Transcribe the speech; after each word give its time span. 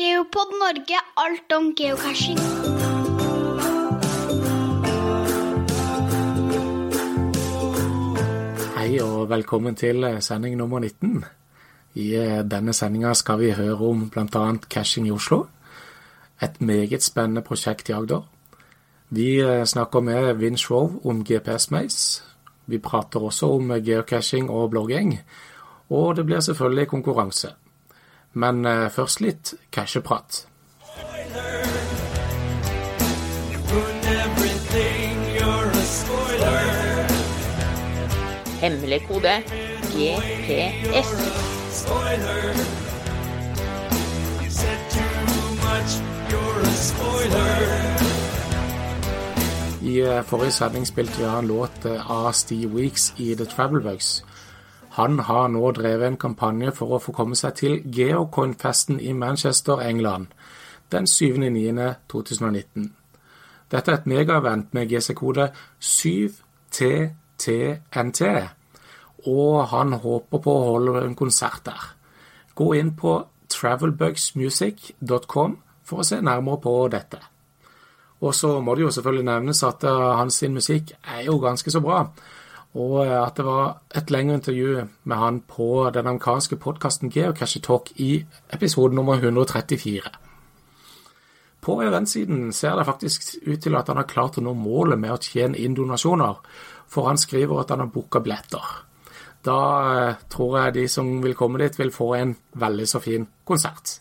Geopod 0.00 0.52
Norge, 0.56 0.96
alt 1.16 1.52
om 1.52 1.66
geocaching. 1.76 2.38
Hei 8.78 8.94
og 9.04 9.28
velkommen 9.28 9.76
til 9.76 10.06
sending 10.24 10.56
nummer 10.56 10.80
19. 10.80 11.20
I 12.00 12.06
eh, 12.16 12.40
denne 12.48 12.72
sendinga 12.72 13.12
skal 13.12 13.42
vi 13.42 13.52
høre 13.52 13.76
om 13.90 14.08
bl.a. 14.08 14.46
caching 14.72 15.10
i 15.10 15.12
Oslo. 15.12 15.42
Et 16.40 16.60
meget 16.64 17.04
spennende 17.04 17.44
prosjekt 17.44 17.92
i 17.92 17.98
Agder. 18.00 18.24
Vi 19.10 19.36
eh, 19.44 19.66
snakker 19.68 20.00
med 20.00 20.32
Vince 20.40 20.70
Rove 20.70 21.04
om 21.04 21.24
GPS 21.28 21.70
Maze. 21.70 22.22
Vi 22.66 22.78
prater 22.78 23.20
også 23.20 23.52
om 23.52 23.76
geocaching 23.84 24.48
og 24.48 24.70
blogging. 24.70 25.18
Og 25.90 26.16
det 26.16 26.24
blir 26.24 26.40
selvfølgelig 26.40 26.88
konkurranse. 26.88 27.52
Men 28.32 28.64
eh, 28.66 28.90
først 28.90 29.20
litt 29.20 29.54
casheprat. 29.72 30.46
Hemmelig 38.60 39.00
kode 39.08 39.42
GPS. 39.94 41.10
I 49.82 50.00
eh, 50.00 50.22
forrige 50.24 50.52
sending 50.52 50.86
spilte 50.86 51.18
vi 51.18 51.24
en 51.24 51.46
låt 51.46 51.84
eh, 51.84 52.10
av 52.10 52.32
Steve 52.32 52.74
Weeks 52.74 53.14
i 53.16 53.34
The 53.34 53.44
Travelbugs. 53.44 54.20
Han 55.00 55.18
har 55.18 55.48
nå 55.48 55.70
drevet 55.72 56.06
en 56.10 56.16
kampanje 56.20 56.72
for 56.76 56.92
å 56.92 56.98
få 57.00 57.14
komme 57.16 57.32
seg 57.38 57.54
til 57.56 57.78
Geocoin-festen 57.96 59.00
i 59.00 59.12
Manchester, 59.16 59.80
England, 59.80 60.26
den 60.92 61.04
7.9.2019. 61.08 62.92
Dette 63.72 63.90
er 63.90 63.96
et 63.96 64.06
megaevent 64.12 64.74
med 64.76 64.88
GC-kode 64.90 65.46
7TTNT, 65.80 68.20
og 69.30 69.68
han 69.72 69.92
håper 70.04 70.38
på 70.44 70.50
å 70.52 70.66
holde 70.74 71.00
en 71.06 71.16
konsert 71.16 71.62
der. 71.70 71.82
Gå 72.54 72.74
inn 72.76 72.92
på 72.98 73.12
travelbugsmusic.com 73.56 75.50
for 75.88 75.96
å 76.02 76.04
se 76.10 76.16
nærmere 76.20 76.58
på 76.60 76.88
dette. 76.92 77.18
Og 78.20 78.34
så 78.36 78.60
må 78.60 78.74
det 78.76 78.84
jo 78.84 78.92
selvfølgelig 78.92 79.30
nevnes 79.30 79.64
at 79.64 79.80
uh, 79.88 80.20
hans 80.20 80.44
musikk 80.52 80.92
er 81.00 81.24
jo 81.30 81.40
ganske 81.40 81.70
så 81.72 81.80
bra. 81.80 82.04
Og 82.78 83.00
uh, 83.02 83.26
at 83.26 83.36
det 83.36 83.44
var 83.46 83.80
et 83.96 84.10
lengre 84.10 84.38
intervju 84.38 84.84
med 85.04 85.16
han 85.16 85.40
på 85.40 85.90
den 85.94 86.06
amerikanske 86.06 86.56
podkasten 86.56 87.10
Geocache 87.10 87.60
Talk 87.60 87.90
i 87.96 88.24
episode 88.52 88.94
nummer 88.94 89.14
134. 89.18 90.10
På 91.60 91.80
eventsiden 91.82 92.52
ser 92.52 92.76
det 92.76 92.86
faktisk 92.86 93.34
ut 93.46 93.62
til 93.62 93.74
at 93.76 93.88
han 93.88 93.98
har 94.00 94.08
klart 94.08 94.38
å 94.38 94.44
nå 94.44 94.54
målet 94.54 94.98
med 94.98 95.12
å 95.12 95.20
tjene 95.20 95.58
inn 95.58 95.74
donasjoner, 95.74 96.38
for 96.88 97.10
han 97.10 97.18
skriver 97.18 97.60
at 97.60 97.74
han 97.74 97.84
har 97.84 97.90
booka 97.92 98.22
billetter. 98.22 98.70
Da 99.44 99.58
uh, 99.58 100.20
tror 100.30 100.58
jeg 100.60 100.76
de 100.78 100.86
som 100.88 101.18
vil 101.24 101.34
komme 101.34 101.58
dit, 101.58 101.78
vil 101.78 101.92
få 101.92 102.14
en 102.14 102.36
veldig 102.54 102.88
så 102.88 103.02
fin 103.02 103.26
konsert. 103.44 103.98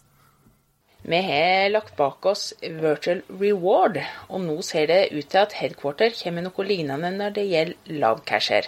Vi 1.02 1.22
har 1.22 1.70
lagt 1.70 1.96
bak 1.96 2.26
oss 2.26 2.54
Virtual 2.60 3.22
Reward, 3.40 4.02
og 4.28 4.42
nå 4.44 4.58
ser 4.68 4.90
det 4.92 4.98
ut 5.14 5.30
til 5.32 5.40
at 5.40 5.54
Headquarter 5.56 6.12
kommer 6.12 6.44
noe 6.44 6.66
lignende 6.68 7.12
når 7.16 7.38
det 7.38 7.46
gjelder 7.48 8.00
lavcasher. 8.02 8.68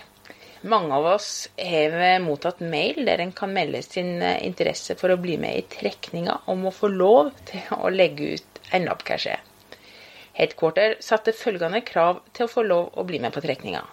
Mange 0.63 0.95
av 0.95 1.09
oss 1.17 1.49
har 1.59 2.21
mottatt 2.23 2.61
mail 2.63 3.03
der 3.09 3.19
en 3.19 3.33
kan 3.35 3.51
melde 3.51 3.81
sin 3.83 4.21
interesse 4.21 4.95
for 4.95 5.11
å 5.11 5.19
bli 5.19 5.35
med 5.41 5.57
i 5.57 5.65
trekninga 5.75 6.37
om 6.53 6.63
å 6.69 6.71
få 6.71 6.87
lov 6.93 7.33
til 7.49 7.65
å 7.75 7.91
legge 7.91 8.37
ut 8.37 8.61
en 8.71 8.87
labcashe. 8.87 9.35
Headquarter 10.37 10.95
satte 11.03 11.33
følgende 11.35 11.81
krav 11.83 12.21
til 12.31 12.47
å 12.47 12.53
få 12.53 12.63
lov 12.63 12.93
å 12.95 13.03
bli 13.09 13.19
med 13.19 13.35
på 13.35 13.43
trekninga. 13.43 13.83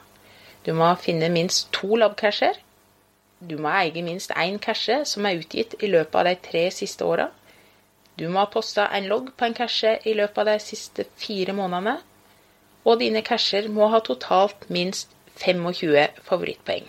Du 0.62 0.70
må 0.78 0.92
finne 1.02 1.32
minst 1.34 1.72
to 1.74 1.98
labcasher. 1.98 2.54
Du 3.40 3.56
må 3.58 3.74
eie 3.80 4.06
minst 4.06 4.30
én 4.36 4.62
cashe 4.62 5.02
som 5.08 5.26
er 5.26 5.42
utgitt 5.42 5.74
i 5.82 5.90
løpet 5.90 6.20
av 6.20 6.30
de 6.30 6.36
tre 6.46 6.68
siste 6.70 7.02
åra. 7.04 7.30
Du 8.18 8.26
må 8.28 8.42
ha 8.42 8.50
posta 8.50 8.88
en 8.96 9.06
logg 9.06 9.30
på 9.38 9.46
en 9.46 9.54
cache 9.54 9.94
i 10.10 10.14
løpet 10.18 10.40
av 10.42 10.48
de 10.50 10.58
siste 10.62 11.04
fire 11.22 11.54
månedene. 11.54 11.98
Og 12.88 12.98
dine 13.02 13.22
cacher 13.22 13.68
må 13.70 13.90
ha 13.92 14.00
totalt 14.02 14.66
minst 14.74 15.12
25 15.38 16.22
favorittpoeng. 16.26 16.88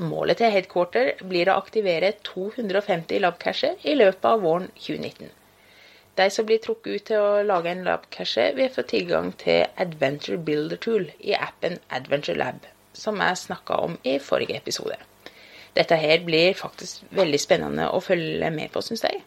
Målet 0.00 0.40
til 0.40 0.50
Headquarter 0.50 1.12
blir 1.28 1.50
å 1.52 1.58
aktivere 1.60 2.14
250 2.24 3.20
labcacher 3.20 3.86
i 3.86 3.94
løpet 3.94 4.28
av 4.30 4.42
våren 4.42 4.70
2019. 4.74 5.30
De 6.16 6.28
som 6.32 6.46
blir 6.48 6.60
trukket 6.64 6.92
ut 6.94 7.04
til 7.08 7.20
å 7.20 7.42
lage 7.46 7.70
en 7.70 7.84
labcache, 7.86 8.50
vil 8.56 8.72
få 8.72 8.82
tilgang 8.88 9.30
til 9.40 9.66
Adventure 9.80 10.38
Builder 10.38 10.80
Tool 10.80 11.06
i 11.20 11.36
appen 11.36 11.78
Adventure 11.88 12.36
Lab, 12.36 12.66
som 12.92 13.20
jeg 13.20 13.40
snakka 13.44 13.78
om 13.86 13.98
i 14.04 14.18
forrige 14.20 14.58
episode. 14.58 14.98
Dette 15.76 15.96
her 15.96 16.24
blir 16.24 16.56
faktisk 16.58 17.06
veldig 17.16 17.40
spennende 17.40 17.88
å 17.92 18.00
følge 18.04 18.50
med 18.52 18.72
på, 18.74 18.82
syns 18.84 19.06
jeg. 19.06 19.22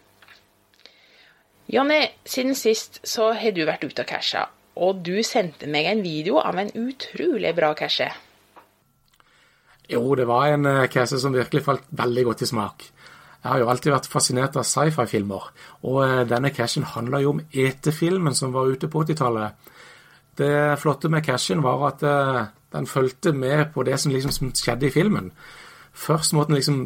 Jonny, 1.71 2.01
siden 2.25 2.55
sist 2.55 2.99
så 3.07 3.31
har 3.33 3.55
du 3.55 3.63
vært 3.65 3.85
ute 3.87 4.03
og 4.03 4.09
casha, 4.09 4.45
og 4.77 5.01
du 5.05 5.17
sendte 5.25 5.69
meg 5.71 5.89
en 5.89 6.03
video 6.05 6.37
av 6.37 6.59
en 6.61 6.69
utrolig 6.77 7.55
bra 7.57 7.73
cashe. 7.77 8.11
Jo, 9.89 10.01
det 10.17 10.25
var 10.29 10.49
en 10.53 10.67
cashe 10.89 11.17
som 11.21 11.33
virkelig 11.33 11.63
falt 11.65 11.87
veldig 11.93 12.25
godt 12.29 12.43
i 12.45 12.49
smak. 12.49 12.85
Jeg 13.45 13.51
har 13.51 13.61
jo 13.61 13.67
alltid 13.69 13.93
vært 13.93 14.07
fascinert 14.09 14.55
av 14.57 14.65
sci-fi-filmer, 14.65 15.49
og 15.85 15.97
uh, 16.01 16.21
denne 16.25 16.49
cashen 16.49 16.85
handler 16.95 17.21
jo 17.21 17.35
om 17.35 17.41
ET-filmen 17.53 18.33
som 18.33 18.53
var 18.55 18.71
ute 18.73 18.89
på 18.89 19.03
80-tallet. 19.05 19.73
Det 20.41 20.53
flotte 20.81 21.11
med 21.13 21.21
cashen 21.27 21.61
var 21.61 21.83
at 21.91 22.01
uh, 22.09 22.47
den 22.73 22.89
fulgte 22.89 23.35
med 23.37 23.67
på 23.75 23.85
det 23.85 23.99
som 24.01 24.13
liksom 24.13 24.49
skjedde 24.49 24.89
i 24.89 24.93
filmen. 24.93 25.29
Først 25.93 26.33
måtte 26.33 26.55
den 26.55 26.57
liksom 26.57 26.79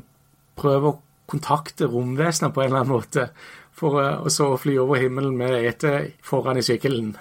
prøve 0.59 0.91
å 0.91 0.99
kontakte 1.29 1.89
romvesenet 1.89 2.53
på 2.53 2.63
en 2.63 2.71
eller 2.71 2.83
annen 2.83 2.97
måte, 2.97 3.29
for 3.79 4.01
å 4.01 4.31
så 4.33 4.51
fly 4.59 4.75
over 4.81 4.99
himmelen 4.99 5.37
med 5.39 5.63
etet 5.63 6.17
foran 6.25 6.59
i 6.59 6.65
sykkelen. 6.65 7.13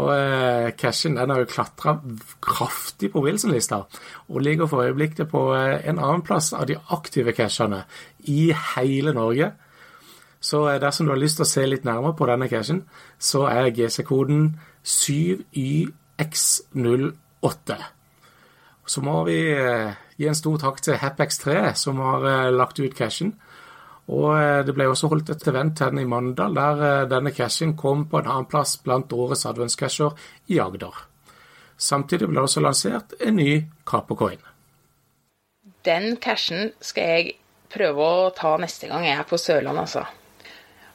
Og 0.00 0.08
eh, 0.14 0.70
cashen 0.78 1.16
den 1.18 1.30
har 1.30 1.38
jo 1.42 1.52
klatra 1.52 1.92
kraftig 2.40 3.12
på 3.12 3.20
Wilson-lista, 3.24 3.78
og 4.28 4.42
ligger 4.44 4.66
for 4.70 4.82
øyeblikket 4.86 5.28
på 5.28 5.40
eh, 5.56 5.88
en 5.90 5.98
annen 5.98 6.22
plass 6.24 6.52
av 6.56 6.66
de 6.70 6.76
aktive 6.96 7.32
cashene 7.36 7.80
i 8.30 8.54
hele 8.76 9.12
Norge. 9.16 9.48
Så 10.40 10.68
eh, 10.70 10.80
dersom 10.80 11.06
du 11.06 11.12
har 11.12 11.20
lyst 11.20 11.36
til 11.40 11.44
å 11.44 11.52
se 11.52 11.66
litt 11.68 11.84
nærmere 11.84 12.16
på 12.16 12.26
denne 12.30 12.48
cashen, 12.48 12.82
så 13.20 13.40
er 13.50 13.74
GC-koden 13.76 14.60
7YX08. 14.82 17.76
Så 18.88 19.00
må 19.04 19.24
vi 19.28 19.52
eh, 19.52 19.92
gi 20.22 20.30
en 20.30 20.38
stor 20.38 20.60
takk 20.62 20.80
til 20.84 21.00
HapX3, 21.00 21.72
som 21.78 22.00
har 22.02 22.28
eh, 22.28 22.52
lagt 22.54 22.80
ut 22.80 22.94
cashen. 22.96 23.34
Og 24.12 24.30
eh, 24.34 24.60
det 24.66 24.74
ble 24.76 24.88
også 24.90 25.10
holdt 25.12 25.30
et 25.34 25.46
event 25.50 25.82
her 25.82 25.94
i 25.98 26.06
Mandal 26.08 26.56
der 26.58 26.84
eh, 26.88 27.08
denne 27.10 27.34
cashen 27.34 27.76
kom 27.78 28.06
på 28.10 28.20
en 28.20 28.30
annen 28.30 28.48
plass 28.50 28.76
blant 28.82 29.12
årets 29.14 29.46
adventscasher 29.50 30.16
i 30.52 30.58
Agder. 30.62 31.04
Samtidig 31.78 32.28
ble 32.28 32.40
det 32.40 32.46
også 32.46 32.62
lansert 32.62 33.14
en 33.20 33.38
ny 33.38 33.62
Capocoin. 33.88 34.42
Den 35.86 36.16
cashen 36.22 36.70
skal 36.82 37.14
jeg 37.14 37.36
prøve 37.72 38.04
å 38.06 38.26
ta 38.36 38.54
neste 38.60 38.90
gang 38.90 39.06
jeg 39.06 39.18
er 39.18 39.26
på 39.26 39.38
Sørlandet, 39.40 39.86
altså. 39.88 40.04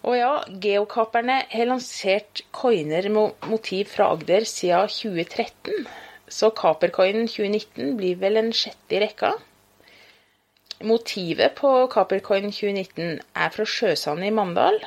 Og 0.08 0.16
ja, 0.16 0.34
geokaperne 0.64 1.42
har 1.52 1.68
lansert 1.68 2.46
coiner 2.56 3.10
med 3.12 3.48
motiv 3.50 3.90
fra 3.92 4.12
Agder 4.14 4.46
siden 4.48 4.88
2013. 4.94 5.88
Så 6.28 6.52
Capercoinen 6.52 7.28
2019 7.28 7.96
blir 7.98 8.20
vel 8.20 8.38
en 8.42 8.52
sjette 8.54 8.98
i 8.98 9.02
rekka. 9.04 9.32
Motivet 10.84 11.56
på 11.58 11.72
Capercoin 11.94 12.52
2019 12.52 13.22
er 13.36 13.56
fra 13.56 13.66
Sjøsand 13.66 14.26
i 14.28 14.30
Mandal, 14.30 14.78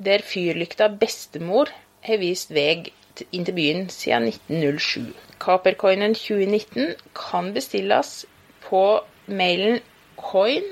der 0.00 0.24
fyrlykta 0.24 0.88
Bestemor 1.00 1.68
har 2.06 2.18
vist 2.18 2.54
vei 2.56 2.90
inn 3.30 3.44
til 3.44 3.54
byen 3.54 3.88
siden 3.92 4.30
1907. 4.32 5.12
Capercoinen 5.40 6.16
2019 6.16 6.94
kan 7.14 7.52
bestilles 7.54 8.24
på 8.64 9.00
mailen 9.28 9.80
coin 10.16 10.64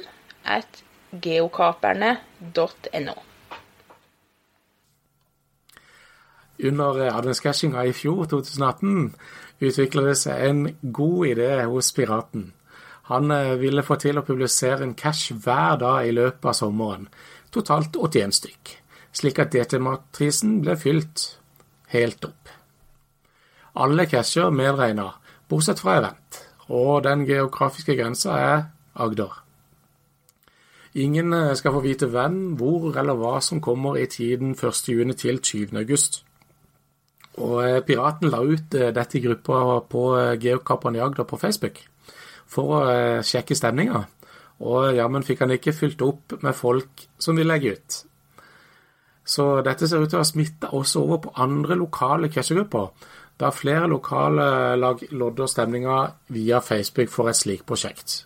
at 0.44 0.84
geokaperne.no. 1.12 3.16
Under 6.58 7.12
adventscashinga 7.12 7.84
i 7.86 7.92
fjor, 7.92 8.24
2018, 8.24 9.14
utvikla 9.60 10.04
det 10.08 10.16
seg 10.20 10.44
en 10.48 10.62
god 10.82 11.32
idé 11.32 11.50
hos 11.64 11.90
piraten. 11.96 12.52
Han 13.08 13.32
ville 13.60 13.82
få 13.82 13.96
til 13.96 14.20
å 14.20 14.24
publisere 14.26 14.84
en 14.84 14.94
cash 14.98 15.32
hver 15.32 15.78
dag 15.80 16.06
i 16.06 16.12
løpet 16.12 16.50
av 16.50 16.56
sommeren, 16.58 17.08
totalt 17.50 17.96
81 17.96 18.36
stykk, 18.36 18.74
slik 19.16 19.40
at 19.40 19.54
DT-matrisen 19.54 20.58
ble 20.60 20.76
fylt 20.76 21.24
helt 21.94 22.28
opp. 22.28 22.52
Alle 23.78 24.06
casher 24.10 24.50
medregna, 24.52 25.12
bortsett 25.48 25.80
fra 25.80 25.98
event, 26.02 26.42
og 26.68 27.04
den 27.06 27.24
geografiske 27.28 27.96
grensa 27.96 28.36
er 28.36 28.64
Agder. 28.98 29.44
Ingen 30.98 31.32
eh, 31.32 31.54
skal 31.54 31.72
få 31.72 31.80
vite 31.84 32.08
hvem, 32.10 32.56
hvor 32.58 32.96
eller 32.98 33.14
hva 33.14 33.38
som 33.44 33.60
kommer 33.62 33.96
i 34.00 34.06
tiden 34.10 34.56
1.6 34.56 35.14
til 35.20 35.38
20.8. 35.38 36.24
Og 37.38 37.62
eh, 37.64 37.80
Piraten 37.86 38.32
la 38.32 38.42
ut 38.42 38.74
eh, 38.74 38.92
dette 38.94 39.18
i 39.18 39.22
gruppa 39.24 39.80
på 39.90 40.04
Geokapperne 40.42 41.00
i 41.00 41.04
Agder 41.04 41.28
på 41.28 41.40
Facebook 41.40 41.80
for 42.48 42.78
å 42.78 42.82
sjekke 43.26 43.56
stemninga. 43.56 44.06
Og 44.64 44.94
jammen 44.96 45.22
fikk 45.22 45.44
han 45.44 45.52
ikke 45.54 45.76
fylt 45.76 46.00
opp 46.02 46.38
med 46.42 46.56
folk 46.56 47.04
som 47.20 47.36
vil 47.36 47.50
legge 47.50 47.74
ut. 47.76 47.98
Så 49.28 49.60
dette 49.60 49.84
ser 49.84 50.00
ut 50.00 50.08
til 50.08 50.16
å 50.16 50.22
ha 50.22 50.26
smitta 50.26 50.70
også 50.72 51.02
over 51.04 51.20
på 51.26 51.34
andre 51.44 51.76
lokale 51.76 52.30
catchergrupper, 52.32 52.86
da 53.38 53.50
flere 53.54 53.86
lokale 53.86 54.46
lag 54.80 55.02
lodder 55.12 55.50
stemninga 55.50 55.98
via 56.34 56.62
Facebook 56.64 57.12
for 57.12 57.28
et 57.28 57.38
slikt 57.38 57.66
prosjekt. 57.68 58.22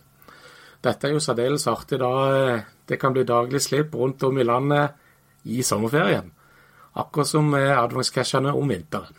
Dette 0.83 1.07
er 1.07 1.13
jo 1.13 1.23
særdeles 1.23 1.67
artig 1.67 1.99
da 2.01 2.13
eh, 2.31 2.63
det 2.87 2.97
kan 2.99 3.13
bli 3.15 3.25
daglig 3.27 3.61
slipp 3.63 3.93
rundt 3.95 4.23
om 4.23 4.39
i 4.39 4.47
landet 4.47 4.95
i 5.43 5.61
sommerferien, 5.63 6.31
akkurat 6.93 7.27
som 7.27 7.49
med 7.49 7.71
adventscashene 7.77 8.53
om 8.53 8.69
vinteren. 8.69 9.15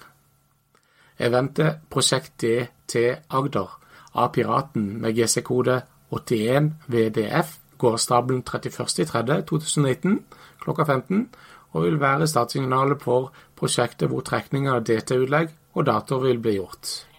Eventet 1.19 1.85
Prosjekt 1.91 2.39
DT 2.43 3.03
Agder 3.29 3.71
av 4.13 4.33
Piraten 4.35 5.01
med 5.03 5.15
GC-kode 5.17 5.81
81VDF 6.11 7.59
går 7.79 7.97
stabelen 7.99 8.43
31.3.2019 8.43 10.19
klokka 10.63 10.85
15 10.85 11.27
og 11.75 11.83
vil 11.83 11.99
være 12.01 12.29
startsignalet 12.31 13.03
for 13.03 13.33
prosjektet 13.59 14.11
hvor 14.11 14.23
trekning 14.27 14.69
av 14.71 14.85
DT-utlegg 14.87 15.51
og 15.75 15.87
datoer 15.89 16.29
vil 16.29 16.41
bli 16.43 16.57
gjort. 16.59 17.14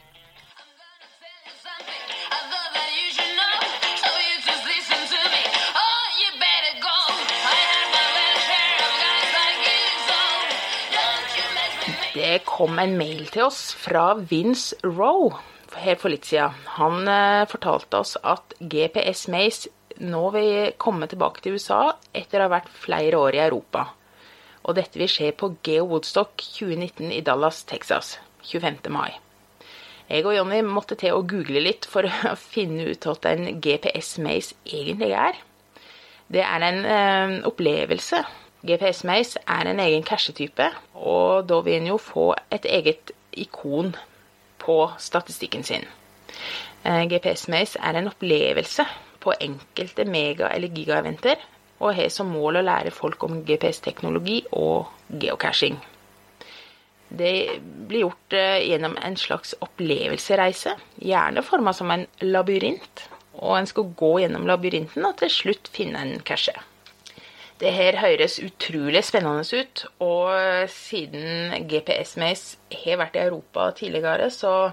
Det 12.15 12.45
kom 12.47 12.79
en 12.79 12.93
mail 12.95 13.25
til 13.27 13.49
oss 13.49 13.73
fra 13.75 14.13
Vince 14.15 14.77
Roe 14.87 15.33
helt 15.81 16.01
for 16.01 16.13
litt 16.13 16.27
siden. 16.29 16.53
Han 16.77 17.09
eh, 17.11 17.47
fortalte 17.51 17.99
oss 17.99 18.15
at 18.23 18.55
GPS 18.59 19.27
Maze 19.33 19.71
nå 19.99 20.21
vil 20.35 20.73
komme 20.81 21.07
tilbake 21.11 21.43
til 21.43 21.55
USA 21.55 21.95
etter 22.15 22.39
å 22.39 22.47
ha 22.47 22.53
vært 22.57 22.71
flere 22.71 23.19
år 23.19 23.37
i 23.37 23.43
Europa. 23.45 23.89
Og 24.65 24.77
dette 24.79 24.99
vil 24.99 25.11
skje 25.11 25.33
på 25.37 25.53
Geo 25.65 25.89
Woodstock 25.91 26.39
2019 26.39 27.11
i 27.15 27.21
Dallas, 27.25 27.63
Texas 27.67 28.15
25. 28.47 28.79
mai. 28.95 29.11
Jeg 30.07 30.25
og 30.25 30.35
Jonny 30.35 30.61
måtte 30.65 30.97
til 30.99 31.15
å 31.17 31.25
google 31.25 31.63
litt 31.63 31.87
for 31.89 32.07
å 32.31 32.37
finne 32.39 32.87
ut 32.91 33.07
hva 33.07 33.17
en 33.33 33.59
GPS 33.59 34.15
Maze 34.23 34.57
egentlig 34.65 35.11
er. 35.19 35.43
Det 36.31 36.41
er 36.41 36.63
en 36.71 36.81
eh, 36.89 37.37
opplevelse 37.47 38.23
GPS 38.65 39.03
Maze 39.05 39.39
er 39.47 39.69
en 39.69 39.79
egen 39.79 40.03
cashetype, 40.03 40.71
og 40.93 41.45
da 41.49 41.61
vil 41.65 41.79
en 41.79 41.91
jo 41.93 41.97
få 42.01 42.31
et 42.53 42.65
eget 42.65 43.11
ikon 43.37 43.93
på 44.61 44.77
statistikken 44.97 45.63
sin. 45.63 45.85
Eh, 46.85 47.03
GPS 47.11 47.47
Maze 47.51 47.79
er 47.79 47.99
en 47.99 48.09
opplevelse 48.09 48.85
på 49.21 49.33
enkelte 49.39 50.05
mega- 50.05 50.49
eller 50.53 50.73
gigaeventer, 50.73 51.35
og 51.79 51.95
har 51.95 52.09
som 52.09 52.31
mål 52.31 52.61
å 52.61 52.65
lære 52.65 52.91
folk 52.91 53.23
om 53.27 53.43
GPS-teknologi 53.45 54.41
og 54.51 54.87
geocaching. 55.09 55.77
Det 57.09 57.61
blir 57.61 58.05
gjort 58.05 58.33
eh, 58.33 58.61
gjennom 58.65 58.97
en 58.97 59.17
slags 59.17 59.53
opplevelsereise, 59.61 60.73
gjerne 60.97 61.43
forma 61.45 61.73
som 61.73 61.91
en 61.91 62.07
labyrint. 62.25 63.09
Og 63.35 63.57
en 63.59 63.67
skal 63.67 63.91
gå 63.99 64.13
gjennom 64.23 64.47
labyrinten 64.47 65.05
og 65.05 65.17
til 65.19 65.29
slutt 65.29 65.67
finne 65.73 65.99
en 66.01 66.23
cache. 66.25 66.55
Det 67.65 67.73
her 67.73 67.95
høres 67.97 68.35
utrolig 68.45 69.01
spennende 69.01 69.41
ut, 69.57 69.79
og 70.05 70.29
siden 70.69 71.49
GPS 71.65 72.11
Maze 72.21 72.57
har 72.83 72.99
vært 73.01 73.15
i 73.17 73.23
Europa 73.23 73.71
tidligere, 73.79 74.29
så 74.29 74.69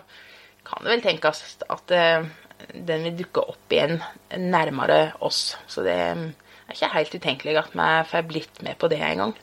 kan 0.66 0.84
det 0.84 0.90
vel 0.90 1.04
tenkes 1.06 1.38
at 1.72 1.94
eh, 1.96 2.26
den 2.74 3.04
vil 3.06 3.18
dukke 3.22 3.40
opp 3.54 3.72
igjen 3.72 3.96
nærmere 4.36 5.12
oss. 5.24 5.56
Så 5.64 5.80
det 5.86 5.94
er 5.94 6.20
ikke 6.68 6.92
helt 6.92 7.14
utenkelig 7.16 7.56
at 7.62 7.72
vi 7.72 7.88
får 8.10 8.28
blitt 8.28 8.60
med 8.66 8.74
på 8.76 8.88
det 8.92 9.00
en 9.00 9.22
gang. 9.22 9.34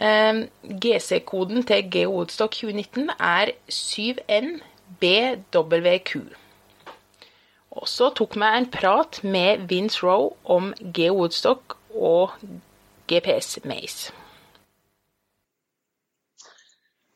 Eh, 0.00 0.34
GC-koden 0.80 1.60
til 1.68 1.90
GeoWoodstock 1.92 2.52
2019 2.56 3.10
er 3.18 3.52
7NBWQ. 3.68 4.56
Og 7.70 7.84
så 7.88 8.08
tok 8.16 8.32
vi 8.40 8.48
en 8.48 8.70
prat 8.72 9.20
med 9.28 9.68
Vince 9.68 10.00
Rowe 10.06 10.32
om 10.48 10.72
Geo 10.80 11.20
Woodstock 11.20 11.76
og 11.94 12.30
GPS 13.12 13.58
Maze. 13.64 14.12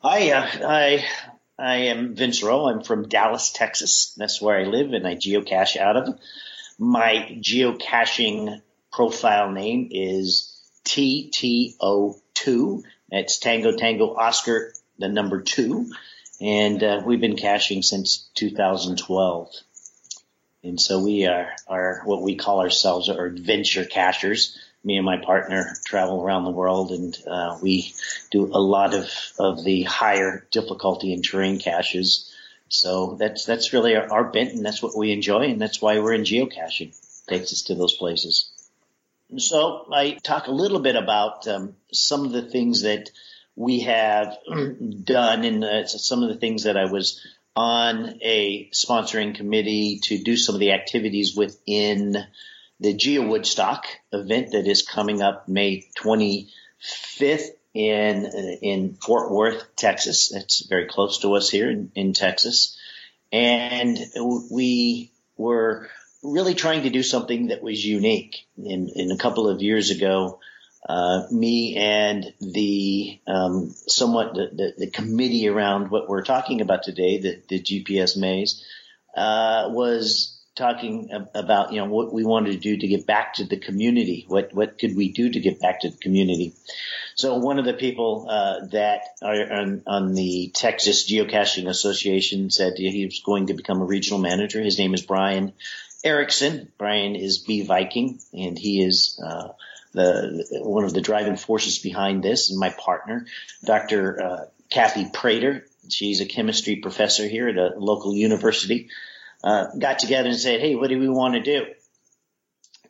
Hi, 0.03 0.31
uh, 0.31 0.47
I 0.69 1.05
I 1.59 1.77
am 1.77 2.17
Vince 2.17 2.43
Rowe. 2.43 2.69
I'm 2.69 2.83
from 2.83 3.09
Dallas, 3.09 3.53
Texas. 3.53 4.15
That's 4.17 4.43
where 4.43 4.59
I 4.59 4.65
live, 4.65 4.93
and 4.93 5.07
I 5.07 5.15
geocache 5.15 5.77
out 5.77 5.97
of. 5.97 6.19
My 6.79 7.39
geocaching 7.41 8.61
profile 8.93 9.53
name 9.53 9.89
is 9.93 10.61
TTO2. 10.85 12.83
That's 13.11 13.39
Tango 13.39 13.77
Tango 13.77 14.15
Oscar, 14.15 14.73
the 14.99 15.09
number 15.09 15.41
two, 15.43 15.93
and 16.41 16.83
uh, 16.83 17.03
we've 17.07 17.21
been 17.21 17.37
caching 17.37 17.83
since 17.83 18.29
2012. 18.35 19.51
And 20.65 20.81
so 20.81 20.99
we 21.03 21.27
are, 21.27 21.55
are 21.69 22.03
what 22.05 22.23
we 22.23 22.37
call 22.37 22.61
ourselves 22.61 23.09
are 23.11 23.27
adventure 23.27 23.85
cachers. 23.85 24.59
Me 24.85 24.97
and 24.97 25.07
my 25.07 25.17
partner 25.17 25.75
travel 25.85 26.23
around 26.23 26.45
the 26.45 26.51
world 26.51 26.93
and 26.93 27.17
uh, 27.27 27.59
we 27.63 27.95
do 28.31 28.45
a 28.45 28.61
lot 28.61 28.95
of, 28.95 29.11
of 29.39 29.65
the 29.65 29.83
higher 29.83 30.47
difficulty 30.51 31.13
and 31.15 31.25
terrain 31.25 31.59
caches. 31.59 32.31
So 32.69 33.17
that's 33.19 33.45
that's 33.45 33.73
really 33.73 33.97
our, 33.97 34.13
our 34.13 34.25
bent 34.25 34.53
and 34.53 34.65
that's 34.65 34.83
what 34.83 34.97
we 34.97 35.13
enjoy 35.13 35.45
and 35.45 35.61
that's 35.61 35.81
why 35.81 35.99
we're 35.99 36.13
in 36.15 36.23
geocaching. 36.23 36.95
Takes 37.27 37.53
us 37.53 37.63
to 37.63 37.75
those 37.75 37.95
places. 37.95 38.51
So 39.39 39.87
I 39.93 40.19
talk 40.23 40.47
a 40.47 40.53
little 40.53 40.81
bit 40.81 40.97
about 40.97 41.49
um, 41.49 41.75
some 41.93 42.27
of 42.27 42.33
the 42.33 42.43
things 42.43 42.83
that 42.83 43.11
we 43.57 43.81
have 43.81 44.37
done 45.05 45.45
and 45.45 45.65
uh, 45.65 45.87
some 45.87 46.23
of 46.23 46.29
the 46.29 46.37
things 46.37 46.65
that 46.65 46.77
I 46.77 46.85
was 46.91 47.21
on 47.57 48.19
a 48.23 48.69
sponsoring 48.71 49.35
committee 49.35 50.01
to 50.05 50.19
do 50.19 50.37
some 50.37 50.55
of 50.55 50.61
the 50.61 50.73
activities 50.73 51.37
within 51.37 52.17
the 52.81 52.95
Geo 52.95 53.27
Woodstock 53.27 53.87
event 54.13 54.53
that 54.53 54.67
is 54.67 54.83
coming 54.83 55.23
up 55.23 55.49
May 55.49 55.87
25th 55.99 57.51
in 57.73 58.27
in 58.63 58.95
Fort 58.95 59.31
Worth, 59.31 59.77
Texas. 59.77 60.33
It's 60.33 60.67
very 60.67 60.87
close 60.87 61.21
to 61.21 61.35
us 61.35 61.51
here 61.51 61.71
in, 61.71 61.91
in 61.95 62.13
Texas, 62.13 62.79
and 63.33 63.99
we 64.51 65.13
were 65.37 65.89
really 66.23 66.55
trying 66.55 66.83
to 66.83 66.91
do 66.91 67.03
something 67.03 67.49
that 67.49 67.63
was 67.63 67.85
unique. 67.85 68.47
In, 68.57 68.89
in 68.89 69.11
a 69.11 69.19
couple 69.19 69.49
of 69.49 69.61
years 69.61 69.91
ago, 69.91 70.41
uh, 70.89 71.27
me 71.31 71.77
and 71.77 72.33
the 72.41 73.21
um, 73.27 73.75
somewhat 73.87 74.35
the, 74.35 74.51
the, 74.53 74.75
the, 74.79 74.91
committee 74.91 75.49
around 75.49 75.91
what 75.91 76.09
we're 76.09 76.25
talking 76.25 76.61
about 76.61 76.83
today, 76.83 77.19
the, 77.19 77.43
the 77.49 77.63
GPS 77.63 78.17
maze, 78.19 78.65
uh, 79.17 79.69
was 79.71 80.34
talking 80.57 81.11
about 81.35 81.73
you 81.73 81.79
know 81.79 81.87
what 81.87 82.13
we 82.13 82.25
wanted 82.25 82.53
to 82.53 82.59
do 82.59 82.77
to 82.77 82.87
get 82.87 83.07
back 83.07 83.35
to 83.35 83.45
the 83.45 83.57
community. 83.57 84.25
What 84.29 84.55
what 84.55 84.79
could 84.79 84.97
we 84.97 85.11
do 85.13 85.31
to 85.31 85.41
get 85.41 85.61
back 85.61 85.81
to 85.81 85.91
the 85.91 85.97
community? 85.97 86.55
So 87.17 87.39
one 87.39 87.59
of 87.59 87.65
the 87.65 87.75
people 87.75 88.27
uh, 88.29 88.67
that 88.73 89.03
are 89.23 89.53
on, 89.53 89.83
on 89.87 90.15
the 90.15 90.51
Texas 90.55 91.09
Geocaching 91.11 91.69
Association 91.69 92.51
said 92.51 92.75
he 92.77 93.05
was 93.05 93.21
going 93.25 93.49
to 93.49 93.55
become 93.55 93.81
a 93.81 93.85
regional 93.85 94.21
manager. 94.21 94.61
His 94.63 94.79
name 94.79 94.95
is 94.95 95.03
Brian 95.03 95.53
Erickson. 96.03 96.73
Brian 96.79 97.17
is 97.17 97.39
B 97.39 97.63
Viking, 97.63 98.19
and 98.33 98.59
he 98.59 98.83
is. 98.83 99.21
Uh, 99.25 99.49
the 99.95 100.45
one 100.63 100.83
of 100.83 100.93
the 100.93 101.01
driving 101.01 101.37
forces 101.37 101.79
behind 101.79 102.23
this, 102.23 102.51
and 102.51 102.59
my 102.59 102.71
partner, 102.71 103.27
Dr. 103.65 104.21
Uh, 104.21 104.45
Kathy 104.71 105.09
Prater. 105.13 105.67
She's 105.89 106.21
a 106.21 106.27
chemistry 106.27 106.77
professor 106.77 107.29
here 107.29 107.49
at 107.49 107.57
a 107.57 107.79
local 107.79 108.13
university. 108.13 108.89
Uh, 109.45 109.67
got 109.79 109.99
together 109.99 110.31
and 110.31 110.39
said, 110.39 110.61
"Hey, 110.61 110.75
what 110.75 110.89
do 110.89 110.99
we 110.99 111.09
want 111.09 111.35
to 111.35 111.41
do?" 111.41 111.67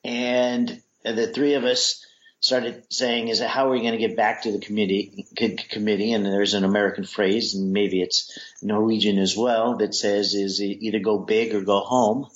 And 0.05 0.81
the 1.05 1.27
three 1.27 1.55
of 1.55 1.65
us 1.65 2.07
started 2.39 2.85
saying, 2.91 3.27
"Is 3.27 3.41
how 3.41 3.67
are 3.67 3.73
we 3.73 3.81
going 3.81 3.99
to 3.99 4.07
get 4.07 4.17
back 4.17 4.43
to 4.43 4.53
the 4.53 4.61
committee?" 4.61 5.27
Committee, 5.69 6.13
and 6.13 6.25
there's 6.25 6.55
an 6.55 6.63
American 6.63 7.05
phrase, 7.05 7.57
and 7.57 7.73
maybe 7.73 8.01
it's 8.01 8.39
Norwegian 8.63 9.19
as 9.19 9.37
well, 9.37 9.79
that 9.79 9.97
says, 9.97 10.35
"Is 10.35 10.63
either 10.63 11.01
go 11.01 11.19
big 11.19 11.57
or 11.57 11.63
go 11.63 11.81
home." 11.81 12.29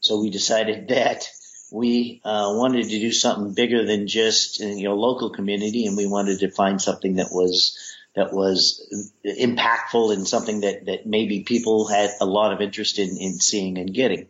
So 0.00 0.20
we 0.20 0.28
decided 0.28 0.88
that 0.88 1.26
we 1.72 2.20
uh, 2.22 2.52
wanted 2.54 2.90
to 2.90 3.00
do 3.00 3.12
something 3.12 3.54
bigger 3.54 3.86
than 3.86 4.08
just 4.08 4.60
you 4.60 4.84
know 4.84 4.94
local 4.94 5.30
community, 5.30 5.86
and 5.86 5.96
we 5.96 6.06
wanted 6.06 6.40
to 6.40 6.50
find 6.50 6.82
something 6.82 7.16
that 7.16 7.32
was 7.32 7.93
that 8.14 8.32
was 8.32 9.12
impactful 9.24 10.12
and 10.12 10.26
something 10.26 10.60
that 10.60 10.86
that 10.86 11.06
maybe 11.06 11.42
people 11.42 11.86
had 11.86 12.10
a 12.20 12.26
lot 12.26 12.52
of 12.52 12.60
interest 12.60 12.98
in 12.98 13.16
in 13.16 13.38
seeing 13.40 13.78
and 13.78 13.92
getting. 13.92 14.28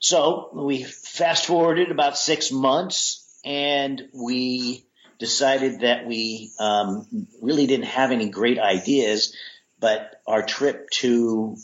So 0.00 0.50
we 0.54 0.84
fast 0.84 1.46
forwarded 1.46 1.90
about 1.90 2.16
six 2.16 2.52
months 2.52 3.24
and 3.44 4.08
we 4.14 4.84
decided 5.18 5.80
that 5.80 6.06
we 6.06 6.52
um, 6.60 7.06
really 7.42 7.66
didn't 7.66 7.86
have 7.86 8.12
any 8.12 8.28
great 8.28 8.58
ideas, 8.58 9.34
but 9.80 10.20
our 10.26 10.42
trip 10.42 10.88
to 10.90 11.56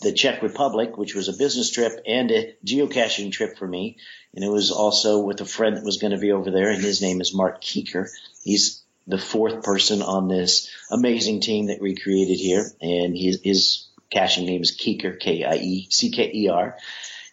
the 0.00 0.12
Czech 0.12 0.42
Republic, 0.42 0.98
which 0.98 1.14
was 1.14 1.28
a 1.28 1.32
business 1.32 1.70
trip 1.70 2.00
and 2.06 2.30
a 2.30 2.54
geocaching 2.64 3.32
trip 3.32 3.56
for 3.56 3.66
me, 3.66 3.96
and 4.34 4.44
it 4.44 4.50
was 4.50 4.70
also 4.70 5.20
with 5.20 5.40
a 5.40 5.46
friend 5.46 5.76
that 5.76 5.84
was 5.84 5.98
going 5.98 6.12
to 6.12 6.18
be 6.18 6.32
over 6.32 6.50
there, 6.50 6.70
and 6.70 6.82
his 6.82 7.00
name 7.00 7.20
is 7.20 7.34
Mark 7.34 7.62
Keeker. 7.62 8.08
He's 8.42 8.82
the 9.06 9.18
fourth 9.18 9.62
person 9.62 10.02
on 10.02 10.28
this 10.28 10.70
amazing 10.90 11.40
team 11.40 11.66
that 11.66 11.80
we 11.80 11.94
created 11.94 12.38
here, 12.38 12.66
and 12.80 13.16
his, 13.16 13.40
his 13.42 13.86
caching 14.10 14.46
name 14.46 14.62
is 14.62 14.76
Keeker, 14.76 15.18
K-I-E-C-K-E-R 15.18 16.76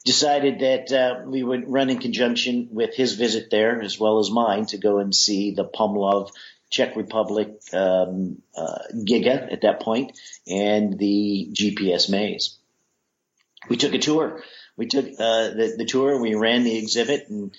decided 0.06 0.60
that 0.60 0.92
uh, 0.92 1.22
we 1.26 1.44
would 1.44 1.72
run 1.72 1.90
in 1.90 2.00
conjunction 2.00 2.70
with 2.72 2.94
his 2.94 3.14
visit 3.14 3.50
there 3.50 3.82
as 3.82 4.00
well 4.00 4.20
as 4.20 4.30
mine 4.30 4.66
to 4.66 4.78
go 4.78 5.00
and 5.00 5.16
see 5.16 5.52
the 5.52 5.66
Pumlov 5.66 6.32
Czech 6.70 6.96
Republic 6.96 7.62
um, 7.72 8.42
uh, 8.58 8.80
Giga 8.94 9.52
at 9.52 9.62
that 9.62 9.80
point 9.80 10.18
and 10.48 10.98
the 10.98 11.50
GPS 11.54 12.10
maze. 12.10 12.58
We 13.70 13.78
took 13.78 13.94
a 13.94 14.00
tour. 14.00 14.44
We 14.76 14.88
took 14.88 15.06
uh, 15.06 15.50
the, 15.50 15.76
the 15.78 15.86
tour. 15.86 16.20
We 16.20 16.36
ran 16.36 16.64
the 16.64 16.78
exhibit 16.78 17.30
and 17.30 17.54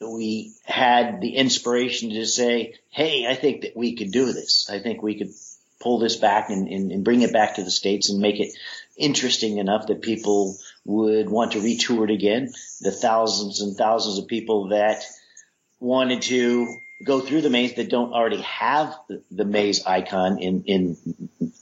we 0.00 0.54
had 0.64 1.20
the 1.20 1.36
inspiration 1.36 2.10
to 2.10 2.26
say, 2.26 2.74
"Hey, 2.90 3.26
I 3.26 3.34
think 3.34 3.62
that 3.62 3.76
we 3.76 3.96
could 3.96 4.12
do 4.12 4.32
this. 4.32 4.68
I 4.70 4.78
think 4.78 5.02
we 5.02 5.18
could 5.18 5.30
pull 5.80 5.98
this 5.98 6.16
back 6.16 6.50
and, 6.50 6.68
and, 6.68 6.90
and 6.92 7.04
bring 7.04 7.22
it 7.22 7.32
back 7.32 7.54
to 7.54 7.62
the 7.62 7.70
states 7.70 8.10
and 8.10 8.20
make 8.20 8.40
it 8.40 8.52
interesting 8.96 9.58
enough 9.58 9.86
that 9.86 10.02
people 10.02 10.56
would 10.84 11.28
want 11.30 11.52
to 11.52 11.60
retour 11.60 12.04
it 12.04 12.10
again. 12.10 12.50
The 12.80 12.90
thousands 12.90 13.60
and 13.60 13.76
thousands 13.76 14.18
of 14.18 14.26
people 14.26 14.68
that 14.68 15.04
wanted 15.80 16.22
to 16.22 16.74
go 17.04 17.20
through 17.20 17.42
the 17.42 17.50
maze 17.50 17.74
that 17.74 17.90
don't 17.90 18.12
already 18.12 18.40
have 18.40 18.96
the, 19.30 19.44
maze 19.44 19.84
icon 19.84 20.38
in, 20.40 20.64
in 20.64 20.96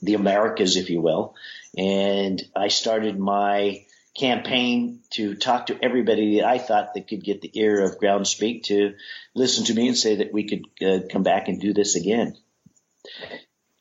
the 0.01 0.15
Americas, 0.15 0.77
if 0.77 0.89
you 0.89 1.01
will. 1.01 1.35
And 1.77 2.41
I 2.55 2.69
started 2.69 3.19
my 3.19 3.85
campaign 4.17 5.01
to 5.11 5.35
talk 5.35 5.67
to 5.67 5.77
everybody 5.81 6.37
that 6.37 6.47
I 6.47 6.57
thought 6.57 6.93
that 6.93 7.07
could 7.07 7.23
get 7.23 7.41
the 7.41 7.51
ear 7.53 7.83
of 7.83 7.99
Groundspeak 7.99 8.63
to 8.63 8.95
listen 9.35 9.65
to 9.65 9.73
me 9.73 9.87
and 9.87 9.97
say 9.97 10.17
that 10.17 10.33
we 10.33 10.47
could 10.47 10.63
uh, 10.85 11.07
come 11.11 11.23
back 11.23 11.47
and 11.47 11.61
do 11.61 11.73
this 11.73 11.95
again. 11.95 12.35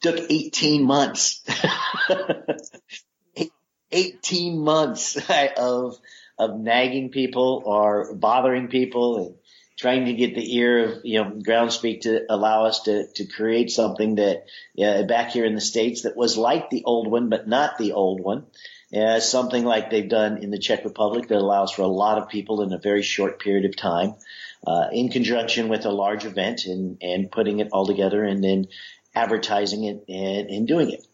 Took 0.02 0.18
18 0.30 0.84
months. 0.84 1.42
18 3.92 4.58
months 4.58 5.18
of 5.56 5.96
of 6.38 6.60
nagging 6.60 7.10
people 7.10 7.62
or 7.64 8.14
bothering 8.14 8.68
people 8.68 9.16
and 9.16 9.34
trying 9.78 10.06
to 10.06 10.12
get 10.12 10.34
the 10.34 10.56
ear 10.56 10.84
of 10.84 11.00
you 11.04 11.22
know 11.22 11.30
groundspeak 11.30 12.02
to 12.02 12.24
allow 12.28 12.66
us 12.66 12.82
to 12.82 13.06
to 13.14 13.24
create 13.26 13.70
something 13.70 14.16
that 14.16 14.44
back 15.08 15.30
here 15.30 15.46
in 15.46 15.54
the 15.54 15.60
states 15.60 16.02
that 16.02 16.16
was 16.16 16.36
like 16.36 16.68
the 16.68 16.84
old 16.84 17.10
one 17.10 17.30
but 17.30 17.48
not 17.48 17.78
the 17.78 17.92
old 17.92 18.20
one 18.20 18.44
uh, 18.94 19.20
something 19.20 19.64
like 19.64 19.90
they've 19.90 20.08
done 20.08 20.38
in 20.38 20.50
the 20.50 20.58
Czech 20.58 20.84
Republic 20.84 21.28
that 21.28 21.38
allows 21.38 21.72
for 21.72 21.82
a 21.82 21.88
lot 21.88 22.18
of 22.18 22.28
people 22.28 22.62
in 22.62 22.72
a 22.72 22.78
very 22.78 23.02
short 23.02 23.40
period 23.40 23.64
of 23.64 23.76
time 23.76 24.14
uh, 24.66 24.88
in 24.92 25.08
conjunction 25.08 25.68
with 25.68 25.86
a 25.86 25.90
large 25.90 26.24
event 26.24 26.66
and 26.66 26.98
and 27.02 27.30
putting 27.30 27.60
it 27.60 27.68
all 27.72 27.86
together 27.86 28.22
and 28.24 28.42
then 28.42 28.66
advertising 29.14 29.84
it 29.84 30.04
and, 30.08 30.50
and 30.50 30.68
doing 30.68 30.90
it 30.90 31.06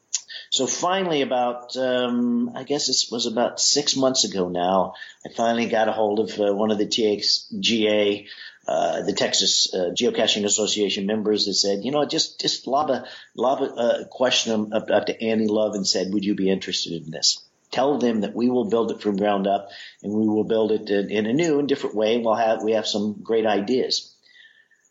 so 0.53 0.67
finally, 0.67 1.23
about 1.23 1.77
um, 1.79 2.53
I 2.55 2.65
guess 2.65 2.87
this 2.87 3.11
was 3.11 3.25
about 3.25 3.59
six 3.59 3.97
months 3.97 4.25
ago 4.25 4.51
now, 4.51 4.95
I 5.25 5.31
finally 5.31 5.67
got 5.67 5.89
a 5.89 5.93
hold 5.93 6.21
of 6.21 6.39
uh, 6.39 6.55
one 6.55 6.71
of 6.71 6.77
the 6.77 6.87
TXGA, 6.87 8.27
uh, 8.69 9.03
the 9.03 9.15
Texas 9.15 9.73
uh, 9.75 9.91
Geocaching 9.99 10.45
Association 10.45 11.07
members 11.07 11.47
that 11.47 11.55
said, 11.55 11.85
you 11.85 11.91
know, 11.91 12.05
just 12.05 12.39
just 12.39 12.67
lob 12.67 12.91
a 12.91 13.07
lob 13.35 13.63
a, 13.63 14.03
a 14.03 14.05
question 14.11 14.75
up, 14.75 14.91
up 14.91 15.07
to 15.07 15.23
Annie 15.25 15.47
Love 15.47 15.75
and 15.75 15.87
said, 15.87 16.13
would 16.13 16.25
you 16.25 16.35
be 16.35 16.51
interested 16.51 17.03
in 17.03 17.11
this? 17.11 17.43
Tell 17.73 17.99
them 17.99 18.21
that 18.21 18.35
we 18.35 18.51
will 18.51 18.69
build 18.69 18.93
it 18.93 19.01
from 19.01 19.17
ground 19.17 19.47
up, 19.47 19.71
and 20.03 20.13
we 20.13 20.29
will 20.29 20.45
build 20.45 20.73
it 20.73 20.89
in, 20.91 21.11
in 21.11 21.27
a 21.27 21.33
new 21.33 21.59
and 21.59 21.67
different 21.67 21.97
way. 21.97 22.15
And 22.15 22.25
We'll 22.25 22.35
have 22.35 22.63
we 22.63 22.73
have 22.73 22.87
some 22.87 23.23
great 23.23 23.47
ideas. 23.47 24.15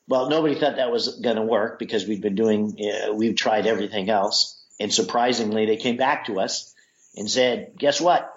Well, 0.07 0.29
nobody 0.29 0.55
thought 0.55 0.75
that 0.75 0.91
was 0.91 1.19
going 1.21 1.37
to 1.37 1.43
work 1.43 1.79
because 1.79 2.05
we've 2.05 2.21
been 2.21 2.35
doing, 2.35 2.75
uh, 2.81 3.13
we've 3.13 3.35
tried 3.35 3.65
everything 3.65 4.09
else. 4.09 4.61
And 4.79 4.91
surprisingly, 4.91 5.67
they 5.67 5.77
came 5.77 5.95
back 5.95 6.25
to 6.25 6.39
us 6.39 6.73
and 7.15 7.29
said, 7.29 7.73
guess 7.77 8.01
what? 8.01 8.29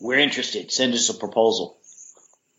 We're 0.00 0.18
interested. 0.18 0.72
Send 0.72 0.92
us 0.92 1.08
a 1.08 1.14
proposal. 1.14 1.78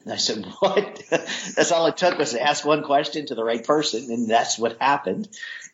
And 0.04 0.14
I 0.14 0.18
said, 0.18 0.46
what? 0.60 1.04
that's 1.10 1.72
all 1.72 1.86
it 1.88 1.98
took 1.98 2.18
was 2.18 2.32
to 2.32 2.42
ask 2.42 2.66
one 2.66 2.84
question 2.84 3.26
to 3.28 3.36
the 3.36 3.44
right 3.44 3.64
person. 3.64 4.10
And 4.10 4.28
that's 4.28 4.58
what 4.58 4.78
happened. 4.82 5.28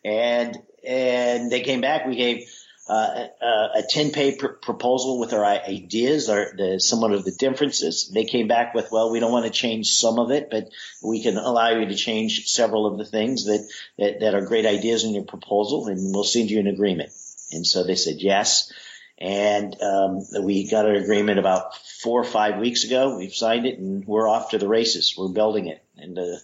And, 0.04 0.58
and 0.86 1.50
they 1.50 1.60
came 1.60 1.80
back. 1.80 2.04
We 2.04 2.16
gave 2.16 2.50
uh, 2.86 3.28
a 3.74 3.82
10 3.88 4.10
page 4.10 4.38
pr- 4.38 4.48
proposal 4.48 5.18
with 5.18 5.32
our 5.32 5.44
ideas 5.44 6.28
or 6.28 6.52
the, 6.56 6.78
somewhat 6.78 7.12
of 7.12 7.24
the 7.24 7.32
differences. 7.32 8.10
They 8.12 8.24
came 8.24 8.46
back 8.46 8.74
with, 8.74 8.90
well, 8.92 9.10
we 9.10 9.20
don't 9.20 9.32
want 9.32 9.46
to 9.46 9.50
change 9.50 9.92
some 9.92 10.18
of 10.18 10.30
it, 10.30 10.48
but 10.50 10.68
we 11.02 11.22
can 11.22 11.38
allow 11.38 11.70
you 11.70 11.86
to 11.86 11.94
change 11.94 12.46
several 12.46 12.86
of 12.86 12.98
the 12.98 13.06
things 13.06 13.46
that, 13.46 13.66
that, 13.98 14.20
that 14.20 14.34
are 14.34 14.44
great 14.44 14.66
ideas 14.66 15.04
in 15.04 15.14
your 15.14 15.24
proposal 15.24 15.86
and 15.86 16.14
we'll 16.14 16.24
send 16.24 16.50
you 16.50 16.60
an 16.60 16.66
agreement. 16.66 17.10
And 17.52 17.66
so 17.66 17.84
they 17.84 17.96
said 17.96 18.16
yes. 18.18 18.70
And 19.16 19.80
um, 19.80 20.26
we 20.42 20.68
got 20.68 20.86
an 20.86 20.96
agreement 20.96 21.38
about 21.38 21.76
four 22.02 22.20
or 22.20 22.24
five 22.24 22.58
weeks 22.58 22.84
ago. 22.84 23.16
We've 23.16 23.34
signed 23.34 23.64
it 23.64 23.78
and 23.78 24.04
we're 24.04 24.28
off 24.28 24.50
to 24.50 24.58
the 24.58 24.68
races. 24.68 25.14
We're 25.16 25.28
building 25.28 25.68
it. 25.68 25.82
And 25.96 26.18
uh, 26.18 26.36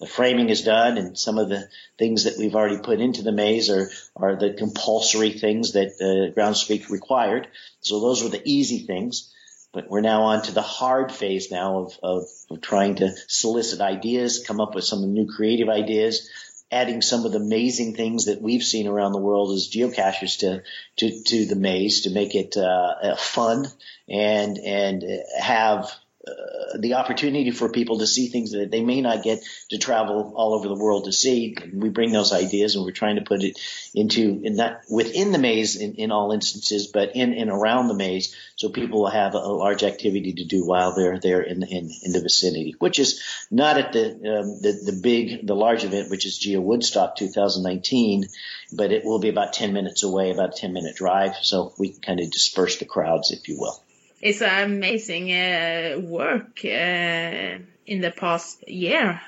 the 0.00 0.06
framing 0.06 0.48
is 0.48 0.62
done 0.62 0.96
and 0.96 1.18
some 1.18 1.38
of 1.38 1.48
the 1.48 1.68
things 1.98 2.24
that 2.24 2.38
we've 2.38 2.56
already 2.56 2.78
put 2.78 3.00
into 3.00 3.22
the 3.22 3.32
maze 3.32 3.68
are, 3.68 3.90
are 4.16 4.36
the 4.36 4.54
compulsory 4.54 5.30
things 5.30 5.72
that 5.72 5.88
uh, 6.00 6.34
Groundspeak 6.38 6.88
required. 6.88 7.48
So 7.80 8.00
those 8.00 8.22
were 8.22 8.30
the 8.30 8.42
easy 8.44 8.86
things. 8.86 9.32
But 9.72 9.88
we're 9.88 10.00
now 10.00 10.22
on 10.22 10.42
to 10.42 10.52
the 10.52 10.62
hard 10.62 11.12
phase 11.12 11.52
now 11.52 11.84
of, 11.84 11.98
of, 12.02 12.24
of 12.50 12.60
trying 12.60 12.96
to 12.96 13.12
solicit 13.28 13.80
ideas, 13.80 14.44
come 14.44 14.60
up 14.60 14.74
with 14.74 14.82
some 14.82 15.12
new 15.12 15.28
creative 15.28 15.68
ideas, 15.68 16.28
adding 16.72 17.02
some 17.02 17.24
of 17.24 17.32
the 17.32 17.38
amazing 17.38 17.94
things 17.94 18.24
that 18.24 18.42
we've 18.42 18.64
seen 18.64 18.88
around 18.88 19.12
the 19.12 19.20
world 19.20 19.52
as 19.52 19.70
geocachers 19.70 20.38
to 20.40 20.62
to, 20.96 21.22
to 21.22 21.46
the 21.46 21.56
maze 21.56 22.02
to 22.02 22.10
make 22.10 22.34
it 22.34 22.56
uh, 22.56 23.14
fun 23.16 23.66
and 24.08 24.58
and 24.58 25.04
have 25.38 25.92
the 26.78 26.94
opportunity 26.94 27.50
for 27.50 27.70
people 27.70 27.98
to 27.98 28.06
see 28.06 28.28
things 28.28 28.52
that 28.52 28.70
they 28.70 28.82
may 28.82 29.00
not 29.00 29.22
get 29.22 29.42
to 29.70 29.78
travel 29.78 30.32
all 30.36 30.54
over 30.54 30.68
the 30.68 30.74
world 30.74 31.04
to 31.04 31.12
see. 31.12 31.56
We 31.72 31.88
bring 31.88 32.12
those 32.12 32.32
ideas 32.32 32.76
and 32.76 32.84
we're 32.84 32.92
trying 32.92 33.16
to 33.16 33.22
put 33.22 33.42
it 33.42 33.58
into 33.94 34.40
in 34.44 34.58
within 34.90 35.32
the 35.32 35.38
maze 35.38 35.76
in, 35.76 35.94
in 35.94 36.10
all 36.10 36.32
instances, 36.32 36.88
but 36.88 37.16
in 37.16 37.32
and 37.32 37.50
around 37.50 37.88
the 37.88 37.94
maze, 37.94 38.36
so 38.56 38.68
people 38.68 39.00
will 39.00 39.10
have 39.10 39.34
a, 39.34 39.38
large 39.38 39.82
activity 39.82 40.32
to 40.34 40.44
do 40.44 40.64
while 40.64 40.94
they're 40.94 41.18
there 41.18 41.40
in, 41.40 41.62
in, 41.62 41.90
in 42.02 42.12
the 42.12 42.20
vicinity. 42.20 42.74
Which 42.78 42.98
is 42.98 43.20
not 43.50 43.78
at 43.78 43.92
the, 43.92 44.10
um, 44.10 44.60
the 44.62 44.92
the 44.92 45.00
big 45.02 45.46
the 45.46 45.56
large 45.56 45.84
event, 45.84 46.10
which 46.10 46.26
is 46.26 46.38
Geo 46.38 46.60
Woodstock 46.60 47.16
2019, 47.16 48.26
but 48.72 48.92
it 48.92 49.04
will 49.04 49.18
be 49.18 49.28
about 49.28 49.52
10 49.52 49.72
minutes 49.72 50.02
away, 50.02 50.30
about 50.30 50.56
a 50.56 50.60
10 50.60 50.72
minute 50.72 50.96
drive, 50.96 51.36
so 51.42 51.72
we 51.78 51.92
can 51.92 52.00
kind 52.00 52.20
of 52.20 52.30
disperse 52.30 52.78
the 52.78 52.84
crowds, 52.84 53.30
if 53.30 53.48
you 53.48 53.58
will. 53.58 53.82
It's 54.20 54.42
an 54.42 54.70
amazing 54.70 55.32
uh, 55.32 56.00
work 56.02 56.60
uh, 56.64 57.58
in 57.86 58.00
the 58.00 58.12
past 58.14 58.68
year. 58.68 59.20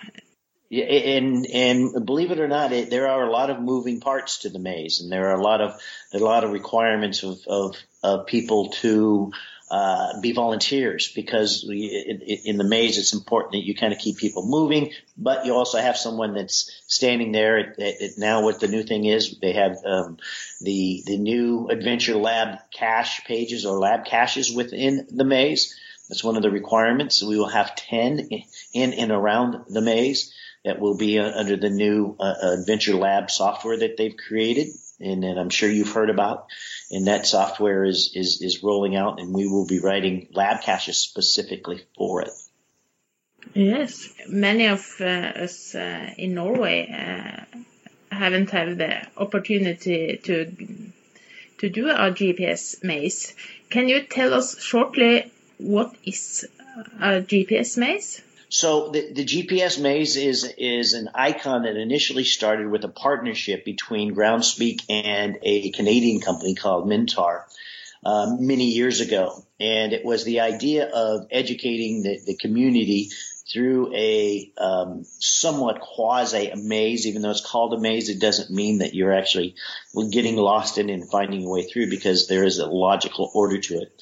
Yeah, 0.68 0.84
and 0.84 1.46
and 1.46 2.06
believe 2.06 2.30
it 2.30 2.40
or 2.40 2.48
not, 2.48 2.72
it, 2.72 2.88
there 2.88 3.08
are 3.08 3.24
a 3.24 3.30
lot 3.30 3.50
of 3.50 3.60
moving 3.60 4.00
parts 4.00 4.38
to 4.38 4.48
the 4.48 4.58
maze, 4.58 5.00
and 5.00 5.12
there 5.12 5.28
are 5.28 5.38
a 5.38 5.42
lot 5.42 5.60
of 5.60 5.78
a 6.14 6.18
lot 6.18 6.44
of 6.44 6.50
requirements 6.50 7.22
of 7.22 7.40
of, 7.46 7.76
of 8.02 8.26
people 8.26 8.70
to 8.80 9.32
uh, 9.72 10.20
be 10.20 10.32
volunteers 10.32 11.10
because 11.14 11.64
we, 11.66 11.86
in, 11.86 12.20
in, 12.20 12.58
the 12.58 12.64
maze 12.64 12.98
it's 12.98 13.14
important 13.14 13.52
that 13.52 13.64
you 13.64 13.74
kind 13.74 13.94
of 13.94 13.98
keep 13.98 14.18
people 14.18 14.46
moving, 14.46 14.92
but 15.16 15.46
you 15.46 15.54
also 15.54 15.78
have 15.78 15.96
someone 15.96 16.34
that's 16.34 16.70
standing 16.86 17.32
there. 17.32 17.74
Now, 18.18 18.42
what 18.42 18.60
the 18.60 18.68
new 18.68 18.82
thing 18.82 19.06
is, 19.06 19.38
they 19.40 19.54
have 19.54 19.78
um, 19.86 20.18
the 20.60 21.02
the 21.06 21.16
new 21.16 21.68
Adventure 21.68 22.16
Lab 22.16 22.58
cache 22.70 23.24
pages 23.24 23.64
or 23.64 23.78
lab 23.78 24.04
caches 24.04 24.54
within 24.54 25.06
the 25.10 25.24
maze. 25.24 25.74
That's 26.10 26.22
one 26.22 26.36
of 26.36 26.42
the 26.42 26.50
requirements. 26.50 27.22
We 27.22 27.38
will 27.38 27.48
have 27.48 27.74
ten 27.74 28.28
in 28.74 28.92
and 28.92 29.10
around 29.10 29.56
the 29.70 29.80
maze 29.80 30.34
that 30.66 30.80
will 30.80 30.98
be 30.98 31.18
uh, 31.18 31.32
under 31.32 31.56
the 31.56 31.70
new 31.70 32.14
uh, 32.20 32.58
Adventure 32.60 32.96
Lab 32.96 33.30
software 33.30 33.78
that 33.78 33.96
they've 33.96 34.18
created, 34.18 34.68
and, 35.00 35.24
and 35.24 35.40
I'm 35.40 35.48
sure 35.48 35.70
you've 35.70 35.92
heard 35.94 36.10
about 36.10 36.48
and 36.92 37.06
that 37.06 37.26
software 37.26 37.84
is, 37.84 38.12
is, 38.14 38.42
is 38.42 38.62
rolling 38.62 38.94
out 38.94 39.18
and 39.18 39.34
we 39.34 39.48
will 39.48 39.66
be 39.66 39.80
writing 39.80 40.28
lab 40.32 40.60
caches 40.62 40.98
specifically 40.98 41.82
for 41.96 42.22
it. 42.22 42.30
Yes, 43.54 44.08
many 44.28 44.66
of 44.66 44.86
uh, 45.00 45.04
us 45.04 45.74
uh, 45.74 46.10
in 46.16 46.34
Norway 46.34 46.88
uh, 46.88 47.58
haven't 48.14 48.50
had 48.50 48.78
the 48.78 49.06
opportunity 49.16 50.20
to 50.22 50.52
to 51.58 51.68
do 51.68 51.88
our 51.90 52.10
GPS 52.10 52.82
maze. 52.82 53.34
Can 53.70 53.88
you 53.88 54.02
tell 54.02 54.34
us 54.34 54.60
shortly 54.60 55.30
what 55.58 55.94
is 56.04 56.48
a 57.00 57.20
GPS 57.20 57.78
maze? 57.78 58.20
So 58.52 58.90
the, 58.90 59.10
the 59.10 59.24
GPS 59.24 59.80
maze 59.80 60.18
is 60.18 60.44
is 60.58 60.92
an 60.92 61.08
icon 61.14 61.62
that 61.62 61.76
initially 61.76 62.24
started 62.24 62.70
with 62.70 62.84
a 62.84 62.88
partnership 62.88 63.64
between 63.64 64.14
Groundspeak 64.14 64.82
and 64.90 65.38
a 65.42 65.70
Canadian 65.70 66.20
company 66.20 66.54
called 66.54 66.86
Mintar 66.86 67.44
um, 68.04 68.46
many 68.46 68.66
years 68.72 69.00
ago, 69.00 69.42
and 69.58 69.94
it 69.94 70.04
was 70.04 70.24
the 70.24 70.40
idea 70.40 70.86
of 70.86 71.28
educating 71.30 72.02
the, 72.02 72.20
the 72.26 72.36
community 72.36 73.08
through 73.50 73.94
a 73.94 74.52
um, 74.58 75.06
somewhat 75.18 75.80
quasi 75.80 76.50
a 76.50 76.56
maze. 76.56 77.06
Even 77.06 77.22
though 77.22 77.30
it's 77.30 77.40
called 77.40 77.72
a 77.72 77.80
maze, 77.80 78.10
it 78.10 78.20
doesn't 78.20 78.50
mean 78.50 78.80
that 78.80 78.94
you're 78.94 79.14
actually 79.14 79.54
getting 80.10 80.36
lost 80.36 80.76
in 80.76 80.90
and 80.90 81.10
finding 81.10 81.40
your 81.40 81.54
way 81.54 81.62
through 81.62 81.88
because 81.88 82.28
there 82.28 82.44
is 82.44 82.58
a 82.58 82.66
logical 82.66 83.30
order 83.32 83.56
to 83.56 83.78
it 83.78 83.98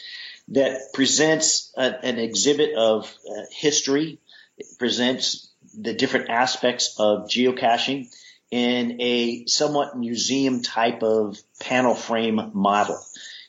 that 0.48 0.92
presents 0.92 1.72
a, 1.76 2.04
an 2.04 2.18
exhibit 2.18 2.74
of 2.74 3.16
uh, 3.30 3.42
history 3.52 4.18
it 4.60 4.78
presents 4.78 5.50
the 5.78 5.94
different 5.94 6.28
aspects 6.28 6.96
of 6.98 7.28
geocaching 7.28 8.14
in 8.50 9.00
a 9.00 9.46
somewhat 9.46 9.96
museum 9.96 10.62
type 10.62 11.02
of 11.02 11.38
panel 11.60 11.94
frame 11.94 12.50
model. 12.52 13.00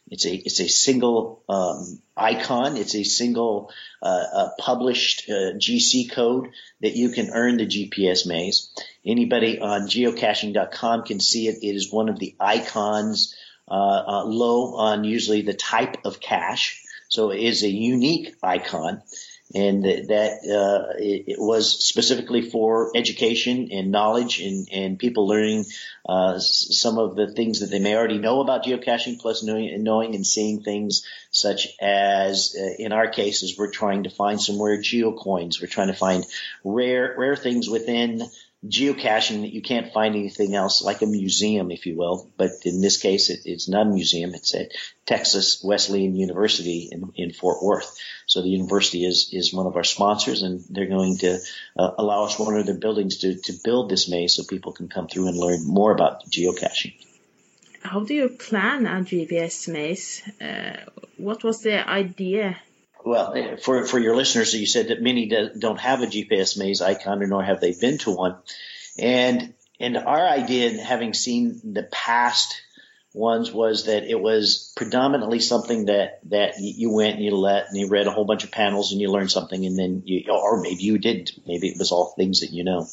It's 0.09 0.25
a 0.25 0.33
it's 0.33 0.59
a 0.59 0.67
single 0.67 1.43
um, 1.47 2.01
icon. 2.17 2.77
It's 2.77 2.95
a 2.95 3.03
single 3.03 3.71
uh, 4.01 4.23
uh, 4.33 4.49
published 4.59 5.29
uh, 5.29 5.55
GC 5.57 6.11
code 6.11 6.49
that 6.81 6.95
you 6.95 7.09
can 7.09 7.29
earn 7.31 7.57
the 7.57 7.65
GPS 7.65 8.27
maze. 8.27 8.73
Anybody 9.05 9.59
on 9.59 9.83
geocaching.com 9.83 11.03
can 11.03 11.19
see 11.19 11.47
it. 11.47 11.63
It 11.63 11.75
is 11.75 11.91
one 11.91 12.09
of 12.09 12.19
the 12.19 12.35
icons 12.39 13.35
uh, 13.69 13.73
uh, 13.73 14.23
low 14.25 14.75
on 14.75 15.05
usually 15.05 15.41
the 15.43 15.53
type 15.53 16.05
of 16.05 16.19
cache. 16.19 16.83
So 17.07 17.31
it 17.31 17.39
is 17.39 17.63
a 17.63 17.69
unique 17.69 18.35
icon 18.43 19.01
and 19.53 19.83
that 19.83 20.31
uh, 20.45 20.93
it, 20.97 21.39
was 21.39 21.83
specifically 21.83 22.41
for 22.41 22.91
education 22.95 23.69
and 23.71 23.91
knowledge 23.91 24.39
and, 24.39 24.67
and 24.71 24.99
people 24.99 25.27
learning 25.27 25.65
uh, 26.07 26.39
some 26.39 26.97
of 26.97 27.15
the 27.15 27.31
things 27.31 27.59
that 27.59 27.69
they 27.69 27.79
may 27.79 27.95
already 27.95 28.17
know 28.17 28.41
about 28.41 28.63
geocaching, 28.63 29.19
plus 29.19 29.43
knowing, 29.43 29.83
knowing 29.83 30.15
and 30.15 30.25
seeing 30.25 30.61
things 30.61 31.05
such 31.31 31.67
as, 31.81 32.55
uh, 32.59 32.73
in 32.79 32.91
our 32.91 33.07
cases, 33.07 33.57
we're 33.57 33.71
trying 33.71 34.03
to 34.03 34.09
find 34.09 34.41
some 34.41 34.61
rare 34.61 34.77
geocoins. 34.77 35.61
We're 35.61 35.67
trying 35.67 35.87
to 35.87 35.93
find 35.93 36.25
rare 36.63 37.15
rare 37.17 37.35
things 37.35 37.69
within 37.69 38.23
geocaching 38.65 39.41
that 39.41 39.53
you 39.53 39.61
can't 39.61 39.91
find 39.91 40.15
anything 40.15 40.53
else, 40.53 40.83
like 40.83 41.01
a 41.01 41.07
museum, 41.07 41.71
if 41.71 41.85
you 41.87 41.95
will. 41.95 42.29
But 42.37 42.51
in 42.63 42.79
this 42.79 42.97
case, 42.97 43.29
it, 43.29 43.41
it's 43.45 43.67
not 43.67 43.87
a 43.87 43.89
museum. 43.89 44.35
It's 44.35 44.53
at 44.53 44.71
Texas 45.05 45.63
Wesleyan 45.63 46.15
University 46.15 46.89
in, 46.91 47.11
in 47.15 47.33
Fort 47.33 47.63
Worth. 47.63 47.97
So 48.27 48.41
the 48.41 48.49
university 48.49 49.03
is, 49.03 49.29
is 49.33 49.53
one 49.53 49.65
of 49.65 49.75
our 49.75 49.83
sponsors 49.83 50.43
and 50.43 50.63
they're 50.69 50.85
going 50.85 51.17
to 51.19 51.39
uh, 51.77 51.91
allow 51.97 52.25
us 52.25 52.37
one 52.37 52.55
of 52.55 52.65
their 52.65 52.77
buildings 52.77 53.17
to, 53.17 53.35
to 53.35 53.53
build 53.63 53.89
this 53.89 54.09
maze 54.09 54.35
so 54.35 54.43
people 54.43 54.73
can 54.73 54.89
come 54.89 55.07
through 55.07 55.27
and 55.27 55.37
learn 55.37 55.65
more 55.65 55.91
about 55.91 56.25
geocaching. 56.29 56.93
How 57.81 58.01
do 58.01 58.13
you 58.13 58.29
plan 58.29 58.85
a 58.85 59.01
GPS 59.01 59.67
maze? 59.67 60.21
Uh, 60.39 60.77
what 61.17 61.43
was 61.43 61.61
the 61.63 61.87
idea 61.89 62.57
well, 63.05 63.57
for 63.57 63.85
for 63.85 63.99
your 63.99 64.15
listeners, 64.15 64.53
you 64.53 64.65
said 64.65 64.89
that 64.89 65.01
many 65.01 65.27
don't 65.57 65.79
have 65.79 66.01
a 66.01 66.07
GPS 66.07 66.57
maze 66.57 66.81
icon, 66.81 67.27
nor 67.27 67.43
have 67.43 67.59
they 67.59 67.73
been 67.73 67.97
to 67.99 68.11
one. 68.11 68.37
And 68.97 69.53
and 69.79 69.97
our 69.97 70.27
idea, 70.27 70.81
having 70.81 71.13
seen 71.13 71.59
the 71.73 71.83
past 71.83 72.61
ones, 73.13 73.51
was 73.51 73.85
that 73.85 74.03
it 74.03 74.19
was 74.19 74.73
predominantly 74.75 75.39
something 75.39 75.85
that 75.85 76.19
that 76.29 76.55
you 76.59 76.91
went 76.91 77.15
and 77.15 77.25
you 77.25 77.35
let 77.35 77.67
and 77.67 77.77
you 77.77 77.87
read 77.87 78.07
a 78.07 78.11
whole 78.11 78.25
bunch 78.25 78.43
of 78.43 78.51
panels 78.51 78.91
and 78.91 79.01
you 79.01 79.11
learned 79.11 79.31
something, 79.31 79.65
and 79.65 79.77
then 79.77 80.03
you 80.05 80.31
or 80.31 80.61
maybe 80.61 80.83
you 80.83 80.97
didn't. 80.97 81.31
Maybe 81.47 81.69
it 81.69 81.77
was 81.77 81.91
all 81.91 82.13
things 82.15 82.41
that 82.41 82.51
you 82.51 82.63
know 82.63 82.87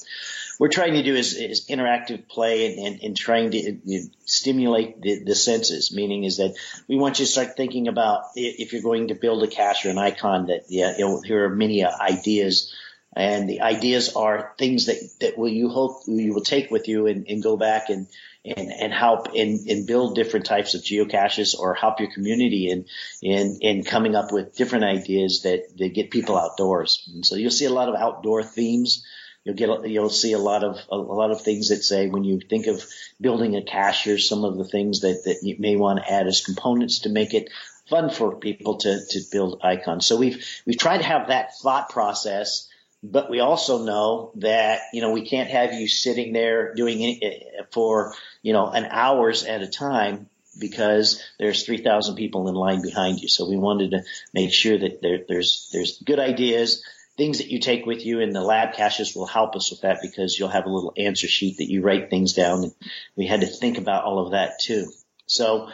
we're 0.58 0.68
trying 0.68 0.94
to 0.94 1.02
do 1.02 1.14
is, 1.14 1.34
is 1.34 1.66
interactive 1.68 2.28
play 2.28 2.66
and, 2.66 2.86
and, 2.86 3.02
and 3.02 3.16
trying 3.16 3.52
to 3.52 4.08
stimulate 4.24 5.00
the, 5.00 5.22
the, 5.24 5.34
senses. 5.34 5.92
Meaning 5.92 6.24
is 6.24 6.38
that 6.38 6.56
we 6.88 6.96
want 6.96 7.18
you 7.18 7.24
to 7.24 7.30
start 7.30 7.56
thinking 7.56 7.88
about 7.88 8.24
if 8.34 8.72
you're 8.72 8.82
going 8.82 9.08
to 9.08 9.14
build 9.14 9.42
a 9.42 9.46
cache 9.46 9.86
or 9.86 9.90
an 9.90 9.98
icon 9.98 10.46
that 10.46 10.64
yeah, 10.68 10.94
here 11.24 11.44
are 11.44 11.54
many 11.54 11.84
uh, 11.84 11.90
ideas. 12.00 12.74
And 13.14 13.48
the 13.48 13.62
ideas 13.62 14.14
are 14.16 14.52
things 14.58 14.86
that, 14.86 14.98
that 15.20 15.38
will 15.38 15.48
you 15.48 15.68
hope 15.70 16.02
you 16.06 16.34
will 16.34 16.42
take 16.42 16.70
with 16.70 16.88
you 16.88 17.06
and, 17.06 17.26
and 17.28 17.42
go 17.42 17.56
back 17.56 17.88
and, 17.88 18.06
and, 18.44 18.70
and 18.72 18.92
help 18.92 19.28
and, 19.34 19.66
and 19.66 19.86
build 19.86 20.14
different 20.14 20.46
types 20.46 20.74
of 20.74 20.82
geocaches 20.82 21.58
or 21.58 21.74
help 21.74 22.00
your 22.00 22.12
community 22.12 22.70
in, 22.70 22.84
in, 23.22 23.58
in 23.60 23.84
coming 23.84 24.14
up 24.14 24.32
with 24.32 24.56
different 24.56 24.84
ideas 24.84 25.42
that, 25.42 25.76
that 25.78 25.94
get 25.94 26.10
people 26.10 26.36
outdoors. 26.36 27.08
And 27.12 27.24
so 27.24 27.36
you'll 27.36 27.50
see 27.50 27.64
a 27.64 27.72
lot 27.72 27.88
of 27.88 27.94
outdoor 27.94 28.42
themes 28.42 29.04
You'll 29.48 29.56
get 29.56 29.88
you'll 29.88 30.10
see 30.10 30.34
a 30.34 30.38
lot 30.38 30.62
of 30.62 30.78
a, 30.90 30.96
lot 30.96 31.30
of 31.30 31.40
things 31.40 31.70
that 31.70 31.82
say 31.82 32.08
when 32.08 32.22
you 32.22 32.38
think 32.38 32.66
of 32.66 32.84
building 33.18 33.56
a 33.56 33.62
cache, 33.62 34.28
some 34.28 34.44
of 34.44 34.58
the 34.58 34.64
things 34.64 35.00
that 35.00 35.22
that 35.24 35.38
you 35.42 35.56
may 35.58 35.74
want 35.76 36.00
to 36.00 36.12
add 36.12 36.26
as 36.26 36.44
components 36.44 37.00
to 37.00 37.08
make 37.08 37.32
it 37.32 37.48
fun 37.88 38.10
for 38.10 38.36
people 38.36 38.76
to 38.76 39.00
to 39.08 39.20
build 39.32 39.60
icons. 39.64 40.04
So 40.04 40.16
we've 40.16 40.44
we've 40.66 40.76
tried 40.76 40.98
to 40.98 41.04
have 41.04 41.28
that 41.28 41.56
thought 41.62 41.88
process 41.88 42.68
but 43.02 43.30
we 43.30 43.40
also 43.40 43.84
know 43.84 44.32
that 44.34 44.80
you 44.92 45.00
know 45.00 45.12
we 45.12 45.26
can't 45.26 45.48
have 45.48 45.72
you 45.72 45.88
sitting 45.88 46.34
there 46.34 46.74
doing 46.74 47.00
it 47.00 47.22
eh, 47.22 47.60
eh, 47.60 47.62
for 47.70 48.12
you 48.42 48.52
know 48.52 48.68
an 48.68 48.84
hours 48.84 49.44
at 49.44 49.62
a 49.62 49.68
time 49.68 50.28
because 50.58 51.22
there's 51.38 51.64
3,000 51.64 52.16
people 52.16 52.48
in 52.48 52.54
line 52.56 52.82
behind 52.82 53.20
you. 53.20 53.28
So 53.28 53.48
we 53.48 53.56
wanted 53.56 53.92
to 53.92 54.02
make 54.34 54.52
sure 54.52 54.76
that 54.76 55.00
there, 55.00 55.20
there's 55.28 55.70
there's 55.72 56.02
good 56.02 56.18
ideas 56.18 56.82
things 57.18 57.38
that 57.38 57.48
you 57.48 57.58
take 57.58 57.84
with 57.84 58.06
you 58.06 58.20
and 58.20 58.34
the 58.34 58.40
lab 58.40 58.74
caches 58.74 59.14
will 59.14 59.26
help 59.26 59.56
us 59.56 59.70
with 59.70 59.82
that 59.82 59.98
because 60.00 60.38
you'll 60.38 60.48
have 60.48 60.64
a 60.64 60.70
little 60.70 60.94
answer 60.96 61.26
sheet 61.26 61.58
that 61.58 61.68
you 61.68 61.82
write 61.82 62.08
things 62.08 62.32
down 62.32 62.62
and 62.62 62.74
we 63.16 63.26
had 63.26 63.40
to 63.40 63.46
think 63.46 63.76
about 63.76 64.04
all 64.04 64.24
of 64.24 64.30
that 64.32 64.60
too. 64.60 64.86
So 65.26 65.68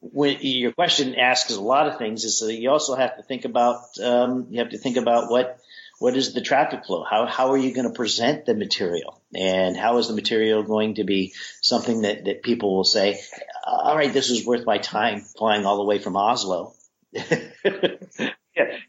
when 0.00 0.38
your 0.42 0.72
question 0.72 1.14
asks 1.14 1.52
a 1.52 1.60
lot 1.60 1.88
of 1.88 1.98
things 1.98 2.24
is 2.24 2.40
that 2.40 2.54
you 2.54 2.70
also 2.70 2.94
have 2.94 3.16
to 3.16 3.22
think 3.22 3.46
about, 3.46 3.80
um, 4.02 4.48
you 4.50 4.60
have 4.60 4.70
to 4.70 4.78
think 4.78 4.98
about 4.98 5.30
what, 5.30 5.58
what 5.98 6.16
is 6.16 6.34
the 6.34 6.42
traffic 6.42 6.84
flow? 6.84 7.02
How, 7.02 7.26
how 7.26 7.52
are 7.52 7.58
you 7.58 7.74
going 7.74 7.88
to 7.88 7.94
present 7.94 8.44
the 8.44 8.54
material? 8.54 9.20
And 9.34 9.76
how 9.76 9.98
is 9.98 10.08
the 10.08 10.14
material 10.14 10.62
going 10.62 10.94
to 10.96 11.04
be 11.04 11.32
something 11.62 12.02
that, 12.02 12.26
that 12.26 12.42
people 12.42 12.76
will 12.76 12.84
say, 12.84 13.20
all 13.66 13.96
right, 13.96 14.12
this 14.12 14.28
is 14.30 14.46
worth 14.46 14.66
my 14.66 14.78
time 14.78 15.20
flying 15.20 15.64
all 15.64 15.78
the 15.78 15.84
way 15.84 15.98
from 15.98 16.16
Oslo. 16.16 16.74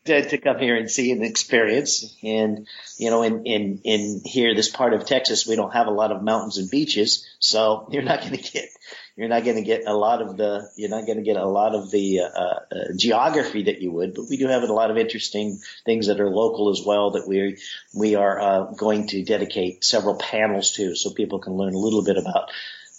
to, 0.05 0.29
to 0.29 0.37
come 0.37 0.59
here 0.59 0.75
and 0.75 0.89
see 0.89 1.11
and 1.11 1.23
experience. 1.23 2.15
And, 2.23 2.67
you 2.97 3.09
know, 3.09 3.23
in, 3.23 3.45
in, 3.45 3.81
in 3.83 4.21
here, 4.25 4.55
this 4.55 4.69
part 4.69 4.93
of 4.93 5.05
Texas, 5.05 5.47
we 5.47 5.55
don't 5.55 5.73
have 5.73 5.87
a 5.87 5.91
lot 5.91 6.11
of 6.11 6.23
mountains 6.23 6.57
and 6.57 6.69
beaches. 6.69 7.27
So 7.39 7.87
you're 7.91 8.03
not 8.03 8.21
going 8.21 8.37
to 8.37 8.51
get, 8.51 8.69
you're 9.15 9.29
not 9.29 9.43
going 9.43 9.57
to 9.57 9.63
get 9.63 9.83
a 9.85 9.93
lot 9.93 10.21
of 10.21 10.37
the, 10.37 10.69
you're 10.75 10.89
not 10.89 11.05
going 11.05 11.17
to 11.17 11.23
get 11.23 11.37
a 11.37 11.45
lot 11.45 11.75
of 11.75 11.91
the, 11.91 12.21
uh, 12.21 12.25
uh, 12.25 12.59
geography 12.95 13.63
that 13.63 13.81
you 13.81 13.91
would, 13.91 14.13
but 14.13 14.25
we 14.29 14.37
do 14.37 14.47
have 14.47 14.63
a 14.63 14.73
lot 14.73 14.91
of 14.91 14.97
interesting 14.97 15.59
things 15.85 16.07
that 16.07 16.19
are 16.19 16.29
local 16.29 16.69
as 16.69 16.81
well 16.85 17.11
that 17.11 17.27
we, 17.27 17.57
we 17.93 18.15
are, 18.15 18.39
uh, 18.39 18.63
going 18.73 19.07
to 19.07 19.23
dedicate 19.23 19.83
several 19.83 20.15
panels 20.15 20.71
to 20.71 20.95
so 20.95 21.11
people 21.11 21.39
can 21.39 21.53
learn 21.53 21.73
a 21.73 21.79
little 21.79 22.03
bit 22.03 22.17
about 22.17 22.49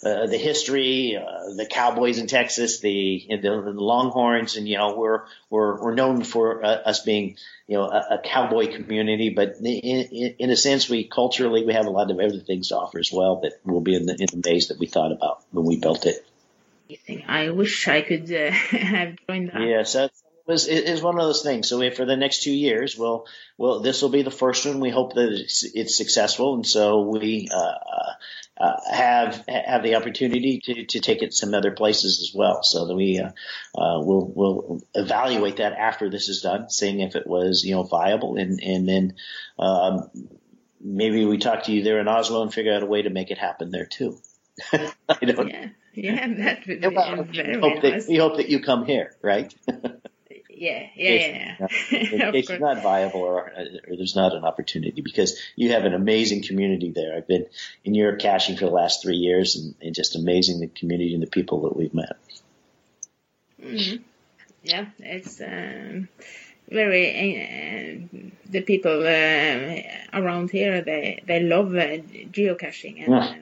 uh, 0.05 0.27
the 0.27 0.37
history, 0.37 1.17
uh, 1.17 1.53
the 1.55 1.65
Cowboys 1.65 2.17
in 2.17 2.27
Texas, 2.27 2.79
the, 2.79 3.25
the, 3.29 3.37
the 3.37 3.49
Longhorns, 3.49 4.57
and 4.57 4.67
you 4.67 4.77
know 4.77 4.95
we're 4.97 5.23
we're 5.49 5.81
we're 5.81 5.95
known 5.95 6.23
for 6.23 6.63
uh, 6.63 6.67
us 6.67 7.01
being 7.01 7.37
you 7.67 7.77
know 7.77 7.85
a, 7.85 8.15
a 8.15 8.21
cowboy 8.23 8.73
community, 8.73 9.29
but 9.29 9.55
in, 9.57 9.65
in, 9.65 10.35
in, 10.39 10.49
a 10.49 10.55
sense, 10.57 10.89
we 10.89 11.05
culturally 11.05 11.65
we 11.65 11.73
have 11.73 11.85
a 11.85 11.89
lot 11.89 12.11
of 12.11 12.19
other 12.19 12.39
things 12.39 12.69
to 12.69 12.75
offer 12.75 12.99
as 12.99 13.11
well 13.11 13.41
that 13.41 13.53
will 13.63 13.81
be 13.81 13.95
in 13.95 14.05
the 14.05 14.13
in 14.13 14.27
the 14.31 14.49
maze 14.49 14.67
that 14.67 14.79
we 14.79 14.87
thought 14.87 15.11
about 15.11 15.41
when 15.51 15.65
we 15.65 15.77
built 15.77 16.05
it. 16.05 16.25
I 17.27 17.49
wish 17.49 17.87
I 17.87 18.01
could 18.01 18.31
uh, 18.31 18.51
have 18.51 19.15
joined 19.27 19.51
that. 19.53 19.61
Yes, 19.61 19.93
that 19.93 20.11
was 20.45 20.67
is 20.67 21.01
one 21.01 21.15
of 21.15 21.25
those 21.25 21.43
things. 21.43 21.69
So 21.69 21.79
we, 21.79 21.89
for 21.89 22.05
the 22.05 22.17
next 22.17 22.43
two 22.43 22.51
years, 22.51 22.97
well, 22.97 23.25
well, 23.57 23.79
this 23.79 24.01
will 24.01 24.09
be 24.09 24.23
the 24.23 24.31
first 24.31 24.65
one. 24.65 24.79
We 24.79 24.89
hope 24.89 25.13
that 25.13 25.31
it's, 25.31 25.63
it's 25.63 25.97
successful, 25.97 26.55
and 26.55 26.67
so 26.67 27.01
we 27.01 27.47
uh, 27.53 27.75
uh, 28.57 28.79
have 28.91 29.43
have 29.47 29.83
the 29.83 29.95
opportunity 29.95 30.61
to, 30.63 30.85
to 30.85 30.99
take 30.99 31.21
it 31.21 31.33
some 31.33 31.53
other 31.53 31.71
places 31.71 32.19
as 32.21 32.37
well. 32.37 32.61
So 32.63 32.87
that 32.87 32.95
we 32.95 33.19
uh, 33.19 33.29
uh, 33.75 33.99
will 33.99 34.31
will 34.31 34.81
evaluate 34.93 35.57
that 35.57 35.73
after 35.73 36.09
this 36.09 36.29
is 36.29 36.41
done, 36.41 36.69
seeing 36.69 36.99
if 36.99 37.15
it 37.15 37.25
was 37.25 37.63
you 37.63 37.75
know 37.75 37.83
viable, 37.83 38.35
and 38.37 38.61
and 38.61 38.87
then 38.87 39.15
um, 39.57 40.09
maybe 40.79 41.25
we 41.25 41.37
talk 41.37 41.63
to 41.63 41.71
you 41.71 41.83
there 41.83 41.99
in 41.99 42.07
Oslo 42.07 42.43
and 42.43 42.53
figure 42.53 42.73
out 42.73 42.83
a 42.83 42.87
way 42.87 43.01
to 43.01 43.09
make 43.09 43.31
it 43.31 43.37
happen 43.37 43.71
there 43.71 43.85
too. 43.85 44.17
I 44.73 45.25
don't. 45.25 45.49
Yeah, 45.49 45.69
yeah, 45.93 46.27
that 46.37 46.67
would 46.67 46.81
be 46.81 46.87
well, 46.87 47.23
very 47.23 47.55
we 47.55 47.61
hope 47.61 47.83
nice. 47.83 48.05
That, 48.05 48.11
we 48.11 48.17
hope 48.17 48.37
that 48.37 48.49
you 48.49 48.61
come 48.61 48.85
here, 48.85 49.15
right? 49.21 49.53
Yeah, 50.55 50.87
yeah, 50.95 51.55
yeah. 51.59 52.31
it's 52.33 52.49
not 52.59 52.83
viable 52.83 53.21
or, 53.21 53.51
or, 53.87 53.95
there's 53.95 54.15
not 54.15 54.35
an 54.35 54.43
opportunity 54.43 55.01
because 55.01 55.39
you 55.55 55.71
have 55.71 55.85
an 55.85 55.93
amazing 55.93 56.43
community 56.43 56.91
there. 56.91 57.15
I've 57.15 57.27
been 57.27 57.47
in 57.83 57.93
Europe 57.95 58.19
caching 58.19 58.55
for 58.57 58.65
the 58.65 58.71
last 58.71 59.01
three 59.01 59.17
years 59.17 59.55
and, 59.55 59.75
and 59.81 59.95
just 59.95 60.15
amazing 60.15 60.59
the 60.59 60.67
community 60.67 61.13
and 61.13 61.23
the 61.23 61.27
people 61.27 61.61
that 61.61 61.75
we've 61.75 61.93
met. 61.93 62.17
Mm-hmm. 63.61 64.03
Yeah, 64.63 64.85
it's 64.99 65.41
um, 65.41 66.07
very 66.69 68.07
uh, 68.13 68.17
the 68.49 68.61
people 68.61 69.01
uh, 69.01 70.19
around 70.19 70.51
here 70.51 70.81
they 70.81 71.21
they 71.25 71.41
love 71.41 71.75
uh, 71.75 71.97
geocaching 72.31 73.03
and 73.03 73.13
Yeah. 73.13 73.35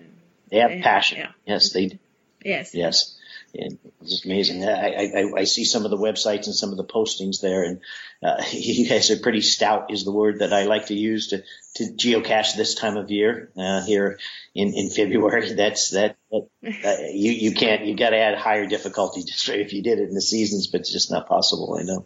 They 0.50 0.58
have 0.58 0.72
Yeah, 0.72 0.84
passion. 0.84 1.18
yeah. 1.20 1.32
Yes, 1.46 1.72
they 1.72 1.86
do. 1.88 1.98
yes 2.44 2.76
Yes. 2.76 3.18
And 3.54 3.78
it's 4.02 4.10
just 4.12 4.26
amazing. 4.26 4.64
I, 4.64 4.70
I, 4.94 5.12
I- 5.22 5.40
I 5.40 5.44
see 5.44 5.66
some 5.66 5.84
of 5.86 5.92
the 5.92 5.98
websites 5.98 6.46
and 6.46 6.56
some 6.56 6.72
of 6.72 6.78
the 6.78 6.86
postings 6.86 7.42
there, 7.42 7.64
and 7.64 7.82
uh, 8.24 8.42
you 8.52 8.88
guys 8.88 9.12
are 9.12 9.18
pretty 9.20 9.42
stout, 9.42 9.92
is 9.92 10.06
the 10.06 10.12
word 10.12 10.40
that 10.40 10.54
I 10.54 10.64
like 10.64 10.86
to 10.88 10.96
use 10.96 11.28
to, 11.28 11.44
to 11.76 11.84
geocache 11.94 12.56
this 12.56 12.76
time 12.76 12.96
of 12.98 13.12
year 13.12 13.50
uh, 13.58 13.82
here 13.84 14.20
in, 14.56 14.74
in 14.74 14.90
February. 15.00 15.54
That's 15.54 15.90
that. 15.92 16.16
that 16.32 16.48
uh, 16.64 16.96
you 17.12 17.32
you 17.32 17.52
can't. 17.54 17.86
You've 17.86 18.00
got 18.00 18.12
to 18.12 18.18
add 18.18 18.38
higher 18.38 18.68
difficulty 18.68 19.24
just 19.26 19.50
if 19.50 19.74
you 19.74 19.82
did 19.84 20.00
it 20.00 20.08
in 20.10 20.16
the 20.16 20.22
seasons, 20.22 20.68
but 20.68 20.82
it's 20.82 20.92
just 20.94 21.12
not 21.12 21.28
possible. 21.28 21.78
I 21.80 21.84
know. 21.84 22.06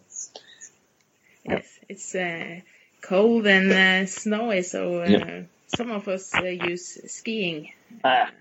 yes 1.44 1.68
it's 1.88 2.16
uh, 2.16 2.60
cold 3.02 3.46
and 3.46 3.72
uh, 3.72 4.06
snowy 4.08 4.64
so 4.64 5.02
uh, 5.04 5.08
Yeah. 5.08 5.42
some 5.68 5.92
of 5.92 6.08
us 6.08 6.34
uh, 6.34 6.44
use 6.46 6.98
skiing 7.12 7.72
Ah, 8.04 8.32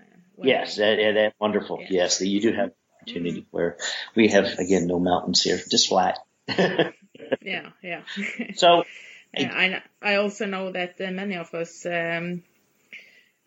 Yes, 0.41 0.75
that, 0.77 0.97
that, 0.97 1.13
that 1.13 1.33
wonderful. 1.39 1.79
Yeah. 1.79 1.87
Yes, 1.91 2.19
you 2.21 2.41
do 2.41 2.51
have 2.51 2.71
opportunity 3.05 3.45
where 3.51 3.77
we 4.15 4.29
have 4.29 4.45
again 4.59 4.87
no 4.87 4.99
mountains 4.99 5.41
here, 5.41 5.59
just 5.69 5.89
flat. 5.89 6.19
yeah 7.41 7.69
yeah 7.81 8.01
so 8.55 8.83
Uh, 9.37 9.43
I 9.51 9.81
I 10.01 10.15
also 10.15 10.45
know 10.45 10.71
that 10.71 10.95
uh, 11.01 11.11
many 11.11 11.35
of 11.35 11.53
us 11.53 11.85
um, 11.85 12.41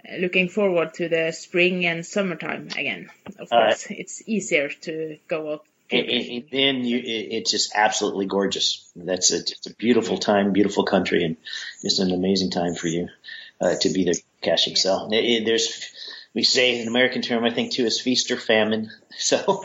uh, 0.04 0.16
looking 0.20 0.48
forward 0.50 0.92
to 0.94 1.08
the 1.08 1.32
spring 1.32 1.86
and 1.86 2.04
summertime 2.04 2.68
again. 2.76 3.08
Of 3.38 3.48
Uh, 3.50 3.56
course, 3.56 3.86
it's 3.90 4.22
easier 4.28 4.68
to 4.68 5.16
go 5.28 5.52
out. 5.52 5.64
then 5.90 6.84
you, 6.84 6.98
it, 6.98 7.26
it's 7.36 7.50
just 7.50 7.72
absolutely 7.74 8.26
gorgeous. 8.26 8.84
That's 8.96 9.32
a, 9.32 9.36
it's 9.38 9.66
a 9.66 9.74
beautiful 9.74 10.18
time, 10.18 10.52
beautiful 10.52 10.84
country, 10.84 11.24
and 11.24 11.36
just 11.82 12.00
an 12.00 12.12
amazing 12.12 12.50
time 12.50 12.74
for 12.74 12.88
you 12.88 13.08
uh, 13.62 13.74
to 13.80 13.88
be 13.88 14.04
there 14.04 14.20
caching. 14.42 14.76
So 14.76 15.08
it, 15.10 15.24
it- 15.24 15.44
there's, 15.46 15.72
we 16.34 16.42
say 16.42 16.80
an 16.80 16.88
American 16.88 17.22
term, 17.22 17.44
I 17.44 17.50
think 17.50 17.72
too, 17.72 17.84
is 17.84 18.00
feast 18.00 18.30
or 18.30 18.36
famine. 18.36 18.90
So 19.20 19.64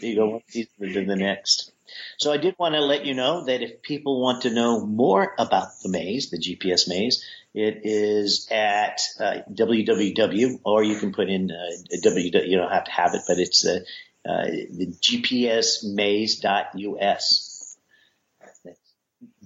you 0.00 0.16
go 0.16 0.28
one 0.28 0.42
season 0.48 0.92
to 0.92 1.04
the 1.06 1.16
next. 1.16 1.72
So 2.18 2.30
I 2.30 2.36
did 2.36 2.56
want 2.58 2.74
to 2.74 2.80
let 2.82 3.06
you 3.06 3.14
know 3.14 3.44
that 3.46 3.62
if 3.62 3.80
people 3.80 4.20
want 4.20 4.42
to 4.42 4.50
know 4.50 4.84
more 4.84 5.34
about 5.38 5.68
the 5.82 5.88
maze, 5.88 6.28
the 6.28 6.36
GPS 6.36 6.86
maze, 6.88 7.24
it 7.54 7.80
is 7.84 8.48
at 8.50 9.00
uh, 9.18 9.38
www, 9.50 10.60
or 10.62 10.82
you 10.82 10.98
can 10.98 11.14
put 11.14 11.30
in 11.30 11.50
uh, 11.50 11.70
www. 12.04 12.46
You 12.46 12.58
don't 12.58 12.70
have 12.70 12.84
to 12.84 12.90
have 12.90 13.14
it, 13.14 13.22
but 13.26 13.38
it's 13.38 13.64
uh, 13.64 13.80
uh, 14.28 14.44
the 14.44 14.94
gpsmaze.us. 15.00 15.66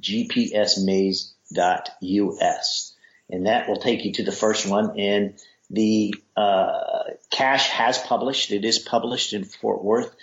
gpsmaze.us. 0.01 1.29
And 3.31 3.47
that 3.47 3.69
will 3.69 3.77
take 3.77 4.05
you 4.05 4.13
to 4.15 4.25
the 4.25 4.33
first 4.33 4.67
one. 4.67 4.99
And 4.99 5.39
the 5.73 6.15
uh, 6.37 7.05
cache 7.31 7.69
has 7.71 7.99
published. 7.99 8.53
It 8.53 8.65
is 8.65 8.79
published 8.79 9.33
in 9.33 9.45
Fort 9.45 9.83
Worth. 9.83 10.15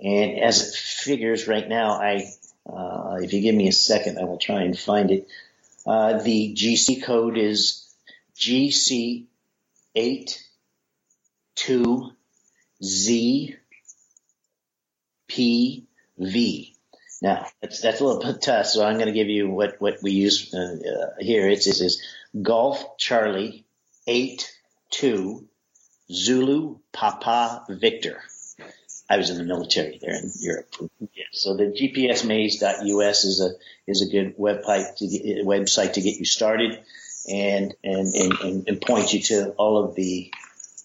And 0.00 0.38
as 0.38 0.68
it 0.68 0.76
figures 0.76 1.48
right 1.48 1.66
now, 1.68 1.92
I, 1.92 2.30
uh, 2.70 3.16
if 3.20 3.32
you 3.32 3.40
give 3.40 3.54
me 3.54 3.68
a 3.68 3.72
second, 3.72 4.18
I 4.18 4.24
will 4.24 4.36
try 4.38 4.62
and 4.62 4.78
find 4.78 5.10
it. 5.10 5.26
Uh, 5.86 6.22
the 6.22 6.54
GC 6.54 7.02
code 7.02 7.38
is 7.38 7.90
GC82Z 8.36 9.26
PV. 15.28 16.74
Now, 17.20 17.46
that's, 17.60 17.80
that's 17.80 18.00
a 18.00 18.04
little 18.04 18.22
bit 18.22 18.42
tough, 18.42 18.66
so 18.66 18.84
I'm 18.84 18.94
going 18.94 19.06
to 19.06 19.12
give 19.12 19.28
you 19.28 19.48
what, 19.48 19.80
what 19.80 20.02
we 20.02 20.12
use 20.12 20.54
uh, 20.54 20.76
uh, 20.76 21.14
here. 21.18 21.48
It's, 21.48 21.66
it's 21.66 22.00
Golf 22.40 22.96
Charlie 22.98 23.64
8 24.06 24.57
2 24.90 25.46
Zulu 26.10 26.78
Papa 26.92 27.64
Victor. 27.68 28.22
I 29.10 29.16
was 29.16 29.30
in 29.30 29.38
the 29.38 29.44
military 29.44 29.98
there 30.00 30.16
in 30.16 30.30
Europe. 30.38 30.74
Yeah, 31.00 31.24
so 31.32 31.56
the 31.56 31.64
gpsmaze.us 31.64 33.24
is 33.24 33.40
a 33.40 33.50
is 33.86 34.02
a 34.02 34.10
good 34.10 34.36
website 34.36 34.96
to 34.96 35.06
get, 35.06 35.46
website 35.46 35.94
to 35.94 36.02
get 36.02 36.18
you 36.18 36.26
started, 36.26 36.78
and 37.30 37.74
and, 37.82 38.14
and 38.14 38.32
and 38.40 38.68
and 38.68 38.80
point 38.80 39.14
you 39.14 39.20
to 39.22 39.50
all 39.52 39.82
of 39.82 39.94
the 39.94 40.30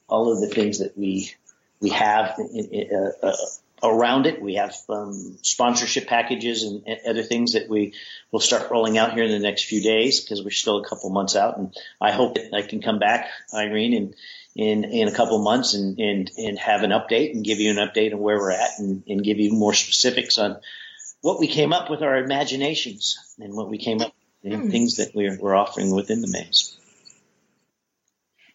all 0.08 0.32
of 0.32 0.40
the 0.40 0.48
things 0.48 0.80
that 0.80 0.98
we 0.98 1.34
we 1.82 1.90
have 1.90 2.36
in, 2.40 2.66
in, 2.72 2.96
uh, 2.96 3.28
uh, 3.28 3.36
around 3.84 4.26
it. 4.26 4.42
We 4.42 4.56
have 4.56 4.76
um, 4.90 5.38
sponsorship 5.42 6.08
packages 6.08 6.64
and, 6.64 6.84
and 6.88 7.00
other 7.06 7.24
things 7.24 7.54
that 7.54 7.70
we 7.70 7.94
will 8.32 8.40
start 8.40 8.72
rolling 8.72 8.98
out 8.98 9.14
here 9.14 9.24
in 9.24 9.32
the 9.32 9.40
next 9.40 9.66
few 9.66 9.82
days 9.82 10.22
because 10.22 10.44
we're 10.44 10.52
still 10.52 10.78
a 10.78 10.88
couple 10.88 11.10
months 11.10 11.36
out. 11.36 11.58
And 11.58 11.76
I 12.00 12.12
hope 12.12 12.36
that 12.36 12.54
I 12.54 12.62
can 12.62 12.82
come 12.82 13.00
back, 13.00 13.30
Irene, 13.54 13.94
and 13.94 14.16
in 14.56 14.84
in 14.84 15.08
a 15.08 15.12
couple 15.12 15.36
of 15.36 15.44
months 15.44 15.74
and 15.74 16.00
and 16.00 16.32
and 16.38 16.60
have 16.60 16.84
an 16.84 16.92
update 16.92 17.32
and 17.32 17.44
give 17.44 17.60
you 17.60 17.72
an 17.72 17.78
update 17.78 18.14
on 18.14 18.20
where 18.20 18.38
we're 18.38 18.52
at 18.52 18.80
and, 18.80 19.04
and 19.08 19.24
give 19.24 19.40
you 19.40 19.52
more 19.52 19.74
specifics 19.74 20.38
on 20.38 20.58
what 21.22 21.40
we 21.40 21.48
came 21.48 21.74
up 21.74 21.90
with 21.90 22.02
our 22.02 22.18
imaginations 22.18 23.18
and 23.40 23.56
what 23.56 23.70
we 23.70 23.78
came 23.78 24.02
up 24.02 24.14
with 24.44 24.54
and 24.54 24.72
things 24.72 24.98
that 24.98 25.16
we're 25.16 25.38
we're 25.40 25.56
offering 25.56 25.94
within 25.94 26.22
the 26.22 26.28
maze. 26.28 26.73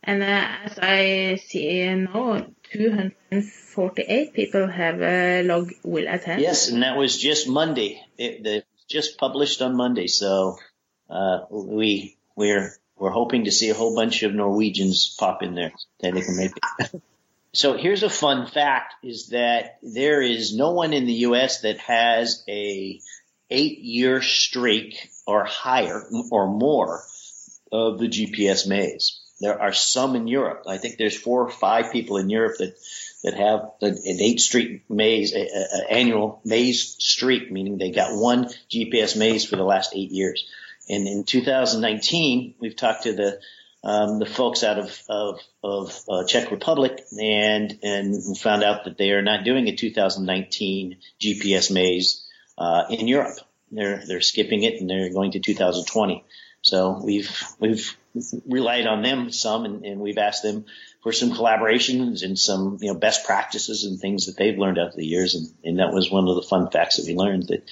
And 0.09 0.23
uh, 0.23 0.49
as 0.65 0.79
I 0.79 1.39
see 1.49 1.85
now, 1.95 2.47
248 2.73 4.33
people 4.33 4.67
have 4.67 5.03
a 5.03 5.43
log 5.43 5.71
will 5.85 6.09
attend. 6.09 6.41
Yes, 6.41 6.71
and 6.71 6.83
that 6.83 6.97
was 6.97 7.19
just 7.19 7.47
Monday. 7.47 8.01
It, 8.17 8.47
it 8.47 8.65
was 8.73 8.85
just 8.89 9.19
published 9.19 9.61
on 9.61 9.77
Monday, 9.77 10.07
so 10.07 10.57
uh, 11.11 11.41
we 11.51 12.17
we're 12.37 12.73
we're 12.97 13.11
hoping 13.11 13.45
to 13.45 13.51
see 13.51 13.69
a 13.69 13.75
whole 13.75 13.95
bunch 13.95 14.23
of 14.23 14.35
Norwegians 14.35 15.15
pop 15.21 15.43
in 15.43 15.55
there 15.55 15.73
that 16.01 16.15
they 16.15 16.23
can 16.23 16.39
make 16.39 16.53
it. 16.57 17.03
so 17.53 17.77
here's 17.77 18.03
a 18.03 18.09
fun 18.09 18.47
fact: 18.47 18.95
is 19.03 19.29
that 19.29 19.79
there 19.83 20.23
is 20.23 20.57
no 20.57 20.71
one 20.71 20.95
in 20.95 21.05
the 21.05 21.21
U.S. 21.29 21.61
that 21.61 21.81
has 21.81 22.45
a 22.49 22.99
eight 23.51 23.79
year 23.81 24.23
streak 24.23 25.11
or 25.27 25.45
higher 25.45 26.03
or 26.31 26.47
more 26.47 27.03
of 27.71 27.99
the 27.99 28.09
GPS 28.09 28.67
maze. 28.67 29.21
There 29.41 29.61
are 29.61 29.73
some 29.73 30.17
in 30.17 30.27
Europe. 30.27 30.65
I 30.67 30.79
think 30.79 30.97
there's 30.97 31.17
four 31.17 31.43
or 31.43 31.51
five 31.51 31.93
people 31.93 32.17
in 32.17 32.29
Europe 32.31 32.57
that 32.59 32.77
that 33.25 33.35
have 33.35 33.71
an 33.81 33.99
eight 34.21 34.41
street 34.41 34.85
maze, 34.89 35.35
a, 35.35 35.41
a 35.41 35.93
annual 35.93 36.41
maze 36.45 36.97
streak, 36.99 37.51
meaning 37.51 37.77
they 37.77 37.91
got 37.91 38.15
one 38.15 38.49
GPS 38.71 39.17
maze 39.17 39.45
for 39.45 39.57
the 39.57 39.65
last 39.65 39.93
eight 39.95 40.11
years. 40.11 40.49
And 40.89 41.07
in 41.07 41.25
2019, 41.25 42.55
we've 42.61 42.77
talked 42.77 43.05
to 43.05 43.13
the 43.13 43.41
um, 43.85 44.19
the 44.19 44.27
folks 44.27 44.65
out 44.65 44.79
of 44.79 45.03
of, 45.09 45.41
of 45.63 46.01
uh, 46.09 46.25
Czech 46.25 46.51
Republic, 46.51 47.01
and 47.21 47.79
and 47.83 48.39
found 48.39 48.65
out 48.65 48.85
that 48.85 48.99
they 48.99 49.11
are 49.11 49.23
not 49.23 49.45
doing 49.45 49.69
a 49.69 49.77
2019 49.77 50.97
GPS 51.21 51.71
maze 51.71 52.27
uh, 52.57 52.85
in 52.91 53.07
Europe. 53.07 53.39
They're 53.71 54.03
they're 54.07 54.21
skipping 54.21 54.63
it, 54.63 54.81
and 54.81 54.89
they're 54.89 55.13
going 55.13 55.33
to 55.33 55.41
2020. 55.41 56.25
So 56.63 57.01
we've 57.05 57.31
we've 57.61 57.97
relied 58.47 58.87
on 58.87 59.03
them 59.03 59.31
some, 59.31 59.65
and, 59.65 59.85
and 59.85 60.01
we've 60.01 60.19
asked 60.19 60.43
them 60.43 60.65
for 61.03 61.13
some 61.13 61.33
collaborations 61.33 62.23
and 62.23 62.39
some 62.39 62.79
you 62.81 62.93
know 62.93 62.99
best 62.99 63.25
practices 63.25 63.85
and 63.85 63.99
things 63.99 64.27
that 64.27 64.37
they've 64.37 64.59
learned 64.59 64.79
over 64.79 64.93
the 64.95 65.07
years, 65.07 65.35
and, 65.35 65.49
and 65.65 65.79
that 65.79 65.93
was 65.93 66.11
one 66.11 66.29
of 66.29 66.37
the 66.37 66.43
fun 66.43 66.71
facts 66.71 66.97
that 66.97 67.07
we 67.07 67.15
learned 67.15 67.49
that 67.49 67.69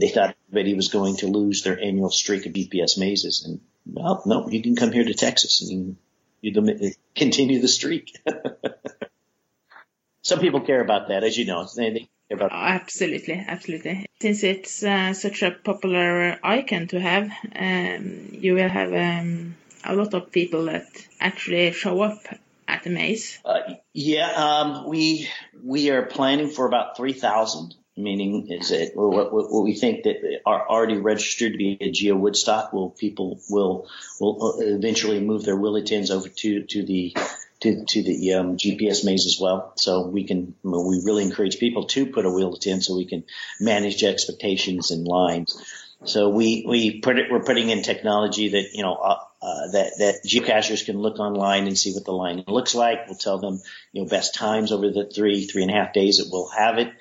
they 0.00 0.08
thought 0.08 0.36
everybody 0.48 0.74
was 0.74 0.88
going 0.88 1.16
to 1.16 1.26
lose 1.26 1.62
their 1.62 1.80
annual 1.80 2.10
streak 2.10 2.46
of 2.46 2.52
BPS 2.52 2.98
mazes, 2.98 3.44
and 3.44 3.60
well, 3.86 4.22
no, 4.26 4.48
you 4.48 4.62
can 4.62 4.76
come 4.76 4.92
here 4.92 5.04
to 5.04 5.14
Texas 5.14 5.68
and 5.68 5.96
you 6.40 6.92
continue 7.14 7.60
the 7.60 7.68
streak. 7.68 8.16
some 10.22 10.40
people 10.40 10.60
care 10.60 10.80
about 10.80 11.08
that, 11.08 11.24
as 11.24 11.36
you 11.36 11.44
know. 11.46 11.66
They, 11.76 11.90
they 11.90 12.08
about 12.34 12.52
Oh, 12.52 12.56
absolutely, 12.56 13.44
absolutely. 13.46 14.06
Since 14.20 14.42
it's 14.42 14.82
uh, 14.82 15.14
such 15.14 15.42
a 15.42 15.50
popular 15.50 16.38
icon 16.42 16.88
to 16.88 17.00
have, 17.00 17.30
um, 17.54 18.28
you 18.32 18.54
will 18.54 18.68
have 18.68 18.92
um, 18.92 19.54
a 19.86 19.94
lot 19.94 20.14
of 20.14 20.32
people 20.32 20.66
that 20.66 20.86
actually 21.20 21.72
show 21.72 22.00
up 22.02 22.18
at 22.68 22.82
the 22.82 22.90
maze. 22.90 23.38
Uh, 23.44 23.74
yeah, 23.92 24.30
um, 24.30 24.88
we 24.88 25.28
we 25.62 25.90
are 25.90 26.02
planning 26.02 26.50
for 26.50 26.66
about 26.66 26.96
three 26.96 27.12
thousand. 27.12 27.74
Meaning, 27.98 28.48
is 28.50 28.72
it 28.72 28.92
what, 28.94 29.32
what, 29.32 29.64
we 29.64 29.72
think 29.74 30.04
that 30.04 30.16
are 30.44 30.68
already 30.68 30.98
registered 30.98 31.52
to 31.52 31.58
be 31.58 31.78
a 31.80 31.90
Geo 31.90 32.14
Woodstock? 32.14 32.74
Will 32.74 32.90
people 32.90 33.40
will 33.48 33.88
will 34.20 34.58
eventually 34.60 35.18
move 35.18 35.44
their 35.44 35.56
Willitins 35.56 36.10
over 36.10 36.28
to 36.28 36.64
to 36.64 36.84
the 36.84 37.16
to, 37.60 37.84
to 37.84 38.02
the 38.02 38.34
um, 38.34 38.56
GPS 38.56 39.04
maze 39.04 39.26
as 39.26 39.38
well. 39.40 39.72
So 39.76 40.06
we 40.06 40.24
can, 40.24 40.54
we 40.62 41.02
really 41.04 41.24
encourage 41.24 41.58
people 41.58 41.84
to 41.86 42.06
put 42.06 42.26
a 42.26 42.28
Willitin 42.28 42.82
so 42.82 42.96
we 42.96 43.06
can 43.06 43.24
manage 43.60 44.02
expectations 44.04 44.90
and 44.90 45.06
lines. 45.06 45.56
So 46.04 46.28
we, 46.28 46.64
we 46.68 47.00
put 47.00 47.18
it, 47.18 47.30
we're 47.30 47.42
putting 47.42 47.70
in 47.70 47.82
technology 47.82 48.50
that, 48.50 48.74
you 48.74 48.82
know, 48.82 48.94
uh, 48.94 49.18
uh, 49.42 49.68
that, 49.72 49.92
that 49.98 50.20
geocachers 50.26 50.84
can 50.84 50.98
look 50.98 51.18
online 51.18 51.66
and 51.66 51.78
see 51.78 51.92
what 51.92 52.04
the 52.04 52.12
line 52.12 52.42
looks 52.46 52.74
like. 52.74 53.06
We'll 53.06 53.16
tell 53.16 53.38
them, 53.38 53.60
you 53.92 54.02
know, 54.02 54.08
best 54.08 54.34
times 54.34 54.72
over 54.72 54.90
the 54.90 55.10
three, 55.14 55.44
three 55.46 55.62
and 55.62 55.70
a 55.70 55.74
half 55.74 55.92
days 55.92 56.18
that 56.18 56.28
we'll 56.30 56.48
have 56.48 56.78
it. 56.78 56.92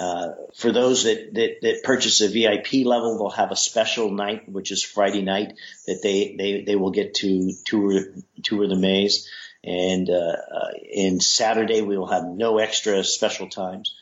uh, 0.00 0.28
for 0.54 0.72
those 0.72 1.04
that, 1.04 1.34
that, 1.34 1.56
that 1.62 1.82
purchase 1.84 2.20
a 2.20 2.28
VIP 2.28 2.86
level, 2.86 3.18
they'll 3.18 3.30
have 3.30 3.50
a 3.50 3.56
special 3.56 4.10
night, 4.10 4.48
which 4.48 4.70
is 4.70 4.82
Friday 4.82 5.22
night, 5.22 5.54
that 5.86 6.00
they, 6.02 6.34
they, 6.38 6.62
they 6.62 6.76
will 6.76 6.92
get 6.92 7.14
to 7.16 7.52
tour, 7.66 8.00
tour 8.42 8.68
the 8.68 8.76
maze. 8.76 9.28
And, 9.64 10.08
uh, 10.08 10.36
uh, 10.54 10.70
and 10.96 11.22
Saturday 11.22 11.82
we 11.82 11.98
will 11.98 12.06
have 12.06 12.24
no 12.24 12.58
extra 12.58 13.04
special 13.04 13.48
times. 13.48 13.94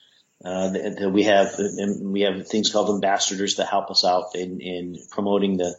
Uh, 0.43 0.71
we 1.11 1.25
have 1.25 1.55
we 2.01 2.23
have 2.23 2.49
things 2.49 2.71
called 2.71 2.88
ambassadors 2.88 3.57
that 3.57 3.66
help 3.66 3.90
us 3.90 4.07
out 4.07 4.35
in, 4.35 4.61
in 4.62 4.97
promoting 5.11 5.59
the 5.59 5.77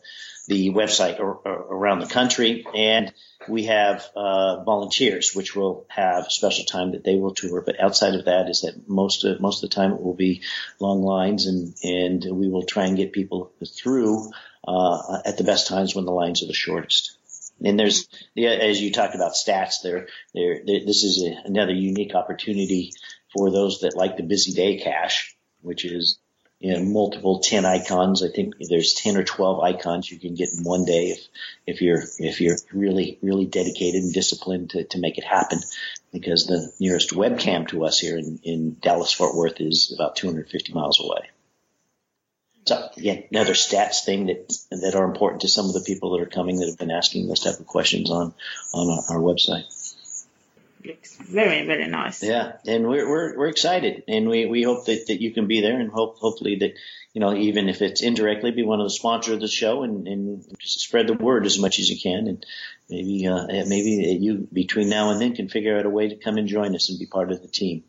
the 0.51 0.69
website 0.71 1.19
or, 1.19 1.35
or 1.45 1.77
around 1.77 1.99
the 1.99 2.07
country, 2.07 2.65
and 2.75 3.13
we 3.47 3.63
have 3.65 4.05
uh, 4.17 4.63
volunteers, 4.63 5.33
which 5.33 5.55
will 5.55 5.85
have 5.87 6.25
special 6.29 6.65
time 6.65 6.91
that 6.91 7.05
they 7.05 7.15
will 7.15 7.33
tour. 7.33 7.61
But 7.65 7.79
outside 7.79 8.15
of 8.15 8.25
that, 8.25 8.49
is 8.49 8.61
that 8.61 8.89
most 8.89 9.23
of 9.23 9.39
most 9.39 9.63
of 9.63 9.69
the 9.69 9.75
time 9.75 9.93
it 9.93 10.01
will 10.01 10.13
be 10.13 10.41
long 10.79 11.03
lines, 11.03 11.45
and 11.45 11.73
and 11.83 12.37
we 12.37 12.49
will 12.49 12.63
try 12.63 12.85
and 12.85 12.97
get 12.97 13.13
people 13.13 13.53
through 13.65 14.29
uh, 14.67 15.19
at 15.25 15.37
the 15.37 15.45
best 15.45 15.67
times 15.67 15.95
when 15.95 16.05
the 16.05 16.11
lines 16.11 16.43
are 16.43 16.47
the 16.47 16.53
shortest. 16.53 17.17
And 17.63 17.79
there's, 17.79 18.09
as 18.35 18.81
you 18.81 18.91
talked 18.91 19.15
about 19.15 19.33
stats, 19.33 19.83
there, 19.83 20.07
there, 20.33 20.61
this 20.65 21.03
is 21.03 21.23
a, 21.23 21.47
another 21.47 21.73
unique 21.73 22.15
opportunity 22.15 22.91
for 23.33 23.51
those 23.51 23.81
that 23.81 23.95
like 23.95 24.17
the 24.17 24.23
busy 24.23 24.51
day 24.53 24.79
cash, 24.79 25.37
which 25.61 25.85
is 25.85 26.17
you 26.61 26.73
know, 26.73 26.83
multiple 26.83 27.39
10 27.39 27.65
icons. 27.65 28.23
I 28.23 28.29
think 28.29 28.53
there's 28.59 28.93
10 28.93 29.17
or 29.17 29.23
12 29.23 29.63
icons 29.63 30.11
you 30.11 30.19
can 30.19 30.35
get 30.35 30.49
in 30.55 30.63
one 30.63 30.85
day 30.85 31.07
if, 31.07 31.27
if 31.65 31.81
you're, 31.81 32.03
if 32.19 32.39
you're 32.39 32.57
really, 32.71 33.17
really 33.21 33.45
dedicated 33.45 34.03
and 34.03 34.13
disciplined 34.13 34.69
to, 34.71 34.83
to 34.83 34.99
make 34.99 35.17
it 35.17 35.23
happen 35.23 35.59
because 36.13 36.45
the 36.45 36.71
nearest 36.79 37.11
webcam 37.11 37.67
to 37.69 37.83
us 37.83 37.99
here 37.99 38.15
in, 38.17 38.39
in 38.43 38.77
Dallas 38.79 39.11
Fort 39.11 39.35
Worth 39.35 39.59
is 39.59 39.91
about 39.97 40.15
250 40.15 40.71
miles 40.73 41.03
away. 41.03 41.29
So 42.65 42.89
again, 42.95 43.23
another 43.31 43.53
stats 43.53 44.05
thing 44.05 44.27
that, 44.27 44.53
that 44.69 44.93
are 44.93 45.05
important 45.05 45.41
to 45.41 45.47
some 45.47 45.65
of 45.65 45.73
the 45.73 45.81
people 45.81 46.11
that 46.11 46.21
are 46.21 46.29
coming 46.29 46.59
that 46.59 46.67
have 46.67 46.77
been 46.77 46.91
asking 46.91 47.27
those 47.27 47.39
type 47.39 47.59
of 47.59 47.65
questions 47.65 48.11
on, 48.11 48.35
on 48.71 48.89
our, 48.89 49.15
our 49.15 49.19
website 49.19 49.63
looks 50.85 51.15
very 51.17 51.65
very 51.65 51.87
nice. 51.87 52.23
Yeah, 52.23 52.53
and 52.65 52.87
we're 52.87 53.07
we're 53.07 53.37
we're 53.37 53.47
excited, 53.47 54.03
and 54.07 54.27
we 54.27 54.45
we 54.45 54.63
hope 54.63 54.85
that 54.85 55.07
that 55.07 55.21
you 55.21 55.31
can 55.31 55.47
be 55.47 55.61
there, 55.61 55.79
and 55.79 55.91
hope 55.91 56.17
hopefully 56.17 56.57
that 56.57 56.73
you 57.13 57.21
know 57.21 57.35
even 57.35 57.69
if 57.69 57.81
it's 57.81 58.01
indirectly, 58.01 58.51
be 58.51 58.63
one 58.63 58.79
of 58.79 58.85
the 58.85 58.91
sponsors 58.91 59.35
of 59.35 59.41
the 59.41 59.47
show, 59.47 59.83
and 59.83 60.07
and 60.07 60.45
just 60.59 60.79
spread 60.79 61.07
the 61.07 61.13
word 61.13 61.45
as 61.45 61.59
much 61.59 61.79
as 61.79 61.89
you 61.89 61.99
can, 61.99 62.27
and 62.27 62.45
maybe 62.89 63.27
uh, 63.27 63.47
maybe 63.47 64.17
you 64.19 64.47
between 64.51 64.89
now 64.89 65.11
and 65.11 65.21
then 65.21 65.35
can 65.35 65.49
figure 65.49 65.77
out 65.77 65.85
a 65.85 65.89
way 65.89 66.09
to 66.09 66.15
come 66.15 66.37
and 66.37 66.47
join 66.47 66.75
us 66.75 66.89
and 66.89 66.99
be 66.99 67.05
part 67.05 67.31
of 67.31 67.41
the 67.41 67.47
team. 67.47 67.83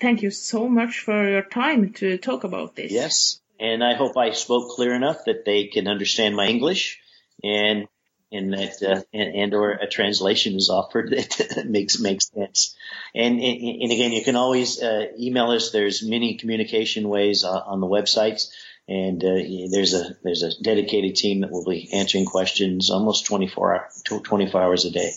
Thank 0.00 0.22
you 0.22 0.30
so 0.30 0.68
much 0.68 0.98
for 0.98 1.28
your 1.28 1.42
time 1.42 1.92
to 1.94 2.18
talk 2.18 2.44
about 2.44 2.74
this. 2.74 2.92
Yes, 2.92 3.40
and 3.60 3.84
I 3.84 3.94
hope 3.94 4.16
I 4.16 4.32
spoke 4.32 4.70
clear 4.70 4.94
enough 4.94 5.24
that 5.26 5.44
they 5.44 5.66
can 5.66 5.86
understand 5.86 6.34
my 6.36 6.46
English 6.46 7.00
and 7.42 7.88
and 8.32 8.52
that 8.52 8.82
uh, 8.82 9.02
and, 9.12 9.34
and, 9.34 9.54
or 9.54 9.70
a 9.70 9.88
translation 9.88 10.56
is 10.56 10.70
offered 10.70 11.10
that 11.10 11.66
makes 11.66 12.00
makes 12.00 12.30
sense. 12.30 12.74
And, 13.14 13.40
and, 13.40 13.82
and 13.82 13.92
again, 13.92 14.12
you 14.12 14.24
can 14.24 14.36
always 14.36 14.82
uh, 14.82 15.06
email 15.18 15.50
us. 15.50 15.70
There's 15.70 16.02
many 16.02 16.34
communication 16.34 17.08
ways 17.08 17.44
on, 17.44 17.62
on 17.62 17.80
the 17.80 17.86
websites, 17.86 18.50
and 18.88 19.22
uh, 19.22 19.70
there's 19.70 19.94
a 19.94 20.16
there's 20.22 20.42
a 20.42 20.62
dedicated 20.62 21.16
team 21.16 21.40
that 21.40 21.50
will 21.50 21.64
be 21.64 21.92
answering 21.92 22.24
questions 22.24 22.90
almost 22.90 23.26
24 23.26 23.74
hour, 23.74 23.88
24 24.04 24.62
hours 24.62 24.84
a 24.84 24.90
day 24.90 25.12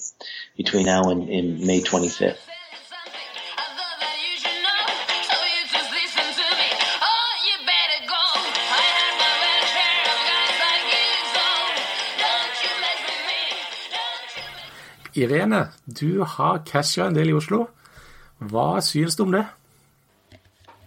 between 0.58 0.86
now 0.86 1.10
and, 1.10 1.30
and 1.30 1.62
May 1.62 1.82
25th. 1.82 2.38
Irene, 15.18 15.70
du 15.86 16.22
har 16.24 16.62
casha 16.68 17.08
en 17.08 17.16
del 17.18 17.32
i 17.32 17.38
Oslo. 17.38 17.66
Hva 18.40 18.82
synes 18.86 19.18
du 19.18 19.26
om 19.26 19.34
det? 19.34 19.46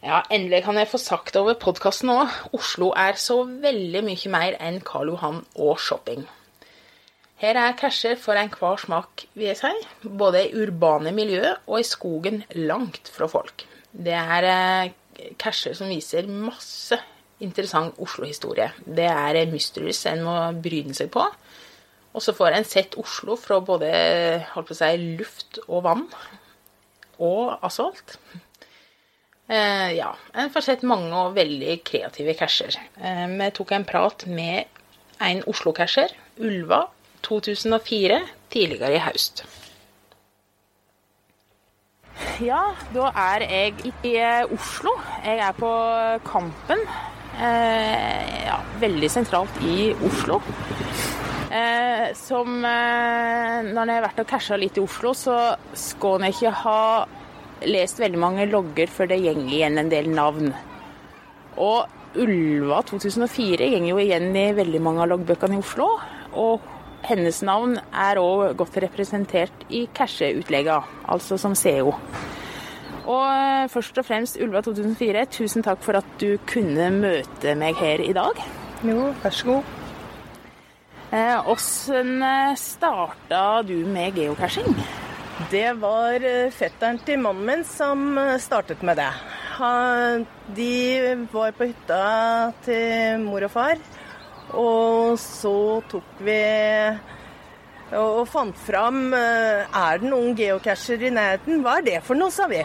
Ja, 0.02 0.22
endelig 0.34 0.64
kan 0.66 0.78
jeg 0.78 0.90
få 0.90 0.98
sagt 0.98 1.36
over 1.38 1.58
podkasten 1.62 2.10
òg. 2.10 2.30
Oslo 2.54 2.90
er 2.98 3.18
så 3.22 3.42
veldig 3.46 4.02
mye 4.06 4.32
mer 4.34 4.56
enn 4.62 4.80
Karl 4.86 5.12
Johan 5.12 5.42
og 5.54 5.78
shopping. 5.82 6.24
Her 7.42 7.58
er 7.58 7.76
casher 7.78 8.18
for 8.22 8.38
enhver 8.38 8.78
smak, 8.78 9.24
vil 9.34 9.48
jeg 9.50 9.58
si. 9.58 9.70
Både 10.06 10.44
i 10.46 10.52
urbane 10.62 11.10
miljø 11.14 11.42
og 11.66 11.80
i 11.80 11.86
skogen 11.86 12.44
langt 12.54 13.10
fra 13.10 13.26
folk. 13.30 13.66
Det 13.92 14.14
er 14.14 14.46
eh, 14.46 14.92
casher 15.38 15.74
som 15.74 15.90
viser 15.90 16.30
masse 16.30 16.98
interessant 17.42 17.98
Oslo-historie. 17.98 18.70
Det 18.86 19.08
er 19.10 19.50
mysteries 19.50 20.04
en 20.10 20.22
må 20.26 20.36
bryne 20.62 20.94
seg 20.94 21.10
på. 21.14 21.26
Og 22.12 22.20
så 22.24 22.34
får 22.36 22.56
en 22.56 22.68
sett 22.68 22.96
Oslo 23.00 23.36
fra 23.40 23.58
både 23.64 23.90
si, 24.76 24.90
luft 25.18 25.60
og 25.66 25.84
vann. 25.86 26.06
Og 27.22 27.54
asfalt. 27.64 28.18
Eh, 29.48 29.92
ja. 29.96 30.10
En 30.34 30.52
får 30.52 30.66
sett 30.66 30.84
mange 30.88 31.12
og 31.16 31.36
veldig 31.36 31.78
kreative 31.86 32.36
casher. 32.38 32.76
Eh, 33.00 33.24
vi 33.32 33.48
tok 33.56 33.72
en 33.76 33.88
prat 33.88 34.26
med 34.28 34.68
en 35.22 35.42
Oslo-casher, 35.48 36.12
Ulva, 36.42 36.86
2004, 37.22 38.20
tidligere 38.52 38.96
i 38.96 39.02
høst. 39.04 39.44
Ja, 42.42 42.72
da 42.94 43.10
er 43.18 43.44
jeg 43.46 43.92
i 44.04 44.16
Oslo. 44.52 44.96
Jeg 45.24 45.38
er 45.46 45.56
på 45.56 45.70
Kampen. 46.26 46.84
Eh, 47.38 48.46
ja, 48.48 48.58
veldig 48.82 49.10
sentralt 49.10 49.62
i 49.64 49.92
Oslo. 50.04 50.40
Eh, 51.52 52.14
som 52.16 52.62
eh, 52.64 53.58
Når 53.66 53.90
jeg 53.90 53.98
har 53.98 54.04
vært 54.06 54.20
og 54.22 54.28
casha 54.30 54.56
litt 54.56 54.78
i 54.80 54.82
Oslo, 54.82 55.12
så 55.12 55.36
skal 55.76 56.24
jeg 56.24 56.38
ikke 56.38 56.52
ha 56.62 56.84
lest 57.68 58.00
veldig 58.00 58.20
mange 58.20 58.46
logger 58.48 58.88
før 58.90 59.10
det 59.10 59.20
går 59.22 59.42
igjen 59.44 59.76
en 59.78 59.90
del 59.92 60.08
navn. 60.10 60.54
Og 61.60 62.16
Ulva 62.22 62.80
2004 62.88 63.68
går 63.72 63.88
jo 63.90 64.00
igjen 64.00 64.32
i 64.36 64.46
veldig 64.56 64.80
mange 64.84 65.04
av 65.04 65.12
loggbøkene 65.12 65.58
i 65.58 65.60
Oslo. 65.60 65.90
Og 66.40 66.64
hennes 67.04 67.42
navn 67.44 67.76
er 67.92 68.20
òg 68.22 68.56
godt 68.56 68.80
representert 68.86 69.66
i 69.68 69.84
casheutlegga, 69.92 70.80
altså 71.04 71.36
som 71.40 71.56
CEO. 71.58 71.92
Og 73.02 73.28
eh, 73.28 73.68
først 73.68 74.00
og 74.00 74.08
fremst 74.08 74.40
Ulva 74.40 74.64
2004, 74.64 75.28
tusen 75.36 75.68
takk 75.68 75.84
for 75.84 76.00
at 76.00 76.16
du 76.22 76.38
kunne 76.48 76.88
møte 76.96 77.56
meg 77.60 77.76
her 77.76 78.00
i 78.00 78.16
dag. 78.16 78.40
Jo, 78.88 79.12
vær 79.20 79.36
så 79.36 79.52
god. 79.52 79.81
Åssen 81.12 82.22
eh, 82.22 82.54
starta 82.54 83.62
du 83.62 83.76
med 83.86 84.16
geocaching? 84.16 84.76
Det 85.50 85.72
var 85.72 86.24
eh, 86.24 86.48
fetteren 86.50 86.96
til 87.04 87.20
mannen 87.20 87.44
min 87.44 87.64
som 87.68 88.16
eh, 88.18 88.38
startet 88.40 88.80
med 88.80 88.96
det. 88.96 89.10
De 90.56 91.26
var 91.28 91.52
på 91.52 91.68
hytta 91.68 92.52
til 92.64 93.20
mor 93.26 93.44
og 93.44 93.52
far, 93.52 93.76
og 94.56 95.20
så 95.20 95.82
tok 95.92 96.24
vi 96.24 96.40
og 97.92 98.24
fant 98.32 98.56
fram 98.56 99.12
Er 99.12 100.00
det 100.00 100.08
noen 100.08 100.32
geocacher 100.32 101.04
i 101.04 101.12
nærheten? 101.12 101.60
Hva 101.60 101.76
er 101.82 101.88
det 101.90 101.98
for 102.06 102.16
noe, 102.16 102.32
sa 102.32 102.48
vi. 102.48 102.64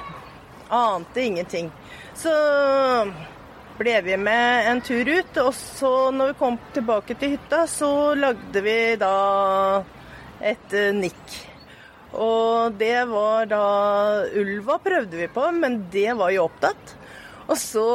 Ante 0.72 1.28
ingenting. 1.28 1.68
Så 2.16 2.32
ble 3.78 3.96
vi 4.06 4.18
med 4.18 4.70
en 4.72 4.82
tur 4.82 5.08
ut. 5.10 5.40
Og 5.44 5.54
så 5.56 5.92
når 6.12 6.32
vi 6.34 6.40
kom 6.40 6.58
tilbake 6.76 7.18
til 7.20 7.36
hytta, 7.36 7.66
så 7.70 7.92
lagde 8.18 8.64
vi 8.66 8.80
da 9.00 9.14
et 10.42 10.74
uh, 10.74 10.90
nikk. 10.96 11.38
Og 12.18 12.78
det 12.80 13.04
var 13.10 13.50
da 13.52 13.64
Ulva 14.40 14.78
prøvde 14.82 15.20
vi 15.20 15.28
på, 15.30 15.44
men 15.54 15.84
det 15.94 16.14
var 16.18 16.32
jo 16.34 16.48
opptatt. 16.48 16.96
Og 17.48 17.56
så, 17.60 17.86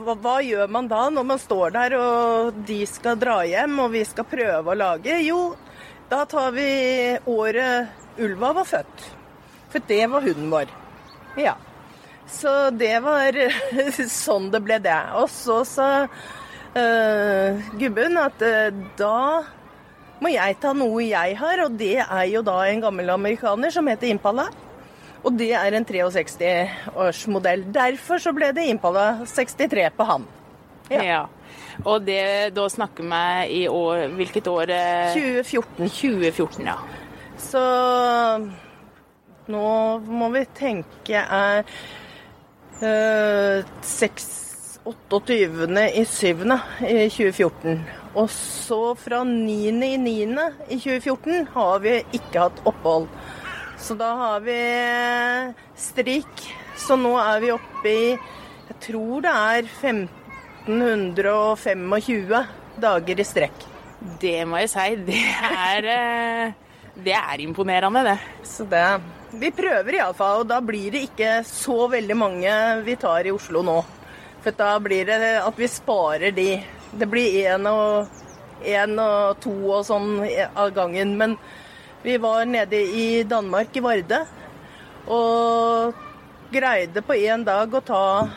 hva, 0.00 0.14
hva, 0.16 0.38
gjør 0.44 0.70
man 0.72 0.88
da 0.88 1.02
når 1.12 1.26
man 1.28 1.40
står 1.40 1.74
der 1.74 1.96
og 1.98 2.62
de 2.68 2.78
skal 2.88 3.18
dra 3.20 3.42
hjem 3.44 3.76
og 3.84 3.92
vi 3.92 4.04
skal 4.08 4.28
prøve 4.28 4.72
å 4.72 4.78
lage? 4.78 5.18
Jo, 5.26 5.40
da 6.08 6.22
tar 6.28 6.54
vi 6.56 6.70
året 7.28 8.20
Ulva 8.24 8.54
var 8.60 8.68
født. 8.68 9.06
For 9.74 9.84
det 9.90 10.04
var 10.08 10.24
hunden 10.24 10.48
vår. 10.52 10.72
Ja. 11.40 11.56
Så 12.30 12.70
det 12.70 12.96
var 13.04 13.36
sånn 14.10 14.50
det 14.52 14.62
ble, 14.64 14.78
det. 14.82 15.00
Og 15.20 15.28
så 15.32 15.60
sa 15.68 15.88
uh, 16.06 17.64
gubben 17.80 18.18
at 18.20 18.44
uh, 18.44 18.70
da 18.98 19.18
må 20.24 20.30
jeg 20.32 20.56
ta 20.62 20.72
noe 20.76 21.04
jeg 21.04 21.36
har, 21.36 21.64
og 21.66 21.74
det 21.80 21.98
er 22.04 22.26
jo 22.30 22.44
da 22.46 22.60
en 22.68 22.84
gammel 22.84 23.10
amerikaner 23.12 23.72
som 23.74 23.88
heter 23.90 24.12
Impala. 24.14 24.48
Og 25.24 25.32
det 25.40 25.52
er 25.56 25.76
en 25.76 25.86
63-årsmodell. 25.88 27.64
Derfor 27.72 28.20
så 28.20 28.32
ble 28.36 28.50
det 28.56 28.66
Impala 28.68 29.24
63 29.28 29.88
på 29.96 30.06
han. 30.08 30.26
Ja. 30.92 31.00
ja. 31.00 31.22
Og 31.88 32.04
det, 32.04 32.52
da 32.56 32.66
snakker 32.68 33.06
vi 33.08 33.62
i 33.62 33.68
år 33.72 34.10
Hvilket 34.18 34.50
år? 34.52 34.72
2014. 35.14 35.88
2014, 35.88 36.68
ja. 36.68 36.76
Så 37.40 37.62
nå 39.50 39.66
må 40.04 40.30
vi 40.32 40.44
tenke 40.56 41.20
er 41.24 41.64
eh, 41.64 41.64
6 41.64 42.03
28. 44.84 45.32
i 45.94 46.04
7. 46.04 46.44
i 46.80 47.08
2014. 47.08 47.84
Og 48.14 48.30
så 48.30 48.94
fra 48.98 49.24
9. 49.26 49.70
i 49.86 49.96
9. 49.98 50.26
i 50.68 50.78
2014 50.78 51.46
har 51.54 51.78
vi 51.82 52.04
ikke 52.14 52.40
hatt 52.46 52.60
opphold. 52.68 53.08
Så 53.78 53.94
da 53.98 54.14
har 54.16 54.40
vi 54.44 54.58
strik. 55.76 56.54
Så 56.78 56.96
nå 56.98 57.18
er 57.20 57.40
vi 57.42 57.50
oppe 57.54 57.88
i 57.88 58.18
Jeg 58.64 58.76
tror 58.80 59.20
det 59.24 59.30
er 59.30 59.62
1525 60.66 62.46
dager 62.80 63.20
i 63.20 63.24
strekk. 63.28 63.58
Det 64.20 64.46
må 64.48 64.56
jeg 64.62 64.70
si. 64.72 64.96
Det 65.08 65.24
er, 65.50 65.84
eh, 65.84 66.52
det 67.04 67.12
er 67.12 67.40
imponerende, 67.44 68.04
det. 68.04 68.18
Så 68.44 68.64
det 68.64 69.00
Vi 69.34 69.48
prøver 69.50 69.96
iallfall, 69.98 70.44
og 70.44 70.50
da 70.50 70.60
blir 70.62 70.92
det 70.94 71.00
ikke 71.08 71.42
så 71.48 71.88
veldig 71.90 72.16
mange 72.16 72.50
vi 72.86 72.94
tar 73.00 73.26
i 73.26 73.32
Oslo 73.34 73.62
nå. 73.66 73.84
For 74.44 74.50
da 74.54 74.78
blir 74.82 75.06
det 75.08 75.16
at 75.40 75.58
vi 75.58 75.68
sparer 75.70 76.32
de. 76.36 76.62
Det 76.94 77.06
blir 77.10 77.46
én 77.50 77.66
og, 77.66 78.06
en 78.62 78.98
og 79.02 79.40
to 79.42 79.52
og 79.72 79.84
sånn 79.88 80.22
av 80.54 80.70
gangen. 80.76 81.16
Men 81.18 81.36
vi 82.04 82.16
var 82.22 82.44
nede 82.46 82.76
i 82.76 83.24
Danmark, 83.26 83.68
i 83.74 83.80
Varde, 83.82 84.26
og 85.10 85.94
greide 86.54 87.02
på 87.02 87.14
én 87.18 87.44
dag 87.44 87.74
å 87.74 87.80
ta 87.80 88.28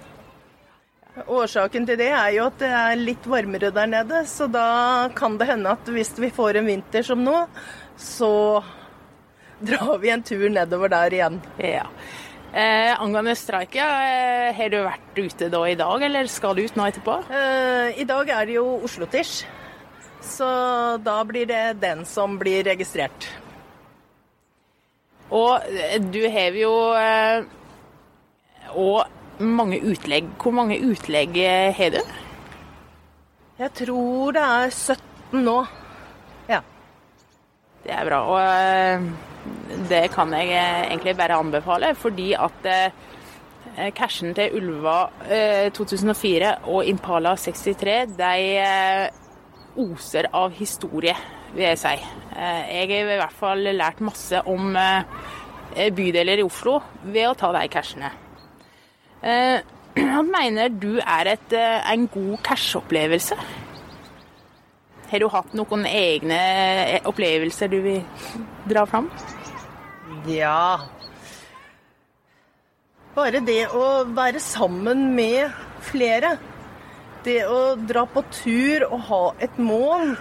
Årsaken 1.26 1.86
til 1.88 1.98
det 2.00 2.08
er 2.14 2.30
jo 2.36 2.46
at 2.48 2.58
det 2.62 2.70
er 2.72 3.00
litt 3.00 3.26
varmere 3.28 3.72
der 3.74 3.90
nede, 3.90 4.22
så 4.30 4.46
da 4.48 5.10
kan 5.16 5.36
det 5.40 5.50
hende 5.50 5.74
at 5.76 5.90
hvis 5.92 6.14
vi 6.22 6.30
får 6.32 6.60
en 6.60 6.70
vinter 6.70 7.04
som 7.04 7.20
nå, 7.24 7.36
så 8.00 8.32
drar 9.60 9.98
vi 10.00 10.12
en 10.14 10.24
tur 10.24 10.48
nedover 10.48 10.92
der 10.92 11.16
igjen. 11.18 11.40
Ja. 11.60 11.86
Eh, 12.50 13.00
angående 13.00 13.36
streika, 13.38 13.84
eh, 14.06 14.54
har 14.56 14.70
du 14.72 14.80
vært 14.82 15.18
ute 15.18 15.50
da 15.52 15.60
i 15.68 15.76
dag, 15.78 16.02
eller 16.02 16.26
skal 16.26 16.56
du 16.56 16.64
ut 16.64 16.78
nå 16.78 16.88
etterpå? 16.88 17.20
Eh, 17.30 18.00
I 18.02 18.06
dag 18.08 18.28
er 18.28 18.46
det 18.46 18.56
jo 18.56 18.80
Oslo-tisj, 18.86 19.44
så 20.24 20.48
da 20.98 21.20
blir 21.24 21.46
det 21.46 21.80
den 21.82 22.02
som 22.04 22.38
blir 22.38 22.64
registrert. 22.66 23.28
Og 25.30 25.62
eh, 25.70 25.98
du 26.02 26.22
har 26.30 26.56
jo 26.58 26.72
eh, 26.98 27.44
og 28.74 29.04
mange 29.40 29.80
utlegg. 29.86 30.26
Hvor 30.40 30.54
mange 30.54 30.80
utlegg 30.82 31.38
eh, 31.38 31.70
har 31.76 31.94
du? 31.94 32.00
Jeg 33.60 33.72
tror 33.82 34.34
det 34.34 34.42
er 34.42 34.74
17 34.74 35.44
nå. 35.44 35.58
Ja. 36.50 36.60
Det 37.84 37.94
er 37.94 38.08
bra. 38.08 38.20
Og 38.26 39.86
det 39.88 40.02
kan 40.12 40.32
jeg 40.36 40.50
egentlig 40.50 41.16
bare 41.16 41.38
anbefale, 41.38 41.94
fordi 41.96 42.32
at 42.36 42.66
cashen 43.96 44.34
til 44.36 44.56
Ulva 44.58 44.96
eh, 45.30 45.70
2004 45.72 46.54
og 46.72 46.88
Impala 46.88 47.36
63, 47.38 48.16
de 48.18 49.10
oser 49.80 50.28
av 50.34 50.56
historie, 50.58 51.14
vil 51.54 51.66
jeg 51.66 51.80
si. 51.80 51.96
Eh, 52.36 52.62
jeg 52.76 52.88
har 52.92 53.12
i 53.14 53.20
hvert 53.20 53.36
fall 53.36 53.70
lært 53.74 54.02
masse 54.04 54.42
om 54.48 54.74
eh, 54.78 55.90
bydeler 55.94 56.40
i 56.40 56.46
Oslo 56.46 56.78
ved 57.02 57.28
å 57.30 57.36
ta 57.38 57.52
de 57.56 57.66
cashene. 57.72 58.12
Eh, 59.22 59.58
Hva 60.00 60.22
mener 60.22 60.70
du 60.70 61.00
er 61.02 61.34
et, 61.34 61.52
eh, 61.56 61.90
en 61.92 62.06
god 62.12 62.38
cash-opplevelse? 62.46 63.36
Har 65.10 65.18
du 65.18 65.26
hatt 65.32 65.54
noen 65.58 65.82
egne 65.90 66.38
eh, 66.38 67.00
opplevelser 67.10 67.70
du 67.72 67.80
vil 67.82 68.00
dra 68.70 68.84
fram? 68.86 69.10
Ja. 70.30 70.78
Bare 73.16 73.42
det 73.42 73.64
å 73.74 74.04
være 74.14 74.38
sammen 74.42 75.08
med 75.16 75.50
flere. 75.82 76.36
Det 77.26 77.42
å 77.50 77.74
dra 77.76 78.06
på 78.08 78.22
tur 78.30 78.86
og 78.86 79.00
ha 79.10 79.24
et 79.42 79.58
mål 79.58 80.14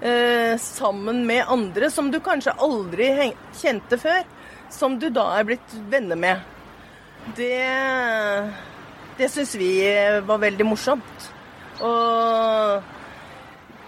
eh, 0.00 0.54
sammen 0.60 1.24
med 1.26 1.44
andre 1.48 1.90
som 1.90 2.10
du 2.10 2.20
kanskje 2.24 2.56
aldri 2.58 3.10
kjente 3.56 3.98
før, 4.00 4.24
som 4.70 4.98
du 4.98 5.08
da 5.10 5.26
er 5.38 5.48
blitt 5.48 5.76
venner 5.90 6.18
med. 6.18 6.40
Det, 7.36 7.60
det 9.18 9.28
syns 9.30 9.54
vi 9.60 9.74
var 10.26 10.40
veldig 10.42 10.66
morsomt. 10.66 11.28
Og 11.80 12.82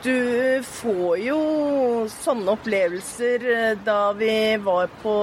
du 0.03 0.63
får 0.67 1.19
jo 1.23 1.41
sånne 2.11 2.57
opplevelser 2.57 3.45
eh, 3.57 3.75
da 3.85 4.01
vi 4.19 4.33
var 4.65 4.89
på 5.03 5.17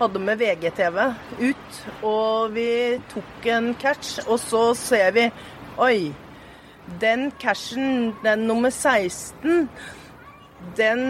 hadde 0.00 0.20
med 0.24 0.38
VGTV 0.40 0.98
ut, 1.40 1.78
og 2.08 2.54
vi 2.54 2.70
tok 3.12 3.48
en 3.52 3.74
catch, 3.80 4.14
og 4.26 4.38
så 4.40 4.62
ser 4.78 5.10
vi 5.16 5.26
Oi, 5.80 6.10
den 6.98 7.30
cashen, 7.40 8.14
den 8.24 8.46
nummer 8.48 8.70
16, 8.70 9.68
den 10.76 11.02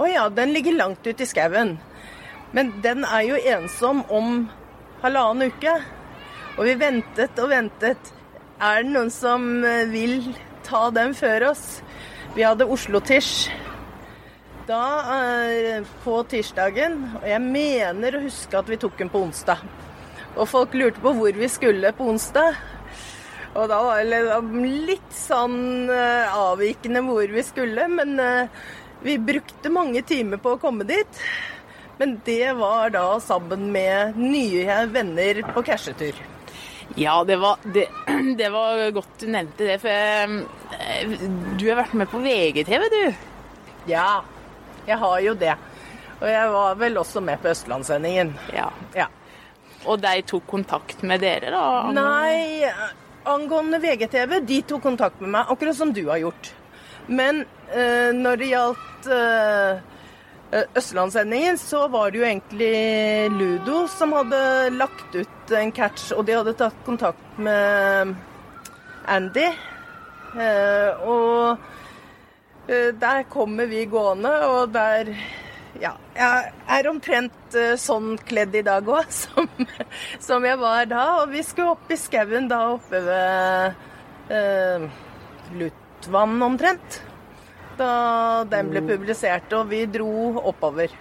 Å 0.00 0.06
ja, 0.08 0.28
den 0.32 0.54
ligger 0.54 0.78
langt 0.78 1.04
ute 1.04 1.26
i 1.26 1.28
skauen. 1.28 1.74
Men 2.56 2.70
den 2.80 3.04
er 3.04 3.24
jo 3.26 3.40
ensom 3.52 4.00
om 4.08 4.46
halvannen 5.02 5.50
uke. 5.50 5.74
Og 6.56 6.64
vi 6.64 6.76
ventet 6.80 7.36
og 7.42 7.50
ventet. 7.52 8.12
Er 8.60 8.80
det 8.80 8.94
noen 8.94 9.10
som 9.12 9.44
eh, 9.66 9.84
vil 9.90 10.30
ta 10.64 10.86
den 10.94 11.12
før 11.18 11.50
oss? 11.50 11.82
Vi 12.32 12.46
hadde 12.46 12.68
Oslo-tisj 12.70 13.50
da 14.70 14.82
eh, 15.16 15.86
på 16.04 16.20
tirsdagen, 16.30 16.98
og 17.18 17.24
jeg 17.26 17.42
mener 17.42 18.16
å 18.16 18.24
huske 18.24 18.58
at 18.58 18.68
vi 18.70 18.78
tok 18.80 18.98
den 19.00 19.10
på 19.12 19.22
onsdag. 19.26 19.62
Og 20.36 20.46
folk 20.48 20.76
lurte 20.78 21.02
på 21.02 21.12
hvor 21.16 21.34
vi 21.34 21.48
skulle 21.50 21.90
på 21.96 22.06
onsdag. 22.12 22.58
Og 23.54 23.66
da 23.66 23.78
var 23.82 23.98
det 23.98 24.10
liksom 24.10 24.50
litt 24.86 25.14
sånn 25.14 25.90
eh, 25.90 26.36
avvikende 26.38 27.02
hvor 27.02 27.32
vi 27.34 27.42
skulle, 27.42 27.88
men 27.90 28.14
eh, 28.22 28.60
vi 29.02 29.16
brukte 29.18 29.72
mange 29.74 30.04
timer 30.06 30.38
på 30.42 30.54
å 30.54 30.60
komme 30.62 30.86
dit. 30.86 31.22
Men 31.98 32.20
det 32.24 32.52
var 32.56 32.92
da 32.94 33.06
sammen 33.20 33.66
med 33.74 34.16
nye 34.16 34.76
venner 34.92 35.42
på 35.52 35.64
cashetur. 35.66 36.14
Ja, 36.98 37.24
det 37.24 37.36
var, 37.42 37.58
det, 37.74 37.88
det 38.38 38.48
var 38.54 38.90
godt 38.94 39.18
du 39.20 39.26
nevnte 39.34 39.66
det, 39.66 39.80
for 39.82 39.90
eh, 39.90 41.18
du 41.58 41.66
har 41.66 41.82
vært 41.82 41.98
med 41.98 42.10
på 42.10 42.22
VGTV, 42.22 42.86
du. 42.94 43.02
Ja, 43.90 44.22
jeg 44.86 44.98
har 45.02 45.20
jo 45.26 45.34
det. 45.34 45.56
Og 46.20 46.28
jeg 46.28 46.50
var 46.52 46.80
vel 46.80 46.98
også 47.00 47.22
med 47.24 47.40
på 47.42 47.50
Østlandssendingen. 47.50 48.34
Ja. 48.54 48.68
Ja. 48.94 49.08
Og 49.88 50.00
de 50.02 50.20
tok 50.28 50.44
kontakt 50.50 51.02
med 51.08 51.22
dere, 51.24 51.50
da? 51.54 51.92
Nei, 51.96 52.72
angående 53.30 53.80
VGTV, 53.82 54.40
de 54.46 54.62
tok 54.66 54.82
kontakt 54.82 55.20
med 55.22 55.32
meg, 55.36 55.52
akkurat 55.52 55.78
som 55.78 55.94
du 55.94 56.04
har 56.08 56.20
gjort. 56.22 56.52
Men 57.10 57.44
eh, 57.74 58.10
når 58.14 58.40
det 58.40 58.50
gjaldt 58.50 59.10
eh, 59.16 59.88
Østlandssendingen, 60.78 61.58
så 61.58 61.86
var 61.88 62.10
det 62.10 62.18
jo 62.18 62.26
egentlig 62.26 63.30
Ludo 63.34 63.84
som 63.90 64.14
hadde 64.18 64.40
lagt 64.74 65.14
ut 65.14 65.54
en 65.54 65.72
catch, 65.74 66.10
og 66.16 66.24
de 66.26 66.38
hadde 66.38 66.56
tatt 66.58 66.80
kontakt 66.86 67.38
med 67.38 68.16
Andy. 69.10 69.46
Eh, 70.38 71.06
og 71.06 71.56
eh, 72.70 72.90
der 72.94 73.22
kommer 73.30 73.70
vi 73.70 73.84
gående, 73.90 74.32
og 74.46 74.74
der 74.74 75.14
ja, 75.78 75.92
jeg 76.16 76.52
er 76.78 76.88
omtrent 76.90 77.56
eh, 77.58 77.76
sånn 77.78 78.16
kledd 78.26 78.56
i 78.58 78.64
dag 78.66 78.88
òg 78.90 79.12
som, 79.22 79.46
som 80.22 80.46
jeg 80.46 80.58
var 80.60 80.88
da. 80.90 81.04
Og 81.22 81.34
vi 81.34 81.44
skulle 81.46 81.76
opp 81.76 81.92
i 81.92 81.98
skauen 82.00 82.48
da 82.50 82.62
oppe 82.74 83.02
ved 83.04 84.34
eh, 84.34 84.88
Lutvann 85.60 86.40
omtrent. 86.42 87.00
Da 87.80 87.92
den 88.50 88.72
ble 88.72 88.82
publisert, 88.84 89.52
og 89.56 89.70
vi 89.70 89.86
dro 89.88 90.10
oppover. 90.50 90.92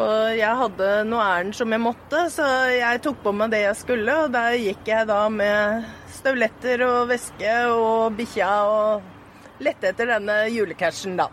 Og 0.00 0.36
jeg 0.38 0.58
hadde 0.60 0.88
noe 1.06 1.22
ærend 1.22 1.54
som 1.58 1.70
jeg 1.74 1.82
måtte, 1.82 2.24
så 2.30 2.46
jeg 2.70 3.02
tok 3.02 3.20
på 3.24 3.32
meg 3.34 3.52
det 3.54 3.64
jeg 3.64 3.78
skulle. 3.78 4.16
Og 4.24 4.34
der 4.34 4.56
gikk 4.58 4.90
jeg 4.90 5.08
da 5.10 5.24
med 5.30 5.86
støvletter 6.14 6.86
og 6.86 7.10
veske 7.10 7.54
og 7.74 8.16
bikkja 8.18 8.50
og 8.70 9.62
lette 9.62 9.92
etter 9.92 10.14
denne 10.14 10.42
julecashen, 10.50 11.18
da. 11.20 11.28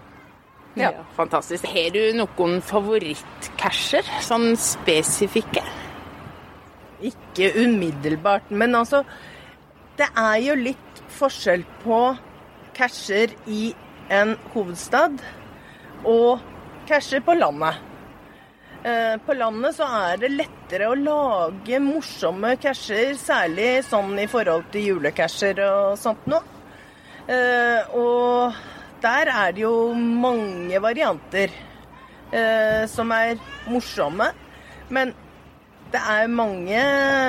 Ja. 0.77 0.91
Fantastisk. 1.17 1.65
Har 1.65 1.89
du 1.95 2.01
noen 2.17 2.59
favorittcasher? 2.61 4.05
Sånn 4.21 4.51
spesifikke? 4.59 5.63
Ikke 7.07 7.51
umiddelbart, 7.63 8.49
men 8.49 8.73
altså 8.75 9.03
Det 9.97 10.07
er 10.17 10.37
jo 10.45 10.55
litt 10.57 11.01
forskjell 11.17 11.63
på 11.83 11.99
casher 12.77 13.31
i 13.49 13.71
en 14.13 14.35
hovedstad 14.53 15.17
og 16.05 16.39
casher 16.87 17.23
på 17.25 17.33
landet. 17.33 17.79
Eh, 18.85 19.15
På 19.25 19.33
landet 19.33 19.73
så 19.75 19.87
er 20.11 20.17
det 20.21 20.29
lettere 20.35 20.91
å 20.91 20.95
lage 20.95 21.79
morsomme 21.81 22.53
casher, 22.61 23.15
særlig 23.17 23.83
sånn 23.89 24.13
i 24.21 24.27
forhold 24.29 24.69
til 24.71 24.85
julecasher 24.91 25.57
og 25.65 25.97
sånt 25.97 26.27
noe. 26.29 26.43
Eh, 27.27 27.89
Og 27.97 28.53
der 29.07 29.31
er 29.31 29.55
det 29.55 29.63
jo 29.63 29.93
mange 29.95 30.81
varianter 30.83 31.53
eh, 32.33 32.83
som 32.91 33.11
er 33.15 33.39
morsomme. 33.71 34.27
Men 34.91 35.13
det 35.93 36.01
er 36.03 36.27
mange 36.27 36.83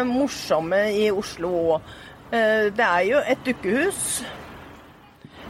morsomme 0.09 0.81
i 0.99 1.09
Oslo 1.15 1.53
òg. 1.77 1.95
Det 2.29 2.85
er 2.85 3.05
jo 3.09 3.21
et 3.25 3.45
dukkehus. 3.47 4.03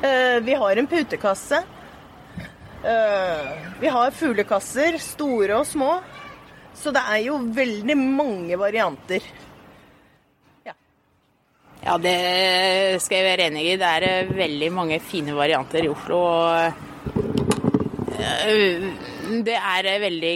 Eh, 0.04 0.38
Vi 0.46 0.54
har 0.54 0.78
en 0.78 0.86
putekasse. 0.86 1.62
Eh, 2.84 3.48
Vi 3.80 3.88
har 3.90 4.14
fuglekasser, 4.14 4.98
store 5.02 5.56
og 5.58 5.66
små. 5.66 5.96
Så 6.78 6.92
det 6.94 7.02
er 7.02 7.24
jo 7.24 7.40
veldig 7.56 7.96
mange 7.98 8.58
varianter. 8.60 9.24
Ja, 11.88 11.94
det 11.96 13.00
skal 13.00 13.22
jeg 13.22 13.24
være 13.24 13.44
enig 13.48 13.62
i. 13.64 13.76
Det 13.80 13.88
er 13.88 14.04
eh, 14.04 14.32
veldig 14.36 14.66
mange 14.76 14.98
fine 15.00 15.32
varianter 15.32 15.86
i 15.86 15.88
Oslo. 15.88 16.18
og 16.20 16.72
eh, 18.12 18.82
Det 19.46 19.54
er 19.56 19.88
eh, 19.94 20.02
veldig 20.02 20.34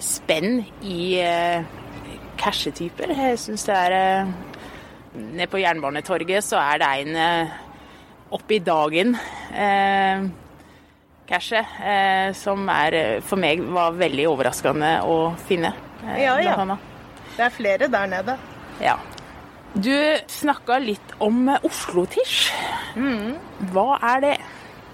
spenn 0.00 0.62
i 0.88 1.20
cashetyper. 2.40 3.12
Jeg 3.18 3.42
syns 3.42 3.66
det 3.68 3.76
er 3.76 4.32
Nede 5.10 5.50
på 5.50 5.58
Jernbanetorget 5.60 6.46
så 6.46 6.56
er 6.62 6.78
det 6.80 6.90
en 7.02 7.50
oppi 8.30 8.60
dagen 8.62 9.16
cashe 11.26 11.62
som 12.38 12.62
er, 12.70 13.18
for 13.26 13.42
meg 13.42 13.64
var 13.74 13.98
veldig 13.98 14.28
overraskende 14.30 14.92
å 15.02 15.34
finne. 15.50 15.74
Ja, 16.14 16.38
ja. 16.38 16.54
Det 17.34 17.42
er 17.48 17.56
flere 17.58 17.90
der 17.90 18.06
nede. 18.14 18.38
Ja. 18.80 18.96
Du 19.74 19.94
snakka 20.26 20.78
litt 20.82 21.12
om 21.22 21.46
Oslo-tirsj. 21.62 22.50
Hva 23.70 23.88
er 24.14 24.24
det? 24.24 24.36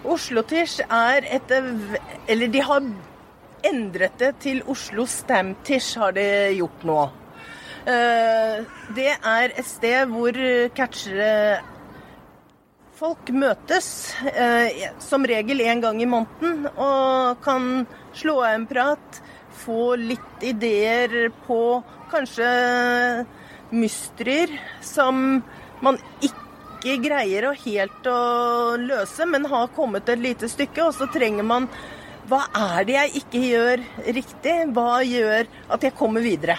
Oslo-tisj 0.06 0.82
er 0.84 1.24
et 1.38 1.52
Eller 2.28 2.50
de 2.52 2.60
har 2.60 2.84
endret 3.66 4.18
det 4.20 4.34
til 4.44 4.60
Oslo 4.68 5.06
Stamtish, 5.08 5.96
har 5.98 6.12
de 6.12 6.26
gjort 6.58 6.84
nå. 6.84 6.98
Eh, 7.86 8.60
Det 8.94 9.16
er 9.16 9.54
et 9.56 9.66
sted 9.66 10.12
hvor 10.12 10.36
catchere 10.76 11.62
folk 12.96 13.28
møtes, 13.32 14.14
eh, 14.28 14.92
som 14.98 15.24
regel 15.24 15.60
en 15.60 15.80
gang 15.80 16.02
i 16.02 16.06
måneden, 16.06 16.68
og 16.76 17.42
kan 17.42 17.86
slå 18.14 18.38
av 18.44 18.54
en 18.54 18.66
prat, 18.66 19.20
få 19.64 19.96
litt 19.98 20.42
ideer 20.42 21.30
på 21.46 21.82
kanskje 22.12 23.26
mysterier 23.74 24.52
som 24.84 25.42
man 25.82 25.98
ikke 26.22 26.96
greier 27.02 27.48
å 27.48 27.56
helt 27.64 28.08
å 28.10 28.20
løse, 28.78 29.26
men 29.26 29.48
har 29.50 29.72
kommet 29.74 30.08
et 30.08 30.22
lite 30.22 30.48
stykke, 30.50 30.88
og 30.88 30.94
så 30.96 31.10
trenger 31.12 31.46
man 31.46 31.68
Hva 32.26 32.44
er 32.58 32.86
det 32.86 32.96
jeg 32.96 33.22
ikke 33.22 33.42
gjør 33.44 33.84
riktig? 34.16 34.56
Hva 34.74 35.02
gjør 35.06 35.46
at 35.70 35.84
jeg 35.86 35.94
kommer 35.98 36.24
videre? 36.24 36.56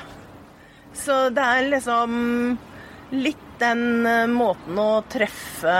Så 0.95 1.27
det 1.29 1.43
er 1.43 1.67
liksom 1.67 2.13
litt 3.11 3.43
den 3.59 4.05
eh, 4.05 4.27
måten 4.31 4.79
å 4.79 5.01
treffe 5.09 5.75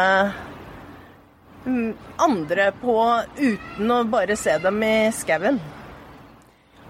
mm, 1.66 1.94
andre 2.26 2.72
på 2.82 2.98
uten 3.38 3.92
å 3.94 4.04
bare 4.10 4.38
se 4.40 4.58
dem 4.62 4.84
i 4.84 4.96
skauen. 5.16 5.60